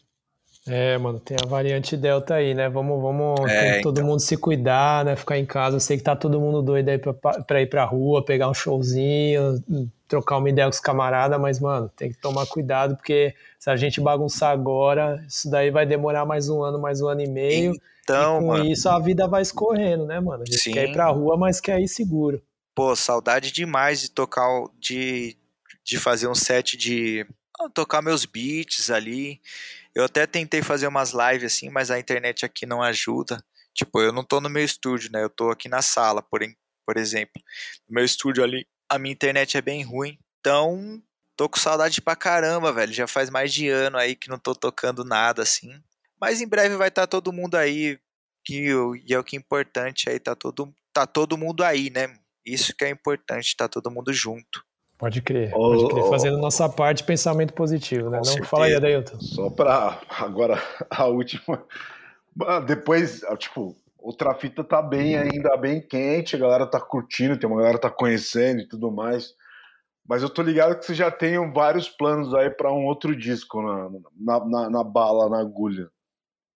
É, 0.67 0.97
mano, 0.97 1.21
tem 1.21 1.37
a 1.43 1.47
variante 1.47 1.95
Delta 1.97 2.37
aí, 2.37 2.55
né? 2.55 2.71
Vamos, 2.71 3.01
vamos 3.03 3.51
é, 3.51 3.81
todo 3.83 3.99
então. 3.99 4.09
mundo 4.09 4.21
se 4.21 4.37
cuidar, 4.37 5.05
né? 5.05 5.15
Ficar 5.15 5.39
em 5.39 5.45
casa. 5.45 5.77
Eu 5.77 5.81
sei 5.81 5.99
que 5.99 6.03
tá 6.03 6.17
todo 6.17 6.41
mundo 6.41 6.63
doido 6.63 6.89
aí 6.89 6.99
pra, 6.99 7.13
pra 7.13 7.61
ir 7.61 7.67
pra 7.67 7.85
rua, 7.85 8.25
pegar 8.25 8.49
um 8.49 8.55
showzinho, 8.55 9.63
trocar 10.09 10.39
uma 10.39 10.49
ideia 10.49 10.67
com 10.67 10.73
os 10.73 10.81
camaradas, 10.81 11.39
mas, 11.39 11.61
mano, 11.61 11.91
tem 11.95 12.11
que 12.11 12.19
tomar 12.19 12.47
cuidado, 12.47 12.97
porque 12.97 13.35
se 13.59 13.69
a 13.69 13.77
gente 13.77 14.01
bagunçar 14.01 14.53
agora, 14.53 15.23
isso 15.29 15.51
daí 15.51 15.71
vai 15.71 15.85
demorar 15.85 16.25
mais 16.25 16.49
um 16.49 16.63
ano, 16.63 16.81
mais 16.81 17.01
um 17.03 17.09
ano 17.09 17.21
e 17.21 17.29
meio. 17.29 17.73
Então, 18.03 18.37
e 18.37 18.41
com 18.41 18.47
mano. 18.47 18.65
isso 18.65 18.89
a 18.89 18.99
vida 18.99 19.27
vai 19.27 19.43
escorrendo, 19.43 20.07
né, 20.07 20.19
mano? 20.21 20.43
A 20.43 20.47
gente 20.47 20.59
Sim. 20.59 20.73
quer 20.73 20.89
ir 20.89 20.93
pra 20.93 21.09
rua, 21.09 21.37
mas 21.37 21.61
quer 21.61 21.81
ir 21.81 21.89
seguro. 21.89 22.43
Pô, 22.75 22.95
saudade 22.97 23.53
demais 23.53 24.01
de 24.01 24.11
tocar, 24.11 24.49
de, 24.79 25.37
de 25.85 25.99
fazer 25.99 26.27
um 26.27 26.35
set 26.35 26.77
de. 26.77 27.27
Tocar 27.75 28.03
meus 28.03 28.25
beats 28.25 28.91
ali 28.91 29.41
eu 29.95 30.05
até 30.05 30.27
tentei 30.27 30.61
fazer 30.61 30.89
umas 30.89 31.13
lives 31.13 31.53
assim, 31.53 31.71
mas 31.71 31.91
a 31.91 31.99
internet 31.99 32.45
aqui 32.45 32.67
não 32.67 32.83
ajuda. 32.83 33.45
Tipo, 33.73 34.01
eu 34.01 34.13
não 34.13 34.25
tô 34.25 34.41
no 34.41 34.51
meu 34.51 34.65
estúdio, 34.65 35.11
né? 35.13 35.23
Eu 35.23 35.31
tô 35.31 35.51
aqui 35.51 35.69
na 35.69 35.83
sala, 35.83 36.21
por, 36.21 36.41
por 36.85 36.97
exemplo. 36.97 37.41
No 37.89 37.95
meu 37.95 38.05
estúdio 38.05 38.43
ali, 38.43 38.67
a 38.89 38.99
minha 38.99 39.13
internet 39.13 39.57
é 39.57 39.63
bem 39.63 39.85
ruim. 39.85 40.19
Então, 40.41 41.01
tô 41.37 41.49
com 41.49 41.59
saudade 41.59 42.03
pra 42.03 42.17
caramba, 42.17 42.73
velho. 42.73 42.93
Já 42.93 43.07
faz 43.07 43.31
mais 43.31 43.55
de 43.55 43.69
ano 43.69 43.97
aí 43.97 44.17
que 44.17 44.29
não 44.29 44.39
tô 44.39 44.55
tocando 44.55 45.05
nada 45.05 45.43
assim. 45.43 45.81
Mas 46.21 46.41
em 46.41 46.49
breve 46.49 46.77
vai 46.77 46.89
estar 46.89 47.03
tá 47.03 47.07
todo 47.07 47.33
mundo 47.33 47.55
aí. 47.55 47.99
E, 48.51 48.69
e 49.07 49.15
é 49.15 49.19
o 49.19 49.25
que 49.25 49.37
é 49.37 49.39
importante 49.39 50.11
aí, 50.11 50.19
tá 50.19 50.35
todo, 50.35 50.75
tá 50.93 51.07
todo 51.07 51.39
mundo 51.39 51.63
aí, 51.63 51.89
né? 51.89 52.19
Isso 52.45 52.75
que 52.77 52.85
é 52.85 52.91
importante, 52.91 53.57
tá 53.57 53.69
todo 53.69 53.91
mundo 53.91 54.13
junto. 54.13 54.64
Pode 54.97 55.21
crer, 55.21 55.51
pode 55.51 55.89
crer. 55.89 56.09
Fazendo 56.09 56.39
nossa 56.39 56.69
parte, 56.69 57.05
pensamento 57.05 57.53
positivo, 57.53 58.11
né? 58.11 58.19
Não 58.19 58.25
certeza. 58.25 58.49
fala 58.49 58.67
aí, 58.67 58.75
Adailton. 58.75 59.21
Só 59.21 59.51
para 59.51 60.01
agora 60.09 60.63
a 60.89 61.07
última. 61.07 61.65
Depois, 62.67 63.21
tipo, 63.39 63.77
outra 63.99 64.35
fita 64.35 64.63
tá 64.63 64.81
bem 64.81 65.17
ainda 65.17 65.57
bem 65.57 65.81
quente, 65.81 66.37
a 66.37 66.39
galera 66.39 66.67
tá 66.67 66.81
curtindo, 66.81 67.37
tem 67.37 67.49
uma 67.49 67.59
galera 67.59 67.79
tá 67.79 67.91
conhecendo 67.91 68.61
e 68.61 68.69
tudo 68.69 68.91
mais. 68.91 69.35
Mas 70.07 70.23
eu 70.23 70.29
tô 70.29 70.43
ligado 70.43 70.79
que 70.79 70.85
você 70.85 70.95
já 70.95 71.11
tem 71.11 71.53
vários 71.53 71.89
planos 71.89 72.35
aí 72.35 72.51
para 72.51 72.71
um 72.71 72.85
outro 72.85 73.17
disco 73.17 73.63
na, 73.63 73.91
na, 74.15 74.45
na, 74.45 74.71
na, 74.71 74.85
bala, 74.85 75.31
na 75.31 75.41
agulha. 75.41 75.89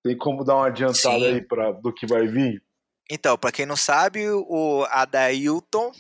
Tem 0.05 0.17
como 0.17 0.45
dar 0.45 0.57
uma 0.57 0.67
adiantada 0.67 1.19
Sim. 1.19 1.35
aí 1.35 1.41
pra, 1.41 1.73
do 1.73 1.93
que 1.93 2.07
vai 2.07 2.27
vir? 2.27 2.63
Então, 3.11 3.39
para 3.39 3.51
quem 3.51 3.65
não 3.65 3.77
sabe, 3.77 4.29
o 4.29 4.85
Adailton, 4.91 5.93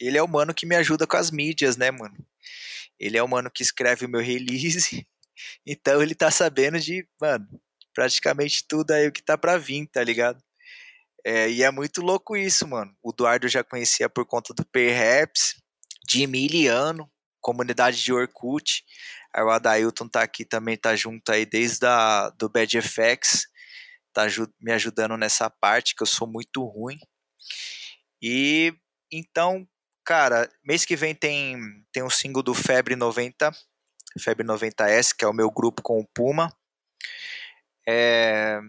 ele 0.00 0.18
é 0.18 0.22
o 0.22 0.28
mano 0.28 0.54
que 0.54 0.66
me 0.66 0.76
ajuda 0.76 1.06
com 1.06 1.16
as 1.16 1.30
mídias, 1.30 1.76
né, 1.76 1.90
mano? 1.90 2.16
Ele 2.98 3.16
é 3.16 3.22
o 3.22 3.28
mano 3.28 3.50
que 3.50 3.62
escreve 3.62 4.06
o 4.06 4.08
meu 4.08 4.20
release. 4.20 5.06
Então 5.66 6.02
ele 6.02 6.14
tá 6.14 6.30
sabendo 6.30 6.80
de, 6.80 7.06
mano, 7.20 7.46
praticamente 7.92 8.64
tudo 8.66 8.92
aí 8.92 9.06
o 9.06 9.12
que 9.12 9.22
tá 9.22 9.36
pra 9.36 9.58
vir, 9.58 9.86
tá 9.86 10.02
ligado? 10.02 10.42
É, 11.22 11.50
e 11.50 11.62
é 11.62 11.70
muito 11.70 12.00
louco 12.00 12.36
isso, 12.36 12.66
mano. 12.66 12.96
O 13.02 13.10
Eduardo 13.10 13.44
eu 13.44 13.50
já 13.50 13.62
conhecia 13.62 14.08
por 14.08 14.24
conta 14.24 14.54
do 14.54 14.64
Perhaps 14.64 15.60
de 16.06 16.22
Emiliano, 16.22 17.10
comunidade 17.38 18.02
de 18.02 18.12
Orkut. 18.12 18.84
Aí 19.34 19.42
o 19.42 19.50
Adailton 19.50 20.08
tá 20.08 20.22
aqui 20.22 20.44
também, 20.44 20.76
tá 20.76 20.96
junto 20.96 21.30
aí 21.30 21.44
desde 21.44 21.84
a, 21.84 22.30
do 22.30 22.48
Bad 22.48 22.78
Effects, 22.78 23.46
tá 24.12 24.26
me 24.60 24.72
ajudando 24.72 25.16
nessa 25.16 25.50
parte 25.50 25.94
que 25.94 26.02
eu 26.02 26.06
sou 26.06 26.26
muito 26.26 26.64
ruim. 26.64 26.98
E 28.22 28.72
então, 29.12 29.66
cara, 30.06 30.48
mês 30.64 30.84
que 30.84 30.96
vem 30.96 31.14
tem, 31.14 31.58
tem 31.92 32.02
um 32.02 32.08
single 32.08 32.42
do 32.42 32.54
Febre 32.54 32.94
90, 32.94 33.50
Febre 34.20 34.46
90S, 34.46 35.12
que 35.14 35.24
é 35.24 35.28
o 35.28 35.34
meu 35.34 35.50
grupo 35.50 35.82
com 35.82 35.98
o 35.98 36.06
Puma. 36.06 36.50
É, 37.88 38.60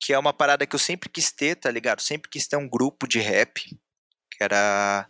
que 0.00 0.12
é 0.12 0.18
uma 0.18 0.32
parada 0.32 0.66
que 0.66 0.74
eu 0.74 0.78
sempre 0.78 1.08
quis 1.08 1.32
ter, 1.32 1.56
tá 1.56 1.70
ligado? 1.70 2.00
Sempre 2.00 2.28
quis 2.28 2.46
ter 2.46 2.56
um 2.56 2.68
grupo 2.68 3.06
de 3.06 3.20
rap 3.20 3.64
que 4.30 4.44
era 4.44 5.06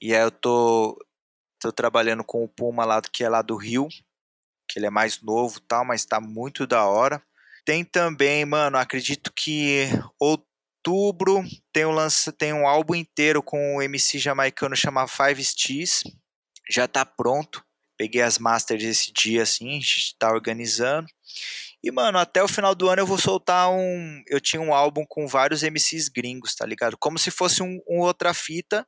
e 0.00 0.14
aí 0.14 0.22
eu 0.22 0.30
tô 0.30 0.96
tô 1.60 1.72
trabalhando 1.72 2.22
com 2.22 2.44
o 2.44 2.48
Puma 2.48 2.84
lá 2.84 3.02
que 3.02 3.24
é 3.24 3.28
lá 3.28 3.42
do 3.42 3.56
Rio, 3.56 3.88
que 4.68 4.78
ele 4.78 4.86
é 4.86 4.90
mais 4.90 5.20
novo, 5.20 5.60
tal, 5.60 5.84
mas 5.84 6.04
tá 6.04 6.20
muito 6.20 6.66
da 6.66 6.86
hora. 6.86 7.22
Tem 7.64 7.84
também, 7.84 8.44
mano, 8.44 8.78
acredito 8.78 9.32
que 9.34 9.88
outubro 10.94 11.44
tem 11.72 11.84
um 11.84 11.92
lance, 11.92 12.30
tem 12.32 12.52
um 12.52 12.66
álbum 12.66 12.94
inteiro 12.94 13.42
com 13.42 13.76
um 13.76 13.82
MC 13.82 14.18
jamaicano 14.18 14.76
chamado 14.76 15.08
Five 15.08 15.44
Steez. 15.44 16.02
Já 16.70 16.86
tá 16.86 17.04
pronto. 17.04 17.64
Peguei 17.96 18.22
as 18.22 18.38
masters 18.38 18.84
esse 18.84 19.12
dia 19.12 19.42
assim, 19.42 19.70
a 19.70 19.80
gente 19.80 20.16
tá 20.18 20.30
organizando. 20.30 21.08
E, 21.82 21.90
mano, 21.90 22.18
até 22.18 22.42
o 22.42 22.48
final 22.48 22.74
do 22.74 22.88
ano 22.88 23.02
eu 23.02 23.06
vou 23.06 23.18
soltar 23.18 23.70
um. 23.70 24.22
Eu 24.26 24.40
tinha 24.40 24.60
um 24.60 24.74
álbum 24.74 25.04
com 25.06 25.26
vários 25.26 25.62
MCs 25.62 26.08
gringos, 26.08 26.54
tá 26.54 26.66
ligado? 26.66 26.96
Como 26.98 27.18
se 27.18 27.30
fosse 27.30 27.62
um, 27.62 27.80
um 27.88 28.00
outra 28.00 28.34
fita, 28.34 28.86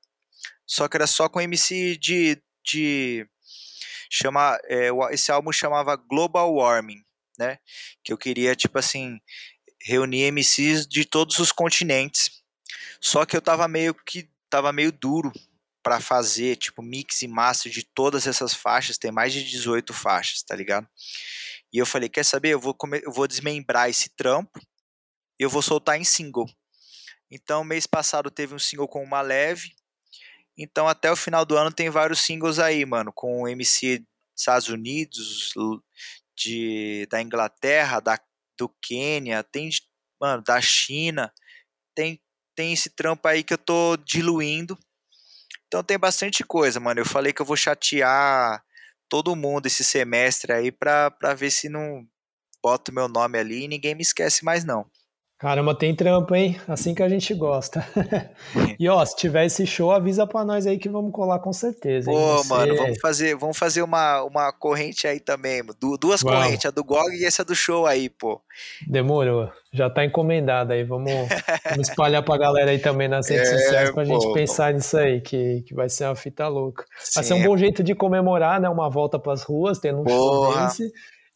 só 0.67 0.89
que 0.89 0.97
era 0.97 1.07
só 1.07 1.29
com 1.29 1.41
MC 1.41 1.97
de. 1.97 2.43
de 2.65 3.27
chama, 4.11 4.59
é, 4.65 4.89
esse 5.13 5.31
álbum 5.31 5.53
chamava 5.53 5.95
Global 5.97 6.53
Warming, 6.53 7.01
né? 7.39 7.59
Que 8.03 8.13
eu 8.13 8.19
queria, 8.19 8.57
tipo 8.57 8.79
assim, 8.79 9.19
reunir 9.83 10.31
MCs 10.31 10.87
de 10.87 11.05
todos 11.05 11.39
os 11.39 11.53
continentes. 11.53 12.43
Só 13.01 13.25
que 13.25 13.37
eu 13.37 13.43
tava 13.43 13.67
meio 13.67 13.95
que. 13.95 14.29
tava 14.49 14.73
meio 14.73 14.93
duro 14.93 15.33
para 15.83 16.01
fazer, 16.01 16.57
tipo, 16.57 16.83
mix 16.83 17.23
e 17.23 17.29
master 17.29 17.73
de 17.73 17.83
todas 17.83 18.27
essas 18.27 18.53
faixas. 18.53 18.99
Tem 18.99 19.11
mais 19.11 19.33
de 19.33 19.43
18 19.43 19.93
faixas, 19.95 20.43
tá 20.43 20.55
ligado? 20.55 20.87
E 21.73 21.79
eu 21.79 21.87
falei, 21.87 22.09
quer 22.09 22.25
saber? 22.25 22.51
Eu 22.51 22.61
vou, 22.61 22.75
comer, 22.75 23.03
eu 23.05 23.13
vou 23.13 23.27
desmembrar 23.27 23.89
esse 23.89 24.11
trampo 24.11 24.61
e 25.39 25.43
eu 25.43 25.49
vou 25.49 25.63
soltar 25.63 25.99
em 25.99 26.05
single. 26.05 26.49
Então, 27.31 27.65
mês 27.65 27.87
passado 27.87 28.31
teve 28.31 28.55
um 28.55 28.59
single 28.59 28.89
com 28.89 29.03
uma 29.03 29.21
leve. 29.23 29.73
Então, 30.59 30.89
até 30.89 31.11
o 31.11 31.17
final 31.17 31.47
do 31.47 31.57
ano 31.57 31.73
tem 31.73 31.89
vários 31.89 32.21
singles 32.21 32.59
aí, 32.59 32.85
mano, 32.85 33.13
com 33.15 33.49
MC 33.49 33.99
dos 33.99 34.07
Estados 34.37 34.69
Unidos, 34.69 35.53
de, 36.37 37.07
da 37.09 37.23
Inglaterra, 37.23 38.01
da, 38.01 38.19
do 38.61 38.69
Quênia, 38.83 39.43
tem, 39.43 39.71
mano, 40.21 40.43
da 40.43 40.61
China. 40.61 41.33
Tem, 41.95 42.21
tem 42.55 42.73
esse 42.73 42.91
trampo 42.91 43.27
aí 43.27 43.43
que 43.43 43.55
eu 43.55 43.59
tô 43.59 43.97
diluindo. 43.97 44.79
Então 45.67 45.83
tem 45.83 45.99
bastante 45.99 46.45
coisa, 46.45 46.79
mano. 46.79 47.01
Eu 47.01 47.07
falei 47.07 47.33
que 47.33 47.41
eu 47.41 47.47
vou 47.47 47.57
chatear 47.57 48.63
todo 49.09 49.35
mundo 49.35 49.67
esse 49.67 49.83
semestre 49.83 50.53
aí 50.53 50.71
pra, 50.71 51.11
pra 51.11 51.35
ver 51.35 51.51
se 51.51 51.69
não 51.69 52.07
bota 52.63 52.91
o 52.91 52.95
meu 52.95 53.09
nome 53.09 53.39
ali 53.39 53.65
e 53.65 53.69
ninguém 53.69 53.95
me 53.95 54.03
esquece 54.03 54.45
mais 54.45 54.65
não. 54.65 54.89
Caramba, 55.41 55.75
tem 55.75 55.95
trampo, 55.95 56.35
hein? 56.35 56.61
Assim 56.69 56.95
que 56.95 57.03
a 57.03 57.09
gente 57.09 57.33
gosta. 57.33 57.83
e 58.79 58.87
ó, 58.91 59.03
se 59.03 59.17
tiver 59.17 59.47
esse 59.47 59.67
show, 59.67 59.91
avisa 59.91 60.27
pra 60.27 60.45
nós 60.45 60.67
aí 60.67 60.77
que 60.77 60.87
vamos 60.87 61.11
colar 61.13 61.39
com 61.39 61.51
certeza. 61.51 62.11
Pô, 62.11 62.37
Você... 62.37 62.49
mano, 62.51 62.77
vamos 62.77 62.99
fazer, 63.01 63.35
vamos 63.37 63.57
fazer 63.57 63.81
uma, 63.81 64.23
uma 64.23 64.53
corrente 64.53 65.07
aí 65.07 65.19
também, 65.19 65.63
duas 65.99 66.23
Uau. 66.23 66.35
correntes, 66.35 66.67
a 66.67 66.71
do 66.71 66.85
GOG 66.85 67.17
e 67.17 67.25
essa 67.25 67.43
do 67.43 67.55
show 67.55 67.87
aí, 67.87 68.11
pô. 68.11 68.39
Demorou, 68.87 69.51
já 69.73 69.89
tá 69.89 70.05
encomendado 70.05 70.75
aí, 70.75 70.85
vamos, 70.85 71.11
vamos 71.71 71.89
espalhar 71.89 72.23
pra 72.23 72.37
galera 72.37 72.71
aí 72.71 72.79
também 72.79 73.09
nas 73.09 73.27
redes 73.27 73.51
é, 73.51 73.57
sociais 73.57 73.91
pra 73.93 74.05
pô, 74.05 74.11
gente 74.11 74.35
pensar 74.35 74.75
nisso 74.75 74.99
aí, 74.99 75.23
que, 75.23 75.63
que 75.63 75.73
vai 75.73 75.89
ser 75.89 76.05
uma 76.05 76.17
fita 76.17 76.47
louca. 76.49 76.85
Vai 77.15 77.25
ser 77.25 77.33
um 77.33 77.43
bom 77.43 77.57
jeito 77.57 77.83
de 77.83 77.95
comemorar, 77.95 78.61
né, 78.61 78.69
uma 78.69 78.91
volta 78.91 79.19
pras 79.19 79.43
ruas, 79.43 79.79
tendo 79.79 80.03
um 80.03 80.05
Porra. 80.05 80.53
show 80.53 80.67
desse 80.67 80.93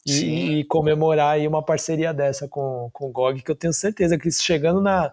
e, 0.06 0.60
e, 0.60 0.64
comemorar 0.64 1.34
aí 1.34 1.48
uma 1.48 1.62
parceria 1.62 2.12
dessa 2.12 2.46
com, 2.46 2.90
com 2.92 3.06
o 3.08 3.12
GOG, 3.12 3.42
que 3.42 3.50
eu 3.50 3.56
tenho 3.56 3.72
certeza 3.72 4.18
que 4.18 4.30
chegando 4.30 4.80
na, 4.80 5.12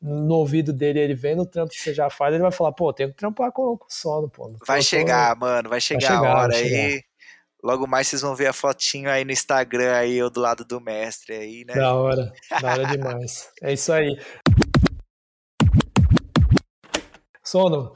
no 0.00 0.34
ouvido 0.36 0.72
dele, 0.72 0.98
ele 0.98 1.14
vendo 1.14 1.42
o 1.42 1.46
trampo 1.46 1.70
que 1.70 1.80
você 1.80 1.92
já 1.92 2.08
faz, 2.08 2.32
ele 2.32 2.42
vai 2.42 2.52
falar, 2.52 2.72
pô, 2.72 2.92
tenho 2.92 3.10
que 3.10 3.16
trampar 3.16 3.52
com, 3.52 3.76
com 3.76 3.86
sono, 3.88 4.30
pô. 4.30 4.50
Vai 4.66 4.80
chegar, 4.80 5.36
mano, 5.36 5.68
vai 5.68 5.80
chegar, 5.80 6.08
vai 6.08 6.16
chegar 6.16 6.36
a 6.36 6.42
hora 6.42 6.56
aí. 6.56 7.02
Logo 7.62 7.86
mais 7.86 8.08
vocês 8.08 8.22
vão 8.22 8.34
ver 8.34 8.46
a 8.46 8.54
fotinho 8.54 9.10
aí 9.10 9.22
no 9.22 9.32
Instagram 9.32 9.92
aí, 9.92 10.16
eu 10.16 10.30
do 10.30 10.40
lado 10.40 10.64
do 10.64 10.80
mestre 10.80 11.34
aí, 11.34 11.64
né? 11.66 11.74
Da 11.74 11.94
hora, 11.94 12.32
da 12.62 12.72
hora 12.72 12.86
demais. 12.86 13.50
É 13.62 13.74
isso 13.74 13.92
aí. 13.92 14.18
Sono, 17.44 17.92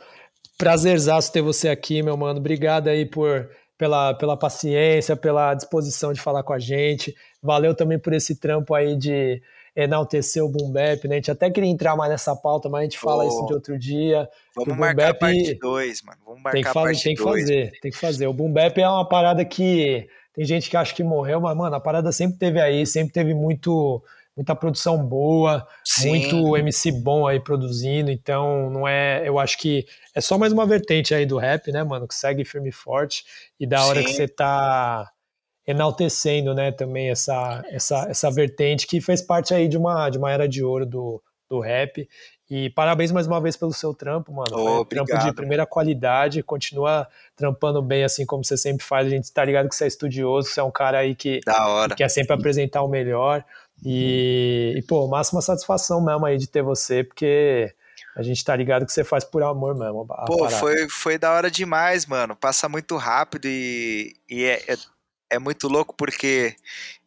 prazerzaço 0.58 1.32
ter 1.32 1.40
você 1.40 1.70
aqui, 1.70 2.02
meu 2.02 2.16
mano. 2.16 2.40
Obrigado 2.40 2.88
aí 2.88 3.06
por 3.06 3.48
pela, 3.76 4.14
pela 4.14 4.36
paciência, 4.36 5.16
pela 5.16 5.54
disposição 5.54 6.12
de 6.12 6.20
falar 6.20 6.42
com 6.42 6.52
a 6.52 6.58
gente. 6.58 7.14
Valeu 7.42 7.74
também 7.74 7.98
por 7.98 8.12
esse 8.12 8.36
trampo 8.36 8.74
aí 8.74 8.96
de 8.96 9.42
enaltecer 9.76 10.44
o 10.44 10.48
Boom 10.48 10.70
Bap, 10.70 11.08
né? 11.08 11.14
A 11.14 11.18
gente 11.18 11.30
até 11.30 11.50
queria 11.50 11.68
entrar 11.68 11.96
mais 11.96 12.10
nessa 12.10 12.34
pauta, 12.36 12.68
mas 12.68 12.80
a 12.80 12.84
gente 12.84 12.98
fala 12.98 13.24
oh, 13.24 13.28
isso 13.28 13.46
de 13.46 13.54
outro 13.54 13.78
dia. 13.78 14.28
Vamos 14.54 14.76
marcar 14.76 15.10
a 15.10 15.14
parte 15.14 15.54
2, 15.54 16.02
mano. 16.02 16.18
Vamos 16.24 16.42
marcar 16.42 16.52
tem 16.52 16.62
que 16.62 16.72
fazer, 16.72 17.02
Tem 17.02 17.14
que 17.14 17.22
fazer, 17.22 17.72
tem 17.80 17.90
que 17.90 17.98
fazer. 17.98 18.26
O 18.28 18.32
Boom 18.32 18.52
Bap 18.52 18.78
é 18.78 18.88
uma 18.88 19.08
parada 19.08 19.44
que 19.44 20.08
tem 20.32 20.44
gente 20.44 20.70
que 20.70 20.76
acha 20.76 20.94
que 20.94 21.02
morreu, 21.02 21.40
mas, 21.40 21.56
mano, 21.56 21.74
a 21.74 21.80
parada 21.80 22.12
sempre 22.12 22.38
teve 22.38 22.60
aí, 22.60 22.86
sempre 22.86 23.12
teve 23.12 23.34
muito 23.34 24.02
muita 24.36 24.54
produção 24.54 24.98
boa, 24.98 25.66
Sim. 25.84 26.08
muito 26.08 26.56
MC 26.56 26.90
bom 26.90 27.26
aí 27.26 27.38
produzindo, 27.38 28.10
então 28.10 28.68
não 28.70 28.86
é, 28.86 29.22
eu 29.26 29.38
acho 29.38 29.56
que 29.58 29.86
é 30.14 30.20
só 30.20 30.36
mais 30.36 30.52
uma 30.52 30.66
vertente 30.66 31.14
aí 31.14 31.24
do 31.24 31.38
rap, 31.38 31.70
né, 31.70 31.84
mano, 31.84 32.08
que 32.08 32.14
segue 32.14 32.44
firme 32.44 32.70
e 32.70 32.72
forte 32.72 33.24
e 33.58 33.66
da 33.66 33.84
hora 33.84 34.00
Sim. 34.00 34.06
que 34.06 34.12
você 34.12 34.26
tá 34.26 35.08
enaltecendo, 35.66 36.52
né, 36.52 36.72
também 36.72 37.10
essa, 37.10 37.62
essa, 37.68 38.06
essa 38.08 38.30
vertente 38.30 38.86
que 38.86 39.00
fez 39.00 39.22
parte 39.22 39.54
aí 39.54 39.68
de 39.68 39.78
uma, 39.78 40.10
de 40.10 40.18
uma 40.18 40.30
era 40.30 40.48
de 40.48 40.64
ouro 40.64 40.84
do, 40.84 41.22
do 41.48 41.60
rap 41.60 42.06
e 42.50 42.68
parabéns 42.70 43.10
mais 43.10 43.26
uma 43.26 43.40
vez 43.40 43.56
pelo 43.56 43.72
seu 43.72 43.94
trampo, 43.94 44.30
mano. 44.30 44.52
Oh, 44.52 44.80
um 44.82 44.84
trampo 44.84 45.16
de 45.18 45.32
primeira 45.32 45.64
qualidade, 45.64 46.42
continua 46.42 47.08
trampando 47.34 47.80
bem 47.80 48.04
assim 48.04 48.26
como 48.26 48.44
você 48.44 48.56
sempre 48.56 48.84
faz. 48.84 49.06
A 49.06 49.10
gente 49.10 49.32
tá 49.32 49.42
ligado 49.42 49.68
que 49.68 49.74
você 49.74 49.84
é 49.84 49.88
estudioso, 49.88 50.50
você 50.50 50.60
é 50.60 50.62
um 50.62 50.70
cara 50.70 50.98
aí 50.98 51.14
que, 51.14 51.40
que 51.40 51.94
quer 51.96 52.08
sempre 52.10 52.34
apresentar 52.34 52.82
o 52.82 52.88
melhor. 52.88 53.42
E, 53.84 54.74
e, 54.76 54.82
pô, 54.82 55.06
máxima 55.06 55.42
satisfação 55.42 56.02
mesmo 56.02 56.24
aí 56.24 56.38
de 56.38 56.46
ter 56.46 56.62
você, 56.62 57.04
porque 57.04 57.74
a 58.16 58.22
gente 58.22 58.42
tá 58.44 58.56
ligado 58.56 58.86
que 58.86 58.92
você 58.92 59.04
faz 59.04 59.24
por 59.24 59.42
amor 59.42 59.76
mesmo. 59.76 60.06
Pô, 60.26 60.48
foi, 60.48 60.88
foi 60.88 61.18
da 61.18 61.32
hora 61.32 61.50
demais, 61.50 62.06
mano. 62.06 62.34
Passa 62.34 62.68
muito 62.68 62.96
rápido 62.96 63.46
e, 63.46 64.16
e 64.28 64.44
é, 64.44 64.72
é, 64.72 64.76
é, 65.32 65.38
muito 65.38 65.68
louco 65.68 65.94
porque 65.94 66.56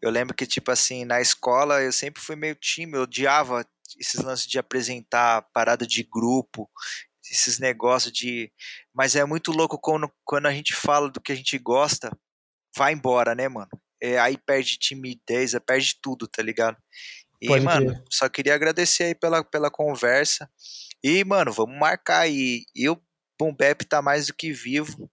eu 0.01 0.11
lembro 0.11 0.36
que, 0.36 0.45
tipo 0.45 0.69
assim, 0.69 1.03
na 1.03 1.19
escola 1.19 1.82
eu 1.82 1.91
sempre 1.91 2.21
fui 2.21 2.36
meio 2.36 2.55
tímido, 2.55 2.97
eu 2.97 3.03
odiava 3.03 3.65
esses 3.97 4.21
lances 4.21 4.45
de 4.45 4.59
apresentar 4.59 5.43
parada 5.53 5.88
de 5.88 6.03
grupo, 6.03 6.69
esses 7.32 7.57
negócios 7.57 8.11
de. 8.11 8.51
Mas 8.93 9.15
é 9.15 9.25
muito 9.25 9.51
louco 9.51 9.80
quando, 9.80 10.11
quando 10.23 10.45
a 10.45 10.51
gente 10.51 10.75
fala 10.75 11.09
do 11.09 11.21
que 11.21 11.32
a 11.32 11.36
gente 11.36 11.57
gosta, 11.57 12.11
vai 12.75 12.93
embora, 12.93 13.34
né, 13.34 13.47
mano? 13.47 13.69
É, 14.02 14.20
aí 14.20 14.38
perde 14.38 14.78
timidez, 14.78 15.56
perde 15.66 15.95
tudo, 16.02 16.28
tá 16.28 16.41
ligado? 16.41 16.78
E, 17.41 17.48
Pode 17.48 17.64
mano, 17.64 17.93
ter. 17.93 18.04
só 18.10 18.28
queria 18.30 18.56
agradecer 18.56 19.04
aí 19.04 19.16
pela, 19.16 19.43
pela 19.43 19.70
conversa. 19.70 20.50
E, 21.04 21.24
mano, 21.24 21.52
vamos 21.52 21.78
marcar 21.78 22.20
aí. 22.20 22.66
E 22.76 22.89
o 22.89 23.00
Boom 23.39 23.54
Bap 23.54 23.84
tá 23.86 24.02
mais 24.02 24.28
do 24.28 24.34
que 24.34 24.52
vivo. 24.52 25.10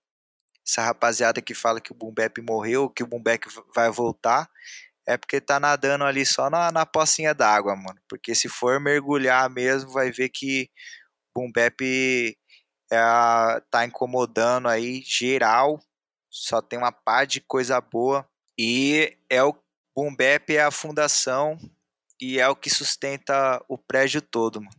essa 0.66 0.82
rapaziada 0.82 1.42
que 1.42 1.54
fala 1.54 1.80
que 1.80 1.92
o 1.92 1.94
Boom 1.94 2.14
Bap 2.14 2.38
morreu, 2.40 2.88
que 2.88 3.02
o 3.02 3.06
Boom 3.06 3.22
Bap 3.22 3.44
vai 3.74 3.90
voltar, 3.90 4.48
é 5.06 5.16
porque 5.18 5.40
tá 5.40 5.60
nadando 5.60 6.04
ali 6.04 6.24
só 6.24 6.48
na, 6.48 6.72
na 6.72 6.86
pocinha 6.86 7.34
d'água, 7.34 7.76
mano. 7.76 8.00
Porque 8.08 8.34
se 8.34 8.48
for 8.48 8.80
mergulhar 8.80 9.50
mesmo, 9.50 9.90
vai 9.92 10.10
ver 10.10 10.30
que 10.30 10.70
o 11.36 11.40
Boom 11.40 11.52
Bap 11.52 11.80
é, 12.90 12.96
tá 13.70 13.84
incomodando 13.84 14.68
aí 14.68 15.02
geral, 15.02 15.78
só 16.30 16.62
tem 16.62 16.78
uma 16.78 16.92
par 16.92 17.26
de 17.26 17.40
coisa 17.40 17.80
boa. 17.80 18.26
E 18.58 19.16
é 19.28 19.42
o 19.42 19.54
Boom 19.96 20.14
Bap 20.14 20.50
é 20.50 20.62
a 20.62 20.70
fundação 20.70 21.56
e 22.20 22.38
é 22.38 22.48
o 22.48 22.56
que 22.56 22.70
sustenta 22.70 23.62
o 23.68 23.76
prédio 23.76 24.20
todo, 24.20 24.60
mano. 24.60 24.76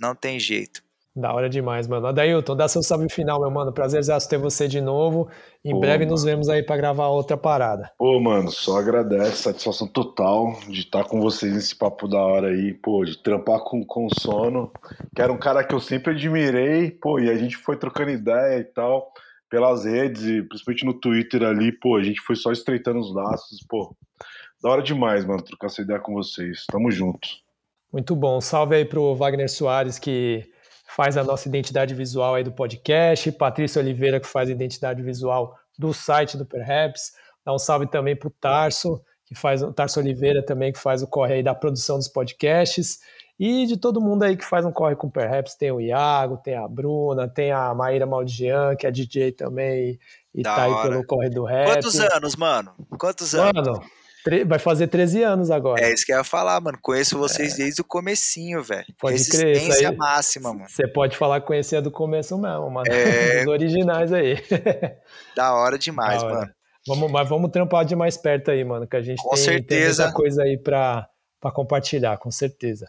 Não 0.00 0.14
tem 0.14 0.38
jeito. 0.38 0.86
Da 1.16 1.32
hora 1.32 1.48
demais, 1.48 1.88
mano. 1.88 2.08
Adailton, 2.08 2.54
dá 2.54 2.68
seu 2.68 2.82
salve 2.82 3.08
final, 3.08 3.40
meu 3.40 3.50
mano. 3.50 3.72
Prazer 3.72 4.02
ter 4.28 4.36
você 4.36 4.68
de 4.68 4.82
novo. 4.82 5.30
Em 5.64 5.70
Pô, 5.70 5.80
breve 5.80 6.04
mano. 6.04 6.10
nos 6.10 6.24
vemos 6.24 6.50
aí 6.50 6.62
para 6.62 6.76
gravar 6.76 7.06
outra 7.06 7.38
parada. 7.38 7.90
Pô, 7.96 8.20
mano, 8.20 8.50
só 8.50 8.78
agradece, 8.78 9.44
satisfação 9.44 9.88
total 9.88 10.52
de 10.68 10.80
estar 10.80 11.04
com 11.04 11.18
vocês 11.18 11.54
nesse 11.54 11.74
papo 11.74 12.06
da 12.06 12.18
hora 12.18 12.48
aí, 12.48 12.74
pô, 12.74 13.02
de 13.02 13.16
trampar 13.22 13.60
com, 13.60 13.82
com 13.82 14.08
sono, 14.10 14.70
que 15.14 15.22
era 15.22 15.32
um 15.32 15.38
cara 15.38 15.64
que 15.64 15.74
eu 15.74 15.80
sempre 15.80 16.12
admirei, 16.12 16.90
pô, 16.90 17.18
e 17.18 17.30
a 17.30 17.36
gente 17.36 17.56
foi 17.56 17.78
trocando 17.78 18.10
ideia 18.10 18.58
e 18.58 18.64
tal, 18.64 19.10
pelas 19.48 19.84
redes, 19.84 20.22
e 20.24 20.42
principalmente 20.42 20.84
no 20.84 21.00
Twitter 21.00 21.42
ali, 21.42 21.72
pô, 21.72 21.96
a 21.96 22.02
gente 22.02 22.20
foi 22.20 22.36
só 22.36 22.52
estreitando 22.52 22.98
os 22.98 23.14
laços, 23.14 23.58
pô. 23.68 23.94
Da 24.62 24.70
hora 24.70 24.82
demais, 24.82 25.24
mano, 25.24 25.42
trocar 25.42 25.66
essa 25.66 25.82
ideia 25.82 26.00
com 26.00 26.14
vocês. 26.14 26.64
Tamo 26.70 26.90
junto. 26.90 27.28
Muito 27.92 28.16
bom. 28.16 28.40
Salve 28.40 28.74
aí 28.74 28.84
pro 28.84 29.14
Wagner 29.14 29.48
Soares, 29.48 29.98
que 29.98 30.44
faz 30.88 31.16
a 31.16 31.24
nossa 31.24 31.48
identidade 31.48 31.94
visual 31.94 32.34
aí 32.34 32.44
do 32.44 32.52
podcast, 32.52 33.30
Patrícia 33.32 33.80
Oliveira, 33.80 34.20
que 34.20 34.26
faz 34.26 34.48
a 34.48 34.52
identidade 34.52 35.02
visual 35.02 35.54
do 35.78 35.92
site 35.92 36.36
do 36.36 36.44
Perhaps. 36.46 37.12
Dá 37.44 37.54
um 37.54 37.58
salve 37.58 37.86
também 37.86 38.16
para 38.16 38.28
o 38.28 38.30
Tarso, 38.30 39.00
que 39.24 39.34
faz 39.34 39.62
o 39.62 39.72
Tarso 39.72 40.00
Oliveira 40.00 40.44
também, 40.44 40.72
que 40.72 40.78
faz 40.78 41.02
o 41.02 41.06
corre 41.06 41.34
aí 41.34 41.42
da 41.42 41.54
produção 41.54 41.96
dos 41.96 42.08
podcasts. 42.08 42.98
E 43.38 43.66
de 43.66 43.76
todo 43.76 44.00
mundo 44.00 44.22
aí 44.22 44.36
que 44.36 44.44
faz 44.44 44.64
um 44.64 44.72
corre 44.72 44.96
com 44.96 45.08
o 45.08 45.10
Perhaps, 45.10 45.54
tem 45.54 45.70
o 45.70 45.80
Iago, 45.80 46.38
tem 46.38 46.56
a 46.56 46.66
Bruna, 46.66 47.28
tem 47.28 47.52
a 47.52 47.74
Maíra 47.74 48.06
Maldian, 48.06 48.74
que 48.76 48.86
é 48.86 48.90
DJ 48.90 49.32
também 49.32 49.98
e 50.34 50.42
da 50.42 50.54
tá 50.54 50.64
aí 50.64 50.82
pelo 50.82 51.04
corre 51.04 51.28
do 51.28 51.44
rap. 51.44 51.66
Quantos 51.66 52.00
anos, 52.00 52.36
mano? 52.36 52.74
Quantos 52.98 53.34
anos? 53.34 53.68
Mano, 53.68 53.82
Vai 54.46 54.58
fazer 54.58 54.88
13 54.88 55.22
anos 55.22 55.50
agora. 55.52 55.80
É 55.80 55.92
isso 55.92 56.04
que 56.04 56.12
eu 56.12 56.16
ia 56.18 56.24
falar, 56.24 56.60
mano. 56.60 56.76
Conheço 56.82 57.16
vocês 57.16 57.54
é. 57.54 57.56
desde 57.58 57.80
o 57.80 57.84
comecinho, 57.84 58.60
velho. 58.60 58.86
Pode 58.98 59.12
Resistência 59.12 59.88
crer. 59.88 59.96
máxima, 59.96 60.52
mano. 60.52 60.68
Você 60.68 60.88
pode 60.88 61.16
falar 61.16 61.40
que 61.40 61.46
conhecia 61.46 61.80
do 61.80 61.92
começo 61.92 62.36
mesmo, 62.36 62.68
mano. 62.68 62.90
É... 62.90 63.42
Os 63.42 63.46
originais 63.46 64.12
aí. 64.12 64.36
Da 65.36 65.54
hora 65.54 65.78
demais, 65.78 66.22
da 66.22 66.26
hora. 66.26 66.38
mano. 66.38 66.52
Vamos, 66.88 67.10
mas 67.10 67.28
vamos 67.28 67.50
trampar 67.50 67.84
de 67.84 67.94
mais 67.94 68.16
perto 68.16 68.50
aí, 68.50 68.64
mano, 68.64 68.86
que 68.86 68.96
a 68.96 69.02
gente 69.02 69.22
com 69.22 69.34
tem, 69.34 69.44
certeza. 69.44 69.96
tem 69.96 70.04
muita 70.04 70.12
coisa 70.12 70.42
aí 70.42 70.56
pra, 70.56 71.06
pra 71.40 71.50
compartilhar, 71.52 72.16
com 72.16 72.30
certeza. 72.30 72.88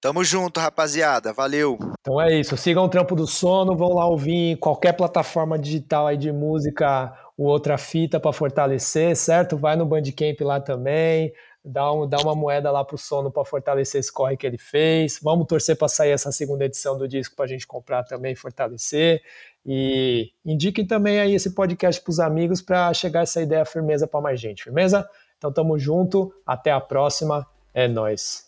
Tamo 0.00 0.22
junto, 0.22 0.60
rapaziada. 0.60 1.32
Valeu. 1.32 1.76
Então 2.00 2.20
é 2.20 2.38
isso. 2.38 2.56
Sigam 2.56 2.84
o 2.84 2.88
Trampo 2.88 3.16
do 3.16 3.26
Sono, 3.26 3.76
vão 3.76 3.94
lá 3.94 4.06
ouvir 4.06 4.56
qualquer 4.58 4.92
plataforma 4.92 5.58
digital 5.58 6.06
aí 6.06 6.16
de 6.16 6.30
música 6.30 7.12
o 7.38 7.44
Outra 7.44 7.78
Fita 7.78 8.18
para 8.18 8.32
fortalecer, 8.32 9.16
certo? 9.16 9.56
Vai 9.56 9.76
no 9.76 9.86
Bandcamp 9.86 10.40
lá 10.40 10.60
também, 10.60 11.32
dá, 11.64 11.92
um, 11.92 12.08
dá 12.08 12.18
uma 12.18 12.34
moeda 12.34 12.68
lá 12.68 12.84
pro 12.84 12.98
Sono 12.98 13.30
para 13.30 13.44
fortalecer 13.44 14.00
esse 14.00 14.12
corre 14.12 14.36
que 14.36 14.44
ele 14.44 14.58
fez. 14.58 15.20
Vamos 15.22 15.46
torcer 15.46 15.76
para 15.76 15.86
sair 15.86 16.10
essa 16.10 16.32
segunda 16.32 16.64
edição 16.64 16.98
do 16.98 17.06
disco 17.06 17.36
para 17.36 17.44
a 17.44 17.48
gente 17.48 17.64
comprar 17.64 18.02
também 18.02 18.34
fortalecer. 18.34 19.22
E 19.64 20.32
indiquem 20.44 20.84
também 20.84 21.20
aí 21.20 21.32
esse 21.32 21.54
podcast 21.54 22.02
para 22.02 22.10
os 22.10 22.18
amigos 22.18 22.60
para 22.60 22.92
chegar 22.92 23.22
essa 23.22 23.40
ideia 23.40 23.64
firmeza 23.64 24.06
para 24.08 24.20
mais 24.20 24.40
gente, 24.40 24.64
firmeza? 24.64 25.08
Então 25.36 25.52
tamo 25.52 25.78
junto, 25.78 26.34
até 26.44 26.72
a 26.72 26.80
próxima, 26.80 27.46
é 27.72 27.86
nós. 27.86 28.47